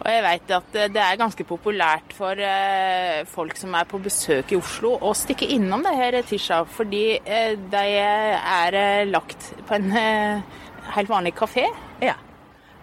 Og 0.08 0.14
jeg 0.16 0.24
vet 0.24 0.52
at 0.56 0.76
eh, 0.80 0.92
det 0.96 1.02
er 1.04 1.20
ganske 1.20 1.44
populært 1.44 2.14
for 2.16 2.40
eh, 2.40 3.26
folk 3.28 3.58
som 3.60 3.74
er 3.76 3.88
på 3.90 4.00
besøk 4.00 4.54
i 4.56 4.60
Oslo 4.60 4.94
å 5.04 5.12
stikke 5.12 5.50
innom 5.52 5.84
det 5.84 5.92
her 5.98 6.16
Tisha, 6.24 6.62
fordi 6.78 7.18
eh, 7.20 7.58
de 7.60 7.82
er 8.00 8.78
eh, 8.80 9.10
lagt 9.10 9.50
på 9.68 9.76
en 9.76 9.92
eh, 9.92 10.62
helt 10.96 11.12
vanlig 11.12 11.36
kafé. 11.36 11.66
Ja. 12.00 12.16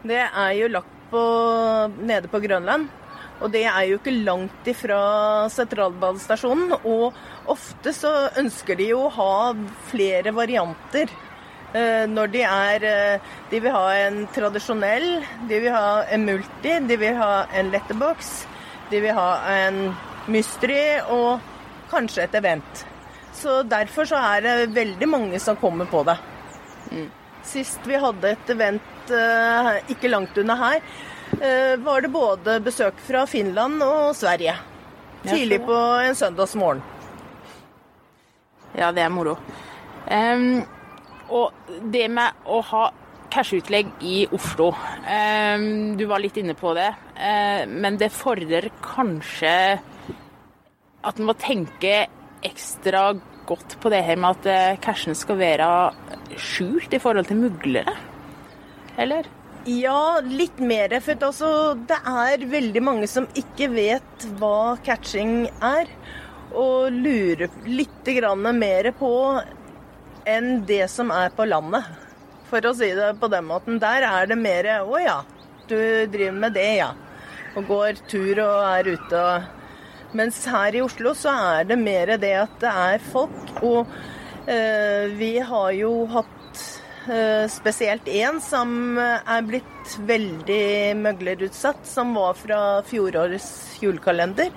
Det 0.05 0.20
er 0.20 0.53
jo 0.59 0.68
lagt 0.68 0.93
på, 1.09 1.25
nede 2.05 2.29
på 2.29 2.43
Grønland. 2.45 2.91
Og 3.41 3.51
det 3.53 3.64
er 3.70 3.89
jo 3.89 3.97
ikke 3.97 4.12
langt 4.25 4.68
ifra 4.68 4.99
sentralbadestasjonen. 5.53 6.77
Og 6.85 7.16
ofte 7.51 7.97
så 7.97 8.12
ønsker 8.41 8.77
de 8.79 8.91
jo 8.93 9.07
å 9.07 9.14
ha 9.16 9.33
flere 9.89 10.33
varianter. 10.37 11.09
Eh, 11.75 12.05
Når 12.11 12.33
de 12.33 12.43
er 12.49 12.87
eh, 12.89 13.31
De 13.51 13.61
vil 13.61 13.75
ha 13.75 13.85
en 14.07 14.25
tradisjonell, 14.35 15.09
de 15.49 15.61
vil 15.61 15.75
ha 15.75 16.05
en 16.14 16.27
multi, 16.27 16.75
de 16.89 16.99
vil 17.01 17.16
ha 17.18 17.47
en 17.53 17.70
letterbox, 17.75 18.47
de 18.91 19.01
vil 19.05 19.16
ha 19.16 19.31
en 19.53 19.81
mystery 20.31 21.01
og 21.12 21.41
kanskje 21.91 22.25
et 22.25 22.37
event. 22.41 22.85
Så 23.35 23.62
derfor 23.68 24.09
så 24.09 24.20
er 24.35 24.45
det 24.45 24.75
veldig 24.75 25.09
mange 25.11 25.41
som 25.43 25.59
kommer 25.61 25.89
på 25.91 26.05
det. 26.07 26.16
Sist 27.45 27.85
vi 27.85 27.99
hadde 28.01 28.31
et 28.33 28.55
event 28.55 29.12
eh, 29.12 29.75
ikke 29.93 30.12
langt 30.12 30.39
unna 30.41 30.57
her, 30.61 30.87
var 31.83 32.05
det 32.05 32.12
både 32.14 32.61
besøk 32.62 33.01
fra 33.03 33.25
Finland 33.27 33.83
og 33.83 34.12
Sverige. 34.14 34.55
Tidlig 35.25 35.59
på 35.66 35.77
en 36.05 36.14
søndagsmorgen. 36.14 36.83
Ja, 38.75 38.93
det 38.93 39.03
er 39.03 39.09
moro. 39.09 39.37
Em, 40.07 40.64
og 41.33 41.53
det 41.93 42.09
med 42.12 42.47
å 42.51 42.61
ha 42.72 42.85
cash-utlegg 43.35 43.91
i 44.07 44.25
Oslo 44.35 44.68
em, 45.11 45.97
Du 45.99 46.05
var 46.11 46.22
litt 46.22 46.37
inne 46.39 46.55
på 46.59 46.75
det, 46.77 46.91
eh, 47.16 47.64
men 47.68 47.99
det 48.01 48.12
fordrer 48.14 48.70
kanskje 48.85 49.55
at 51.05 51.18
en 51.20 51.29
må 51.29 51.35
tenke 51.37 52.07
ekstra 52.45 53.12
godt 53.49 53.77
på 53.81 53.93
det 53.93 54.03
her 54.07 54.20
med 54.20 54.39
at 54.39 54.51
eh, 54.51 54.81
cashen 54.83 55.16
skal 55.18 55.41
være 55.41 55.68
skjult 56.41 56.95
i 56.95 57.01
forhold 57.03 57.29
til 57.29 57.43
muglere. 57.43 57.97
Eller? 59.01 59.29
Ja, 59.68 60.20
litt 60.20 60.59
mer. 60.61 60.93
For 61.05 61.27
altså, 61.29 61.51
det 61.89 61.99
er 62.05 62.47
veldig 62.53 62.83
mange 62.85 63.09
som 63.11 63.29
ikke 63.37 63.70
vet 63.72 64.27
hva 64.41 64.77
catching 64.85 65.47
er. 65.64 65.89
Og 66.55 66.93
lurer 66.95 67.51
litt 67.66 68.11
mer 68.55 68.91
på 68.95 69.11
enn 70.27 70.64
det 70.66 70.87
som 70.93 71.12
er 71.14 71.33
på 71.35 71.47
landet. 71.49 71.87
For 72.51 72.64
å 72.64 72.75
si 72.77 72.91
det 72.95 73.14
på 73.20 73.31
den 73.33 73.47
måten. 73.49 73.81
Der 73.83 74.05
er 74.07 74.27
det 74.27 74.39
mer 74.39 74.64
'Å 74.64 75.03
ja, 75.03 75.18
du 75.68 76.07
driver 76.07 76.39
med 76.39 76.53
det, 76.53 76.70
ja'. 76.79 76.95
Og 77.57 77.66
går 77.66 78.01
tur 78.09 78.41
og 78.43 78.64
er 78.66 78.89
ute 78.95 79.14
og 79.14 79.43
Mens 80.14 80.45
her 80.47 80.77
i 80.77 80.81
Oslo 80.81 81.11
så 81.18 81.33
er 81.59 81.64
det 81.64 81.77
mer 81.77 82.16
det 82.22 82.35
at 82.39 82.53
det 82.62 82.70
er 82.70 82.99
folk. 83.11 83.49
Og 83.66 83.89
eh, 84.47 85.11
vi 85.11 85.41
har 85.43 85.72
jo 85.75 86.07
hatt 86.07 86.61
eh, 87.11 87.51
spesielt 87.51 88.07
én 88.07 88.39
som 88.39 88.95
er 89.03 89.43
blitt 89.43 89.97
veldig 90.07 90.95
møglerutsatt, 91.03 91.83
som 91.83 92.14
var 92.14 92.39
fra 92.39 92.61
fjorårets 92.87 93.81
julekalender. 93.83 94.55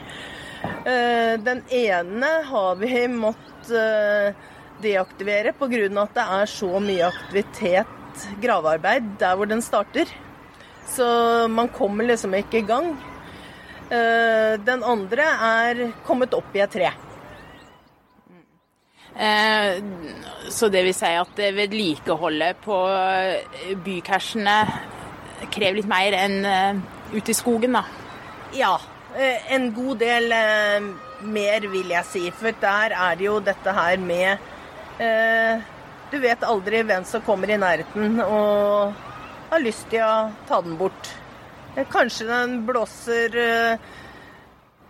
Eh, 0.86 1.40
den 1.42 1.64
ene 1.74 2.30
har 2.52 2.76
vi 2.76 3.08
måttet 3.10 3.74
eh, 3.74 4.46
deaktivere 4.82 5.54
pga. 5.58 6.02
at 6.02 6.14
det 6.14 6.26
er 6.40 6.46
så 6.46 6.80
mye 6.80 7.08
aktivitet, 7.08 8.28
gravearbeid, 8.42 9.18
der 9.20 9.36
hvor 9.36 9.46
den 9.46 9.62
starter. 9.62 10.06
Så 10.88 11.48
man 11.50 11.70
kommer 11.70 12.06
liksom 12.06 12.34
ikke 12.34 12.60
i 12.60 12.68
gang. 12.68 12.98
Eh, 13.92 14.58
Den 14.58 14.84
andre 14.84 15.24
er 15.24 15.92
kommet 16.06 16.34
opp 16.34 16.56
i 16.56 16.60
et 16.60 16.72
tre. 16.72 16.92
Eh, 19.18 19.84
så 20.50 20.70
det 20.70 20.84
vil 20.86 20.94
si 20.94 21.10
at 21.18 21.40
eh, 21.42 21.56
vedlikeholdet 21.56 22.60
på 22.62 22.76
eh, 22.94 23.72
bycashene 23.82 24.58
krever 25.54 25.80
litt 25.80 25.90
mer 25.90 26.14
enn 26.18 26.84
ute 27.14 27.32
i 27.32 27.38
skogen, 27.38 27.78
da. 27.78 27.84
Ja, 28.58 28.76
en 29.54 29.70
god 29.74 30.00
del 30.02 30.34
mer, 31.22 31.68
vil 31.70 31.94
jeg 31.94 32.10
si. 32.10 32.24
For 32.34 32.58
der 32.62 32.96
er 32.98 33.18
det 33.18 33.28
jo 33.28 33.38
dette 33.46 33.74
her 33.74 34.02
med 34.02 34.42
Du 34.98 36.18
vet 36.24 36.44
aldri 36.48 36.82
hvem 36.88 37.04
som 37.06 37.22
kommer 37.26 37.52
i 37.52 37.58
nærheten 37.60 38.22
og 38.24 38.94
har 39.52 39.64
lyst 39.64 39.88
til 39.92 40.04
å 40.04 40.30
ta 40.48 40.62
den 40.64 40.78
bort. 40.80 41.12
Eh, 41.76 41.86
Kanskje 41.92 42.28
den 42.30 42.62
blåser 42.68 43.36
eh, 43.38 43.92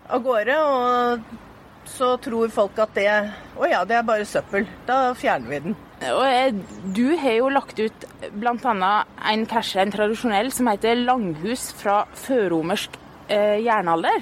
av 0.07 0.23
gårde, 0.23 0.55
og 0.61 1.89
så 1.89 2.13
tror 2.21 2.51
folk 2.51 2.79
at 2.83 2.95
det 2.97 3.09
Å 3.57 3.67
ja, 3.69 3.83
det 3.87 3.97
er 3.97 4.05
bare 4.07 4.27
søppel. 4.27 4.67
Da 4.87 5.13
fjerner 5.17 5.49
vi 5.51 5.59
den. 5.65 5.75
Og 6.13 6.23
eh, 6.29 6.53
du 6.93 7.17
har 7.17 7.37
jo 7.39 7.49
lagt 7.49 7.79
ut 7.81 8.07
bl.a. 8.37 8.93
en 9.33 9.45
cashe, 9.49 9.81
en 9.81 9.93
tradisjonell, 9.93 10.51
som 10.53 10.69
heter 10.69 11.01
Langhus 11.01 11.71
fra 11.77 12.03
førromersk 12.13 12.97
eh, 13.33 13.57
jernalder. 13.65 14.21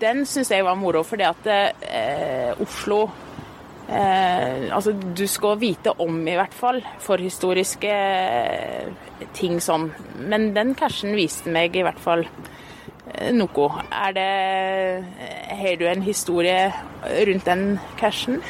Den 0.00 0.24
syns 0.28 0.52
jeg 0.54 0.64
var 0.64 0.78
moro, 0.80 1.04
fordi 1.06 1.28
at 1.28 1.50
eh, 1.52 2.52
Oslo 2.64 3.04
eh, 3.88 4.68
Altså, 4.74 4.92
du 4.92 5.26
skal 5.26 5.58
vite 5.60 5.94
om, 6.00 6.20
i 6.28 6.36
hvert 6.38 6.54
fall, 6.54 6.80
forhistoriske 7.04 7.90
eh, 7.90 9.26
ting 9.36 9.58
sånn. 9.64 9.90
Men 10.30 10.52
den 10.56 10.74
cashen 10.78 11.16
viste 11.18 11.52
meg 11.52 11.76
i 11.76 11.84
hvert 11.86 12.00
fall 12.02 12.24
eh, 12.26 13.32
noe. 13.34 13.68
Er 13.90 14.16
det 14.16 14.30
Har 15.58 15.76
du 15.80 15.86
en 15.88 16.06
historie 16.06 16.68
rundt 17.28 17.48
den 17.48 17.66
cashen? 18.00 18.42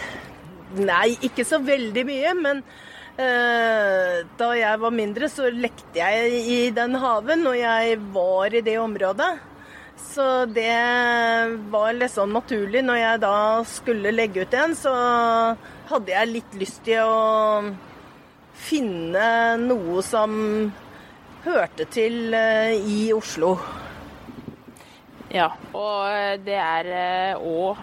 Nei, 0.77 1.17
ikke 1.25 1.47
så 1.49 1.63
veldig 1.65 2.05
mye, 2.05 2.33
men 2.37 2.63
eh, 3.17 4.25
da 4.39 4.49
jeg 4.59 4.81
var 4.83 4.93
mindre, 4.93 5.31
så 5.33 5.49
lekte 5.49 5.97
jeg 5.97 6.43
i 6.45 6.59
den 6.77 6.99
haven, 7.01 7.47
og 7.49 7.57
jeg 7.57 7.97
var 8.13 8.53
i 8.53 8.65
det 8.65 8.77
området. 8.83 9.31
Så 9.99 10.47
det 10.51 10.73
var 11.71 11.93
liksom 11.99 12.33
naturlig. 12.35 12.83
Når 12.87 12.99
jeg 13.01 13.21
da 13.23 13.35
skulle 13.69 14.15
legge 14.15 14.45
ut 14.47 14.55
en, 14.55 14.75
så 14.79 14.93
hadde 15.91 16.15
jeg 16.15 16.33
litt 16.33 16.57
lyst 16.61 16.83
til 16.87 17.03
å 17.03 17.75
finne 18.59 19.29
noe 19.63 20.03
som 20.03 20.33
hørte 21.45 21.87
til 21.95 22.35
eh, 22.35 22.75
i 22.79 23.13
Oslo. 23.15 23.55
Ja, 25.31 25.51
og 25.77 26.41
det 26.47 26.57
er 26.57 27.37
òg 27.37 27.77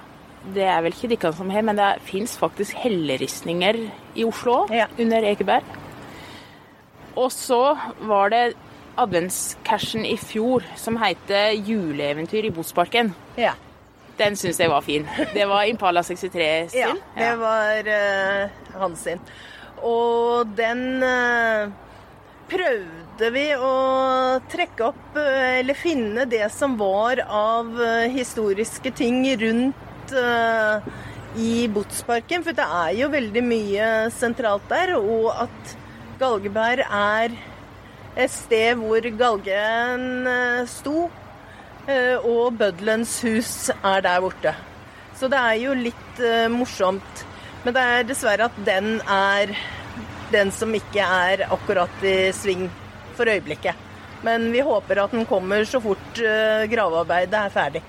Det 0.55 0.63
er 0.65 0.81
vel 0.81 0.93
ikke 0.93 1.09
dikka 1.09 1.31
som 1.33 1.49
har, 1.49 1.63
men 1.65 1.77
det 1.77 1.87
fins 2.05 2.35
faktisk 2.37 2.75
helleristninger 2.77 3.79
i 4.13 4.25
Oslo 4.27 4.67
Ja. 4.69 4.85
under 5.01 5.25
Ekeberg. 5.25 5.63
Og 7.17 7.31
så 7.33 7.77
var 8.05 8.29
det 8.29 8.43
adventscashen 8.95 10.05
i 10.05 10.17
fjor 10.17 10.63
som 10.75 10.97
heter 10.97 11.51
'Juleeventyr 11.55 12.45
i 12.45 12.51
Botsparken'. 12.51 13.11
Ja. 13.35 13.53
Den 14.17 14.37
syns 14.39 14.59
jeg 14.59 14.71
var 14.71 14.81
fin. 14.81 15.07
Det 15.33 15.45
var 15.45 15.67
Impala 15.67 16.03
63 16.03 16.69
sin. 16.71 16.79
Ja, 16.79 16.93
det 17.17 17.31
var 17.39 17.89
uh, 17.89 18.49
hans 18.79 19.01
sin. 19.03 19.19
Og 19.83 20.47
den 20.55 21.03
uh, 21.03 21.67
prøvde 22.47 23.31
vi 23.35 23.43
å 23.59 23.73
trekke 24.51 24.87
opp, 24.87 25.09
uh, 25.19 25.59
eller 25.59 25.75
finne 25.75 26.23
det 26.31 26.47
som 26.55 26.77
var 26.79 27.25
av 27.27 27.75
historiske 28.13 28.93
ting 28.95 29.25
rundt 29.41 29.73
i 31.35 31.65
Botsparken. 31.67 32.45
For 32.45 32.55
det 32.55 32.63
er 32.63 32.93
jo 32.95 33.11
veldig 33.11 33.43
mye 33.43 33.89
sentralt 34.15 34.63
der, 34.71 34.95
og 34.95 35.33
at 35.47 35.75
Galgeberg 36.21 36.85
er 36.87 37.35
et 38.15 38.31
sted 38.31 38.79
hvor 38.79 39.05
galgen 39.19 40.27
eh, 40.31 40.65
sto. 40.71 41.09
Eh, 41.87 42.17
Og 42.23 42.55
bøddelens 42.57 43.19
hus 43.25 43.69
er 43.75 44.01
der 44.05 44.21
borte. 44.23 44.55
Så 45.15 45.29
det 45.31 45.39
er 45.39 45.57
jo 45.61 45.75
litt 45.77 46.21
eh, 46.23 46.47
morsomt. 46.51 47.25
Men 47.65 47.75
det 47.75 47.81
er 47.81 48.07
dessverre 48.07 48.47
at 48.49 48.61
den 48.65 48.99
er 49.01 49.55
den 50.31 50.51
som 50.53 50.73
ikke 50.73 51.01
er 51.01 51.45
akkurat 51.53 52.03
i 52.05 52.31
sving 52.33 52.67
for 53.17 53.29
øyeblikket. 53.29 53.75
Men 54.25 54.49
vi 54.53 54.63
håper 54.65 55.03
at 55.03 55.13
den 55.13 55.25
kommer 55.29 55.65
så 55.69 55.79
fort 55.81 56.17
gravearbeidet 56.69 57.37
er 57.37 57.53
ferdig. 57.53 57.81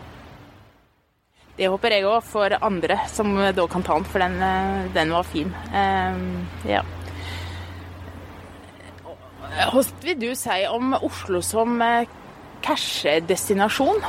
Det 1.57 1.71
håper 1.73 1.95
jeg 1.97 2.05
òg, 2.05 2.19
for 2.29 2.53
andre 2.61 2.99
som 3.09 3.33
da 3.57 3.65
kan 3.73 3.85
ta 3.85 3.97
den, 3.97 4.09
for 4.13 4.21
den, 4.21 4.37
den 4.93 5.15
var 5.17 5.25
fin. 5.25 5.55
Um, 5.73 6.45
ja. 6.69 6.83
Hva 9.57 9.83
vil 10.05 10.19
du 10.21 10.31
si 10.37 10.57
om 10.69 10.93
Oslo 11.01 11.41
som 11.41 11.79
cashdestinasjon? 12.65 14.03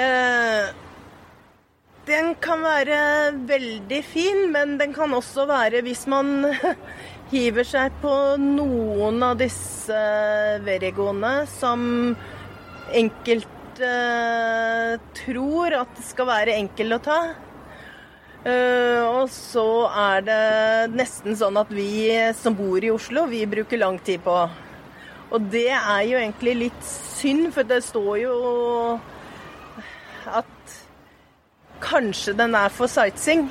Eh, 0.00 0.70
den 2.08 2.32
kan 2.42 2.64
være 2.64 2.98
veldig 3.46 4.00
fin, 4.02 4.48
men 4.50 4.78
den 4.80 4.94
kan 4.96 5.14
også 5.14 5.46
være 5.50 5.84
hvis 5.86 6.06
man 6.10 6.48
hiver 7.32 7.66
seg 7.66 7.94
på 8.02 8.14
noen 8.42 9.22
av 9.22 9.38
disse 9.38 10.00
verigoene 10.66 11.44
som 11.52 11.84
enkelte 12.90 13.94
tror 15.20 15.78
at 15.84 15.94
det 15.94 16.08
skal 16.08 16.28
være 16.32 16.58
enkel 16.58 16.98
å 16.98 17.00
ta. 17.04 17.20
Eh, 18.40 19.02
og 19.04 19.28
så 19.28 19.84
er 19.92 20.22
det 20.24 20.42
nesten 20.96 21.36
sånn 21.36 21.58
at 21.60 21.68
vi 21.76 22.08
som 22.38 22.56
bor 22.56 22.80
i 22.80 22.92
Oslo, 22.92 23.26
vi 23.28 23.44
bruker 23.48 23.80
lang 23.80 23.98
tid 24.00 24.22
på. 24.24 24.36
Og 25.30 25.48
det 25.52 25.68
er 25.76 26.04
jo 26.08 26.18
egentlig 26.18 26.54
litt 26.64 26.86
synd, 26.86 27.50
for 27.54 27.68
det 27.68 27.82
står 27.84 28.14
jo 28.22 28.36
at 30.30 30.78
kanskje 31.84 32.34
den 32.38 32.56
er 32.56 32.72
for 32.72 32.90
sightseeing. 32.90 33.44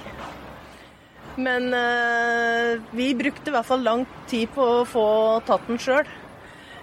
Men 1.39 1.69
uh, 1.71 2.81
vi 2.91 3.13
brukte 3.15 3.47
i 3.47 3.55
hvert 3.55 3.67
fall 3.69 3.85
lang 3.85 4.03
tid 4.27 4.49
på 4.55 4.65
å 4.81 4.87
få 4.89 5.05
tatt 5.47 5.69
den 5.69 5.79
sjøl. 5.79 6.09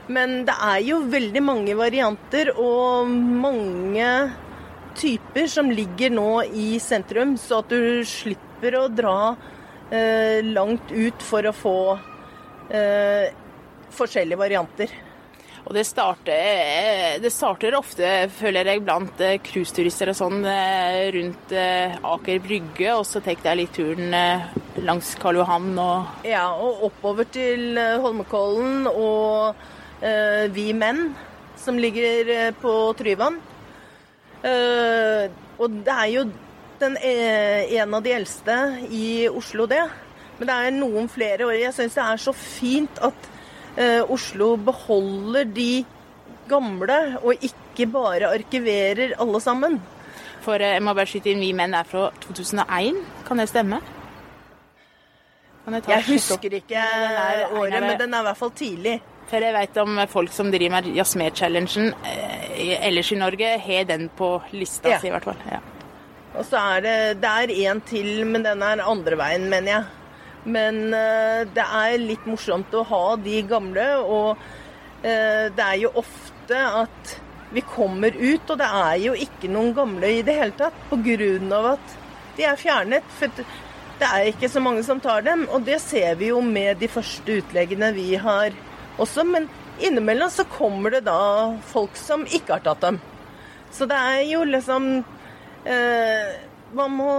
Men 0.06 0.44
det 0.46 0.54
er 0.62 0.80
jo 0.86 1.02
veldig 1.10 1.42
mange 1.42 1.74
varianter 1.76 2.52
og 2.54 3.10
mange 3.10 4.08
typer 4.96 5.46
som 5.50 5.70
ligger 5.70 6.12
nå 6.14 6.30
i 6.52 6.76
sentrum, 6.82 7.36
så 7.40 7.62
at 7.62 7.72
du 7.72 8.04
slipper 8.08 8.78
å 8.80 8.86
dra 8.88 9.18
eh, 9.90 10.44
langt 10.44 10.92
ut 10.92 11.24
for 11.24 11.46
å 11.46 11.54
få 11.56 11.78
eh, 12.70 13.34
forskjellige 13.96 14.40
varianter. 14.40 15.02
Og 15.66 15.74
det 15.74 15.82
starter, 15.82 17.16
det 17.18 17.30
starter 17.34 17.74
ofte, 17.74 18.10
føler 18.38 18.68
jeg, 18.70 18.84
blant 18.86 19.22
eh, 19.24 19.40
cruiseturister 19.42 20.12
og 20.12 20.18
sånn 20.18 20.44
eh, 20.46 21.08
rundt 21.16 21.54
eh, 21.58 21.96
Aker 22.06 22.38
Brygge, 22.44 22.92
og 22.94 23.02
så 23.08 23.18
tar 23.18 23.34
jeg 23.42 23.58
litt 23.58 23.74
turen 23.74 24.14
eh, 24.14 24.46
langs 24.86 25.16
Karl 25.18 25.40
Johan 25.40 25.72
og 25.82 26.28
Ja, 26.28 26.46
og 26.54 26.86
oppover 26.86 27.26
til 27.34 27.74
eh, 27.82 27.96
Holmenkollen 27.98 28.86
og 28.92 29.58
eh, 30.06 30.46
Vi 30.54 30.70
Menn, 30.70 31.08
som 31.58 31.82
ligger 31.82 32.30
eh, 32.36 32.54
på 32.62 32.76
Tryvann. 33.00 33.42
Eh, 34.44 35.28
og 35.58 35.70
det 35.86 35.94
er 35.94 36.10
jo 36.12 36.24
den, 36.80 36.96
eh, 37.00 37.72
en 37.80 37.94
av 37.94 38.02
de 38.04 38.12
eldste 38.12 38.56
i 38.90 39.28
Oslo, 39.28 39.66
det. 39.66 39.82
Men 40.38 40.48
det 40.48 40.54
er 40.56 40.70
noen 40.76 41.08
flere, 41.08 41.46
og 41.46 41.54
jeg 41.56 41.72
syns 41.72 41.94
det 41.96 42.04
er 42.04 42.16
så 42.20 42.34
fint 42.36 42.98
at 43.00 43.28
eh, 43.78 44.02
Oslo 44.12 44.56
beholder 44.56 45.44
de 45.44 45.84
gamle, 46.48 47.18
og 47.22 47.34
ikke 47.42 47.86
bare 47.90 48.28
arkiverer 48.36 49.16
alle 49.18 49.40
sammen. 49.40 49.80
For 50.44 50.60
jeg 50.62 50.82
må 50.84 50.92
bare 50.94 51.06
skyte 51.06 51.32
inn, 51.32 51.40
Vi 51.40 51.52
menn 51.52 51.74
er 51.74 51.84
fra 51.88 52.10
2001, 52.20 53.00
kan 53.26 53.38
det 53.38 53.48
stemme? 53.48 53.80
Kan 55.64 55.74
Jeg 55.74 55.82
opp? 55.82 56.04
husker 56.06 56.52
ikke 56.60 56.82
året, 57.58 57.80
men 57.82 57.98
den 57.98 58.14
er 58.14 58.20
i 58.20 58.26
hvert 58.28 58.36
fall 58.38 58.52
tidlig. 58.54 59.00
For 59.30 59.42
jeg 59.42 59.56
vet 59.56 59.78
om 59.82 59.98
folk 60.10 60.30
som 60.34 60.52
driver 60.54 60.76
med 60.76 60.92
Jasmer-challengen 60.94 61.92
eh, 62.06 62.76
ellers 62.86 63.10
i 63.12 63.18
Norge, 63.18 63.56
har 63.62 63.88
den 63.88 64.08
på 64.14 64.36
lista 64.54 64.92
Ja. 64.94 65.00
si, 65.02 65.10
i 65.10 65.14
hvert 65.14 65.26
fall. 65.26 65.40
Ja. 65.50 65.58
Og 66.36 66.44
så 66.46 66.60
er 66.76 66.84
det, 66.84 66.96
det 67.22 67.32
er 67.32 67.54
en 67.70 67.80
til, 67.88 68.10
men 68.28 68.44
den 68.46 68.62
er 68.62 68.84
andre 68.84 69.18
veien, 69.18 69.48
mener 69.50 69.72
jeg. 69.72 69.84
Men 70.46 70.94
eh, 70.94 71.42
det 71.56 71.64
er 71.64 71.98
litt 71.98 72.26
morsomt 72.28 72.74
å 72.76 72.84
ha 72.86 73.04
de 73.18 73.42
gamle, 73.50 73.86
og 73.98 74.36
eh, 75.02 75.50
det 75.50 75.64
er 75.64 75.78
jo 75.82 75.94
ofte 75.98 76.62
at 76.84 77.16
vi 77.50 77.62
kommer 77.66 78.14
ut, 78.14 78.50
og 78.50 78.58
det 78.60 78.66
er 78.68 78.96
jo 79.08 79.14
ikke 79.26 79.50
noen 79.50 79.74
gamle 79.74 80.18
i 80.18 80.24
det 80.26 80.34
hele 80.38 80.54
tatt, 80.58 80.76
på 80.90 80.98
grunn 81.02 81.50
av 81.54 81.72
at 81.76 81.96
de 82.36 82.46
er 82.46 82.60
fjernet. 82.60 83.14
For 83.18 83.32
det 83.34 83.46
det 83.96 84.08
er 84.12 84.28
ikke 84.28 84.48
så 84.52 84.60
mange 84.60 84.82
som 84.84 84.98
tar 85.00 85.22
dem, 85.24 85.46
og 85.48 85.64
det 85.64 85.78
ser 85.80 86.18
vi 86.20 86.28
jo 86.28 86.42
med 86.44 86.82
de 86.82 86.88
første 86.90 87.38
utleggene 87.40 87.88
vi 87.96 88.10
har 88.20 88.52
også. 89.02 89.24
Men 89.28 89.48
innimellom 89.80 90.30
så 90.32 90.46
kommer 90.50 90.96
det 90.96 91.04
da 91.08 91.18
folk 91.68 91.96
som 92.00 92.26
ikke 92.26 92.58
har 92.58 92.64
tatt 92.66 92.84
dem. 92.84 93.00
Så 93.72 93.88
det 93.90 93.96
er 93.98 94.22
jo 94.30 94.44
liksom 94.46 94.86
eh, 95.68 96.28
Man 96.72 96.92
må 96.96 97.12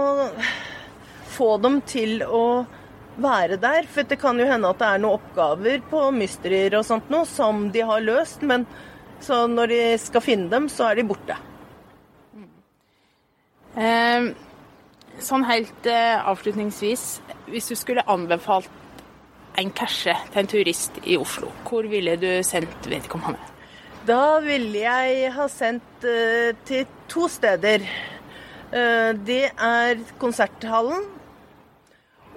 få 1.28 1.56
dem 1.62 1.80
til 1.86 2.22
å 2.24 2.66
være 3.18 3.58
der. 3.60 3.86
For 3.90 4.06
det 4.06 4.18
kan 4.20 4.38
jo 4.38 4.46
hende 4.48 4.70
at 4.70 4.80
det 4.80 4.88
er 4.88 5.02
noen 5.02 5.18
oppgaver 5.18 5.82
på 5.90 6.08
mysterier 6.16 6.78
og 6.78 6.86
sånt 6.86 7.10
noe 7.12 7.26
som 7.28 7.68
de 7.74 7.84
har 7.86 8.04
løst, 8.04 8.42
men 8.46 8.66
så 9.22 9.46
når 9.50 9.72
de 9.72 9.80
skal 9.98 10.22
finne 10.22 10.50
dem, 10.52 10.68
så 10.70 10.90
er 10.90 10.98
de 10.98 11.06
borte. 11.08 11.36
Eh, 13.78 14.30
sånn 15.22 15.46
helt 15.46 15.86
eh, 15.90 16.16
avslutningsvis, 16.18 17.06
hvis 17.50 17.70
du 17.70 17.74
skulle 17.78 18.06
anbefalt 18.10 18.70
en 19.58 19.70
cashe 19.74 20.14
til 20.30 20.42
en 20.42 20.50
turist 20.50 20.98
i 21.04 21.16
Oslo, 21.18 21.50
hvor 21.66 21.86
ville 21.90 22.16
du 22.20 22.30
sendt 22.46 22.86
vedkommende? 22.90 23.40
Da 24.08 24.38
ville 24.40 24.84
jeg 24.84 25.32
ha 25.34 25.48
sendt 25.52 26.06
eh, 26.06 26.54
til 26.68 26.86
to 27.10 27.26
steder. 27.28 27.84
Eh, 28.72 29.10
det 29.26 29.50
er 29.52 30.00
Konserthallen, 30.20 31.04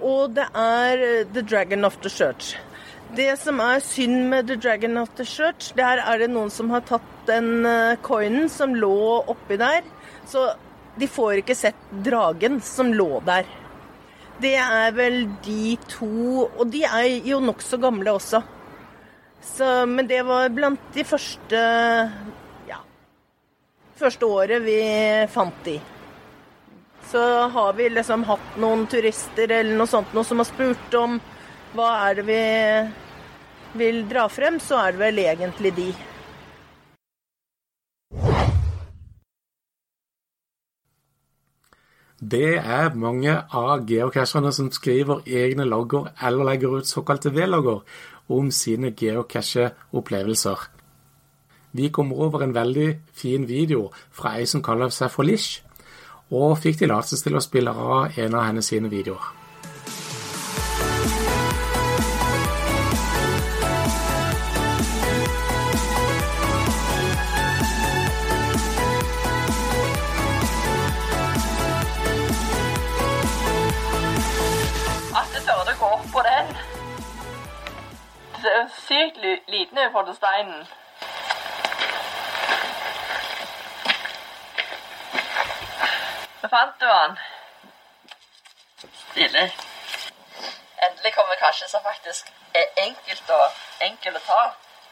og 0.02 0.34
det 0.36 0.48
er 0.58 1.06
eh, 1.06 1.30
The 1.32 1.46
Dragon 1.46 1.88
of 1.88 1.96
the 2.02 2.10
Church. 2.12 2.56
Det 3.16 3.30
som 3.40 3.60
er 3.60 3.80
synd 3.84 4.28
med 4.32 4.48
The 4.48 4.56
Dragon 4.56 4.98
of 4.98 5.14
the 5.16 5.24
Church, 5.24 5.72
der 5.76 6.02
er 6.02 6.20
det 6.20 6.30
noen 6.32 6.50
som 6.52 6.72
har 6.72 6.84
tatt 6.88 7.08
den 7.28 7.66
coinen 8.02 8.48
som 8.50 8.72
lå 8.74 9.22
oppi 9.28 9.58
der. 9.60 9.84
Så 10.26 10.48
de 10.96 11.08
får 11.08 11.42
ikke 11.42 11.56
sett 11.56 11.92
dragen 12.04 12.58
som 12.64 12.92
lå 12.96 13.20
der. 13.28 13.44
Det 14.42 14.56
er 14.58 14.94
vel 14.96 15.24
de 15.44 15.76
to 15.90 16.46
Og 16.46 16.66
de 16.72 16.82
er 16.88 17.08
jo 17.28 17.38
nokså 17.42 17.78
gamle 17.82 18.14
også. 18.16 18.42
Så, 19.42 19.68
men 19.90 20.06
det 20.06 20.22
var 20.26 20.52
blant 20.54 20.92
de 20.94 21.02
første 21.04 21.60
ja, 22.68 22.78
første 23.98 24.26
året 24.26 24.62
vi 24.62 24.78
fant 25.30 25.64
de. 25.66 25.80
Så 27.10 27.22
har 27.50 27.72
vi 27.74 27.88
liksom 27.90 28.22
hatt 28.28 28.58
noen 28.62 28.86
turister 28.86 29.50
eller 29.50 29.74
noe 29.76 29.90
sånt 29.90 30.14
noe 30.14 30.24
som 30.24 30.38
har 30.38 30.48
spurt 30.48 30.94
om 30.94 31.18
hva 31.74 31.88
er 32.06 32.20
det 32.20 32.28
vi 32.28 32.42
vil 33.82 34.02
dra 34.08 34.28
frem, 34.30 34.60
så 34.60 34.78
er 34.78 34.94
det 34.94 35.02
vel 35.02 35.20
egentlig 35.24 35.74
de. 35.76 35.90
Det 42.22 42.54
er 42.54 42.94
mange 42.94 43.32
av 43.50 43.82
geocacherne 43.88 44.52
som 44.54 44.68
skriver 44.70 45.24
egne 45.26 45.64
logger 45.66 46.12
eller 46.22 46.46
legger 46.46 46.76
ut 46.78 46.86
såkalte 46.86 47.32
V-logger 47.34 47.82
om 48.30 48.50
sine 48.54 48.92
geocache-opplevelser. 48.94 50.68
Vi 51.72 51.88
kom 51.88 52.12
over 52.12 52.44
en 52.44 52.54
veldig 52.54 52.88
fin 53.12 53.48
video 53.48 53.90
fra 54.12 54.36
ei 54.38 54.46
som 54.46 54.62
kaller 54.62 54.94
seg 54.94 55.10
for 55.10 55.26
Lish, 55.26 55.64
og 56.30 56.60
fikk 56.62 56.84
tillatelse 56.84 57.24
til 57.26 57.36
å 57.36 57.42
spille 57.42 57.74
av 57.74 58.18
en 58.18 58.34
av 58.38 58.46
hennes 58.46 58.70
sine 58.70 58.92
videoer. 58.92 59.41
Sykt 79.02 79.16
li- 79.16 79.42
liten 79.46 79.78
i 79.78 79.90
forhold 79.92 80.06
til 80.06 80.16
steinen. 80.16 80.68
Nå 86.42 86.48
fant 86.48 86.80
du 86.80 86.86
han. 86.86 87.18
Stilig. 89.10 89.46
Endelig 90.86 91.14
kommer 91.14 91.34
kasje 91.34 91.68
som 91.68 91.82
faktisk 91.82 92.30
er 92.54 92.66
enkelt 92.84 93.30
å, 93.30 93.40
enkel 93.88 94.16
å 94.16 94.24
ta. 94.26 94.42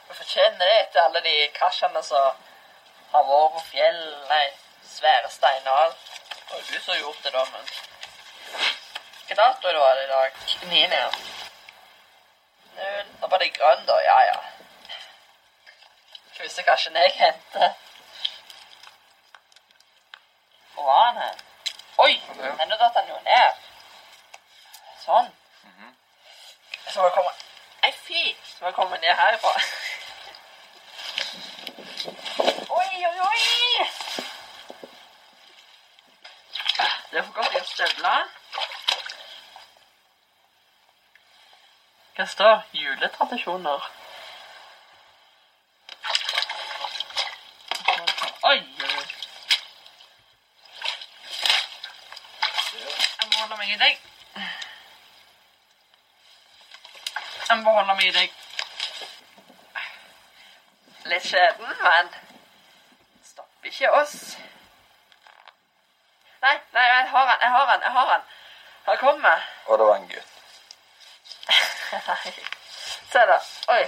Du 0.08 0.14
fortjener 0.14 0.58
det 0.64 0.78
etter 0.80 1.02
alle 1.04 1.22
de 1.26 1.34
kasjene 1.58 2.02
som 2.02 2.32
har 3.12 3.26
vært 3.30 3.54
på 3.56 3.64
fjell, 3.70 4.00
nei, 4.30 4.44
svære 4.86 5.30
steiner 5.30 5.70
og 5.70 5.84
alt. 5.84 6.10
Det 6.32 6.56
var 6.56 6.66
du 6.70 6.80
som 6.80 6.98
gjort 6.98 7.22
det 7.24 7.32
da, 7.36 7.44
men 7.52 7.70
Hvilken 9.30 9.36
dato 9.36 9.78
var 9.78 9.94
det 9.94 10.04
i 10.04 10.10
dag? 10.10 10.38
9. 10.70 11.39
Null. 12.80 13.06
Da 13.20 13.26
var 13.30 13.38
det 13.38 13.52
grønn, 13.58 13.86
da. 13.86 13.98
Ja, 14.04 14.18
ja. 14.30 14.38
Krysser 16.36 16.62
kanskje 16.62 16.92
jeg 16.94 17.12
henter. 17.14 17.72
Hvor 20.74 20.84
var 20.84 21.04
han 21.04 21.22
hen? 21.22 21.40
Oi! 21.98 22.22
Men 22.58 22.68
nå 22.68 22.76
datt 22.80 22.96
han 22.96 23.08
jo 23.12 23.18
ned. 23.26 23.60
Sånn. 25.04 25.28
Så 26.90 27.00
må 27.00 27.06
jeg 27.06 27.14
komme 27.14 27.32
Ei, 27.82 27.92
fy! 27.92 28.22
Så 28.44 28.56
må 28.60 28.66
jeg 28.70 28.74
komme 28.74 28.98
ned 28.98 29.14
herfra. 29.16 29.52
Oi, 32.78 32.88
oi, 33.10 33.18
oi! 33.28 33.40
Det 37.10 37.18
er 37.18 37.22
for 37.22 37.32
godt 37.36 37.48
å 37.48 37.54
gjøre 37.56 37.68
støvler. 37.74 38.39
Hva 42.20 42.26
står 42.26 42.62
juletradisjoner? 42.72 43.84
Oi. 48.42 48.58
Jeg 53.20 53.28
må 53.28 53.38
holde 53.38 53.56
meg 53.56 53.70
i 53.72 53.78
deg. 53.80 53.94
Jeg 57.48 57.56
må 57.62 57.72
holde 57.78 57.94
meg 57.94 58.04
i 58.04 58.12
deg. 58.18 58.34
Litt 61.14 61.24
skjeden, 61.30 61.72
men 61.86 62.10
stopper 63.30 63.72
ikke 63.72 63.94
oss. 64.02 64.36
Nei, 66.44 66.58
nei, 66.76 66.84
jeg 66.84 67.08
har 67.14 67.32
han, 67.32 67.40
jeg 67.40 67.56
har 67.56 67.72
han, 67.72 67.88
jeg 67.88 67.96
har 67.96 68.12
han. 68.12 68.28
Han 68.90 69.00
kommer. 69.06 69.48
Og 69.66 69.78
det 69.78 69.88
var 69.88 69.96
en 70.02 70.12
gutt. 70.12 70.29
Nei. 71.92 72.32
Se 73.12 73.18
da. 73.26 73.38
Oi. 73.74 73.84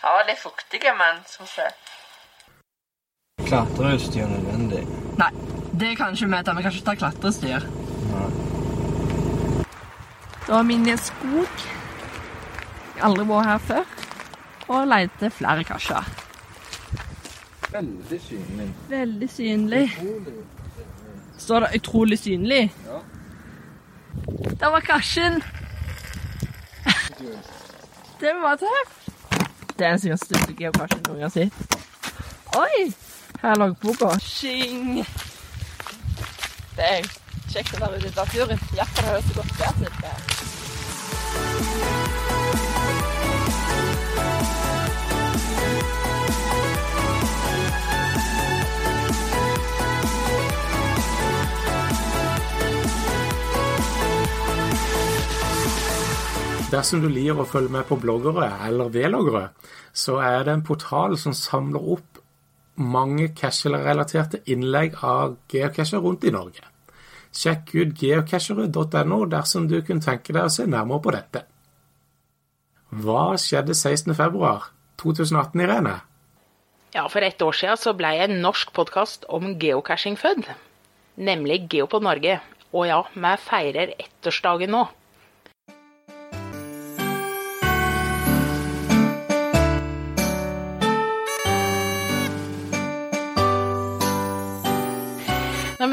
Han 0.00 0.14
var 0.14 0.26
litt 0.28 0.38
fuktig, 0.38 0.82
men 0.98 1.22
som 1.26 1.46
se. 1.46 1.66
Klatreutstyr 3.48 4.26
nødvendig. 4.30 4.84
Nei, 5.18 5.30
det 5.80 5.96
kan 5.98 6.14
ikke 6.14 6.28
vi 6.30 6.42
ta. 6.46 6.54
Vi 6.54 6.62
kan 6.62 6.72
ikke 6.72 6.86
ta 6.86 6.94
klatrestyr. 7.00 7.66
Da 10.46 10.60
er 10.60 10.62
vi 10.68 10.78
inne 10.78 10.92
i 10.92 10.94
en 10.94 11.02
skog. 11.02 11.66
Jeg 12.94 13.02
har 13.02 13.10
aldri 13.10 13.26
vært 13.32 13.50
her 13.50 13.66
før. 13.72 13.92
Og 14.68 14.86
leter 14.92 15.34
flere 15.34 15.66
kasjer. 15.66 16.14
Veldig 17.72 18.20
synlig. 18.22 18.70
Veldig 18.88 19.30
synlig. 19.30 19.84
Står 21.38 21.60
det 21.60 21.68
'utrolig 21.74 22.18
synlig'? 22.18 22.70
Ja. 22.86 22.98
Der 24.60 24.70
var 24.70 24.80
kasjen. 24.80 25.42
Det 27.18 28.32
var 28.42 28.56
tøft. 28.56 29.08
Det 29.78 29.86
er 29.86 29.96
sikkert 29.96 30.24
største 30.24 30.54
geokasjen 30.58 31.02
noen 31.06 31.22
har 31.26 31.32
sett. 31.34 31.76
Oi! 32.58 32.92
Her 33.42 33.50
er 33.50 33.60
loggboka. 33.62 34.12
Tjing! 34.22 35.02
Det 36.78 36.86
er 36.86 37.10
kjekt 37.50 37.74
å 37.74 37.82
være 37.82 37.98
ute 37.98 38.10
i 38.10 38.16
naturen. 38.16 38.64
Hjertet 38.74 39.04
høres 39.10 39.28
så 39.30 39.32
godt 39.40 39.52
vær 39.58 39.72
til 39.82 39.92
Dersom 56.68 57.00
du 57.00 57.08
liker 57.08 57.38
å 57.40 57.48
følge 57.48 57.72
med 57.72 57.86
på 57.88 57.96
bloggere 57.96 58.50
eller 58.66 58.90
vloggere, 58.92 59.46
så 59.96 60.18
er 60.20 60.42
det 60.44 60.52
en 60.52 60.64
portal 60.68 61.14
som 61.16 61.32
samler 61.32 61.86
opp 61.94 62.18
mange 62.76 63.30
cashel-relaterte 63.38 64.42
innlegg 64.52 64.98
av 65.00 65.38
geocacher 65.48 66.02
rundt 66.04 66.26
i 66.28 66.32
Norge. 66.34 66.66
Sjekk 67.32 67.72
ut 67.72 67.94
geocachere.no 68.02 69.20
dersom 69.32 69.70
du 69.70 69.78
kunne 69.80 70.04
tenke 70.04 70.36
deg 70.36 70.44
å 70.44 70.52
se 70.52 70.68
nærmere 70.68 71.04
på 71.06 71.14
dette. 71.16 71.42
Hva 73.00 73.24
skjedde 73.40 73.72
16.2.2018, 73.72 75.64
Irene? 75.64 75.96
Ja, 76.92 77.08
for 77.08 77.24
ett 77.24 77.40
år 77.44 77.56
siden 77.56 77.80
så 77.80 77.96
ble 77.96 78.12
en 78.26 78.42
norsk 78.44 78.76
podkast 78.76 79.24
om 79.32 79.54
geocaching 79.56 80.20
født. 80.20 80.52
Nemlig 81.16 81.64
Geopod 81.72 82.04
Norge. 82.04 82.38
Og 82.76 82.88
ja, 82.92 83.02
vi 83.16 83.36
feirer 83.40 83.96
ettårsdagen 83.96 84.76
nå. 84.76 84.84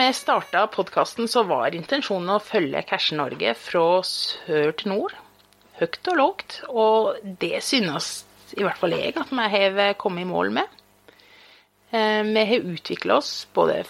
Vi 0.06 0.14
starta 0.14 0.68
podkasten, 0.68 1.28
så 1.28 1.42
var 1.50 1.74
intensjonen 1.74 2.36
å 2.36 2.42
følge 2.44 2.84
Cashe 2.86 3.16
Norge 3.18 3.56
fra 3.58 3.86
sør 4.06 4.74
til 4.78 4.92
nord. 4.92 5.16
Høyt 5.80 6.10
og 6.12 6.20
lågt. 6.20 6.58
Og 6.70 7.24
det 7.42 7.64
synes 7.66 8.26
i 8.56 8.62
hvert 8.64 8.78
fall 8.78 8.94
jeg 8.94 9.16
at 9.18 9.32
vi 9.34 9.48
har 9.50 9.98
kommet 9.98 10.26
i 10.26 10.30
mål 10.30 10.52
med. 10.60 10.76
Eh, 11.90 12.22
Vi 12.24 12.46
har 12.52 12.70
utvikla 12.76 13.18
oss 13.18 13.48
både 13.54 13.84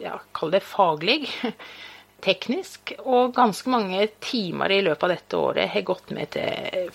ja, 0.00 0.16
kall 0.32 0.54
det 0.54 0.62
faglig, 0.64 1.28
teknisk, 2.28 2.94
og 3.04 3.34
ganske 3.36 3.68
mange 3.70 4.08
timer 4.24 4.72
i 4.72 4.82
løpet 4.82 5.04
av 5.04 5.14
dette 5.14 5.36
året 5.36 5.70
har 5.74 5.86
gått 5.86 6.10
med 6.16 6.32
til 6.32 6.90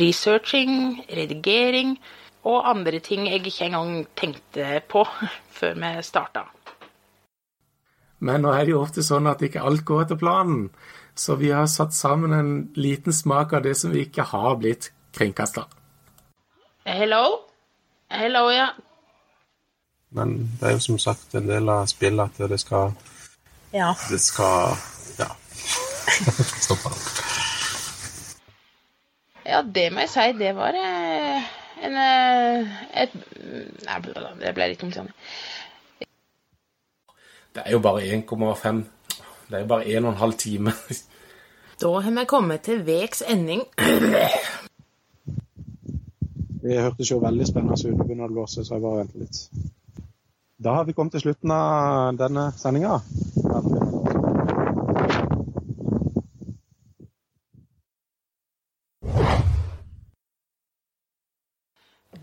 researching, 0.00 1.02
redigering 1.08 1.96
og 2.44 2.62
andre 2.68 3.00
ting 3.04 3.26
jeg 3.26 3.42
ikke 3.42 3.66
engang 3.68 4.06
tenkte 4.14 4.80
på 4.88 5.04
før 5.58 5.76
vi 5.82 5.94
starta. 6.06 6.46
Men 8.20 8.44
nå 8.44 8.52
er 8.52 8.66
det 8.66 8.74
jo 8.74 8.82
ofte 8.84 9.04
sånn 9.04 9.28
at 9.30 9.42
ikke 9.44 9.62
alt 9.64 9.84
går 9.88 10.04
etter 10.04 10.18
planen, 10.20 10.68
så 11.16 11.36
vi 11.40 11.50
har 11.52 11.68
satt 11.72 11.96
sammen 11.96 12.34
en 12.36 12.50
liten 12.76 13.16
smak 13.16 13.54
av 13.56 13.64
det 13.64 13.74
som 13.80 13.92
vi 13.94 14.04
ikke 14.06 14.28
har 14.30 14.58
blitt 14.60 14.90
kringkasta. 15.16 15.64
Hello? 16.84 17.24
Hello, 18.10 18.46
ja. 18.52 18.70
Men 20.10 20.36
det 20.58 20.68
er 20.68 20.76
jo 20.76 20.84
som 20.84 20.98
sagt 20.98 21.34
en 21.38 21.48
del 21.48 21.68
av 21.70 21.86
spillet 21.90 22.40
at 22.40 22.50
det 22.50 22.60
skal 22.60 22.94
Ja. 23.72 23.94
Det 24.10 24.20
skal 24.20 24.76
Ja. 25.20 25.30
Stopp 26.64 26.86
opp. 26.90 26.98
Ja, 29.46 29.62
det 29.62 29.86
må 29.92 30.04
jeg 30.04 30.10
si. 30.12 30.26
Det 30.38 30.50
var 30.56 30.76
eh, 30.76 31.46
en 31.86 31.96
eh, 31.96 32.74
et, 33.04 33.14
Nei, 33.86 34.00
det 34.42 34.52
ble 34.54 34.68
litt 34.72 34.82
omtrent. 34.84 35.14
Det 37.60 37.66
er 37.68 37.72
jo 37.72 37.78
bare 37.84 38.00
1,5 38.00 38.84
Det 39.48 39.56
er 39.56 39.60
jo 39.60 39.66
bare 39.66 39.84
1 39.86 40.02
12 40.18 40.32
time. 40.32 40.72
Da 41.80 41.88
har 42.00 42.10
vi 42.10 42.24
kommet 42.24 42.60
til 42.60 42.86
veks 42.86 43.22
ending. 43.28 43.62
Det 46.62 46.80
hørtes 46.80 47.10
jo 47.10 47.18
veldig 47.18 47.46
spennende 47.48 47.76
ut. 47.76 47.96
Nå 47.96 48.04
begynner 48.04 48.28
det 48.28 48.32
å 48.32 48.36
blåse, 48.38 48.64
så 48.64 48.74
jeg 48.76 48.82
bare 48.84 49.02
venter 49.02 49.18
litt. 49.24 49.38
Da 50.60 50.74
har 50.78 50.84
vi 50.84 50.92
kommet 50.92 51.12
til 51.16 51.24
slutten 51.24 51.52
av 51.52 52.16
denne 52.20 52.50
sendinga. 52.56 53.00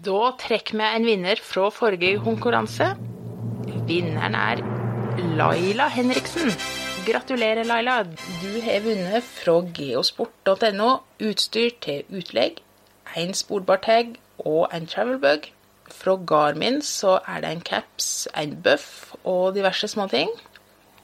Da 0.08 0.34
trekker 0.42 0.78
vi 0.78 0.90
en 0.96 1.06
vinner 1.06 1.42
fra 1.42 1.70
forrige 1.74 2.18
konkurranse. 2.26 2.94
Vinneren 3.88 4.36
er 4.38 4.77
Laila 5.18 5.88
Henriksen. 5.88 6.52
Gratulerer, 7.06 7.64
Laila. 7.64 8.04
Du 8.42 8.62
har 8.62 8.84
vunnet 8.86 9.24
fra 9.24 9.56
geosport.no 9.74 10.90
utstyr 11.26 11.72
til 11.82 12.04
utlegg, 12.14 12.60
en 13.18 13.34
sporbar 13.34 13.82
tag 13.82 14.14
og 14.38 14.68
en 14.74 14.86
travelbug. 14.86 15.50
Fra 15.90 16.16
Garmin 16.22 16.82
så 16.86 17.18
er 17.26 17.42
det 17.42 17.52
en 17.52 17.66
caps, 17.66 18.28
en 18.38 18.54
buff 18.62 19.16
og 19.24 19.56
diverse 19.56 19.90
småting. 19.90 20.30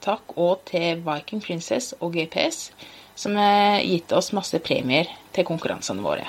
Takk 0.06 0.38
òg 0.38 0.66
til 0.70 1.02
Viking 1.08 1.42
Princess 1.42 1.96
og 2.00 2.14
GPS, 2.14 2.70
som 3.16 3.38
har 3.40 3.82
gitt 3.82 4.14
oss 4.14 4.34
masse 4.34 4.60
premier 4.60 5.10
til 5.34 5.48
konkurransene 5.48 6.06
våre. 6.06 6.28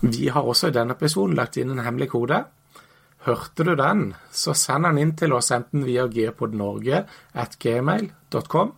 Vi 0.00 0.28
har 0.32 0.46
også 0.46 0.70
i 0.70 0.76
denne 0.78 0.96
episoden 0.96 1.36
lagt 1.36 1.60
inn 1.60 1.74
en 1.74 1.84
hemmelig 1.84 2.08
kode. 2.14 2.44
Hørte 3.28 3.64
du 3.64 3.74
den, 3.76 4.14
så 4.32 4.54
send 4.56 4.86
den 4.86 4.98
inn 5.02 5.10
til 5.20 5.34
oss 5.36 5.50
enten 5.52 5.82
via 5.84 6.06
geopodnorge 6.08 7.02
at 7.36 7.56
gmail.com 7.60 8.70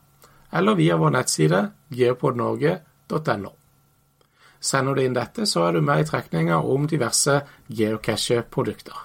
eller 0.59 0.75
via 0.75 0.97
vår 0.99 1.13
nettside 1.15 1.61
geopodnorge.no. 1.95 3.53
Sender 4.59 4.97
du 4.99 5.03
inn 5.05 5.15
dette, 5.15 5.47
så 5.47 5.69
er 5.69 5.77
du 5.77 5.85
med 5.87 6.03
i 6.03 6.09
trekninga 6.09 6.59
om 6.67 6.89
diverse 6.91 7.37
geocache-produkter. 7.69 9.05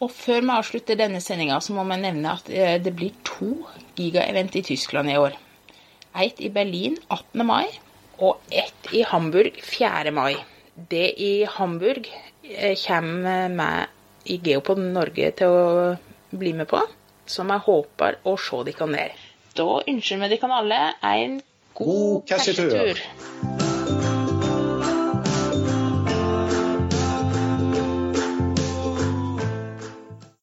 Og 0.00 0.08
før 0.10 0.40
vi 0.40 0.54
avslutter 0.56 0.96
denne 0.96 1.20
sendinga, 1.20 1.58
må 1.76 1.84
vi 1.90 1.98
nevne 2.00 2.32
at 2.32 2.48
eh, 2.48 2.78
det 2.80 2.94
blir 2.96 3.12
to 3.28 3.50
gigaevent 3.98 4.56
i 4.56 4.64
Tyskland 4.64 5.12
i 5.12 5.18
år. 5.20 5.36
Ett 6.24 6.40
i 6.40 6.48
Berlin 6.48 6.96
18. 7.10 7.44
mai, 7.44 7.68
og 8.16 8.40
ett 8.48 8.88
i 8.96 9.04
Hamburg 9.12 9.60
4. 9.60 10.14
mai. 10.16 10.38
Det 10.74 11.10
i 11.20 11.34
Hamburg 11.58 12.08
eh, 12.48 12.72
kommer 12.80 13.52
vi 13.60 13.68
i 14.24 14.38
Geopod 14.44 14.80
Norge 14.80 15.30
til 15.38 15.52
å 15.52 15.96
bli 16.34 16.54
med 16.56 16.68
på, 16.70 16.80
som 17.26 17.52
jeg 17.52 17.64
håper 17.66 18.20
å 18.24 18.36
se 18.40 18.62
dere 18.68 18.90
ned. 18.90 19.20
Da 19.54 19.68
ønsker 19.84 20.24
vi 20.24 20.32
dere 20.34 20.56
alle 20.60 20.80
en 21.02 21.38
god, 21.74 21.86
God 21.86 22.28
cashetur. 22.28 22.72
cashetur. 22.72 23.73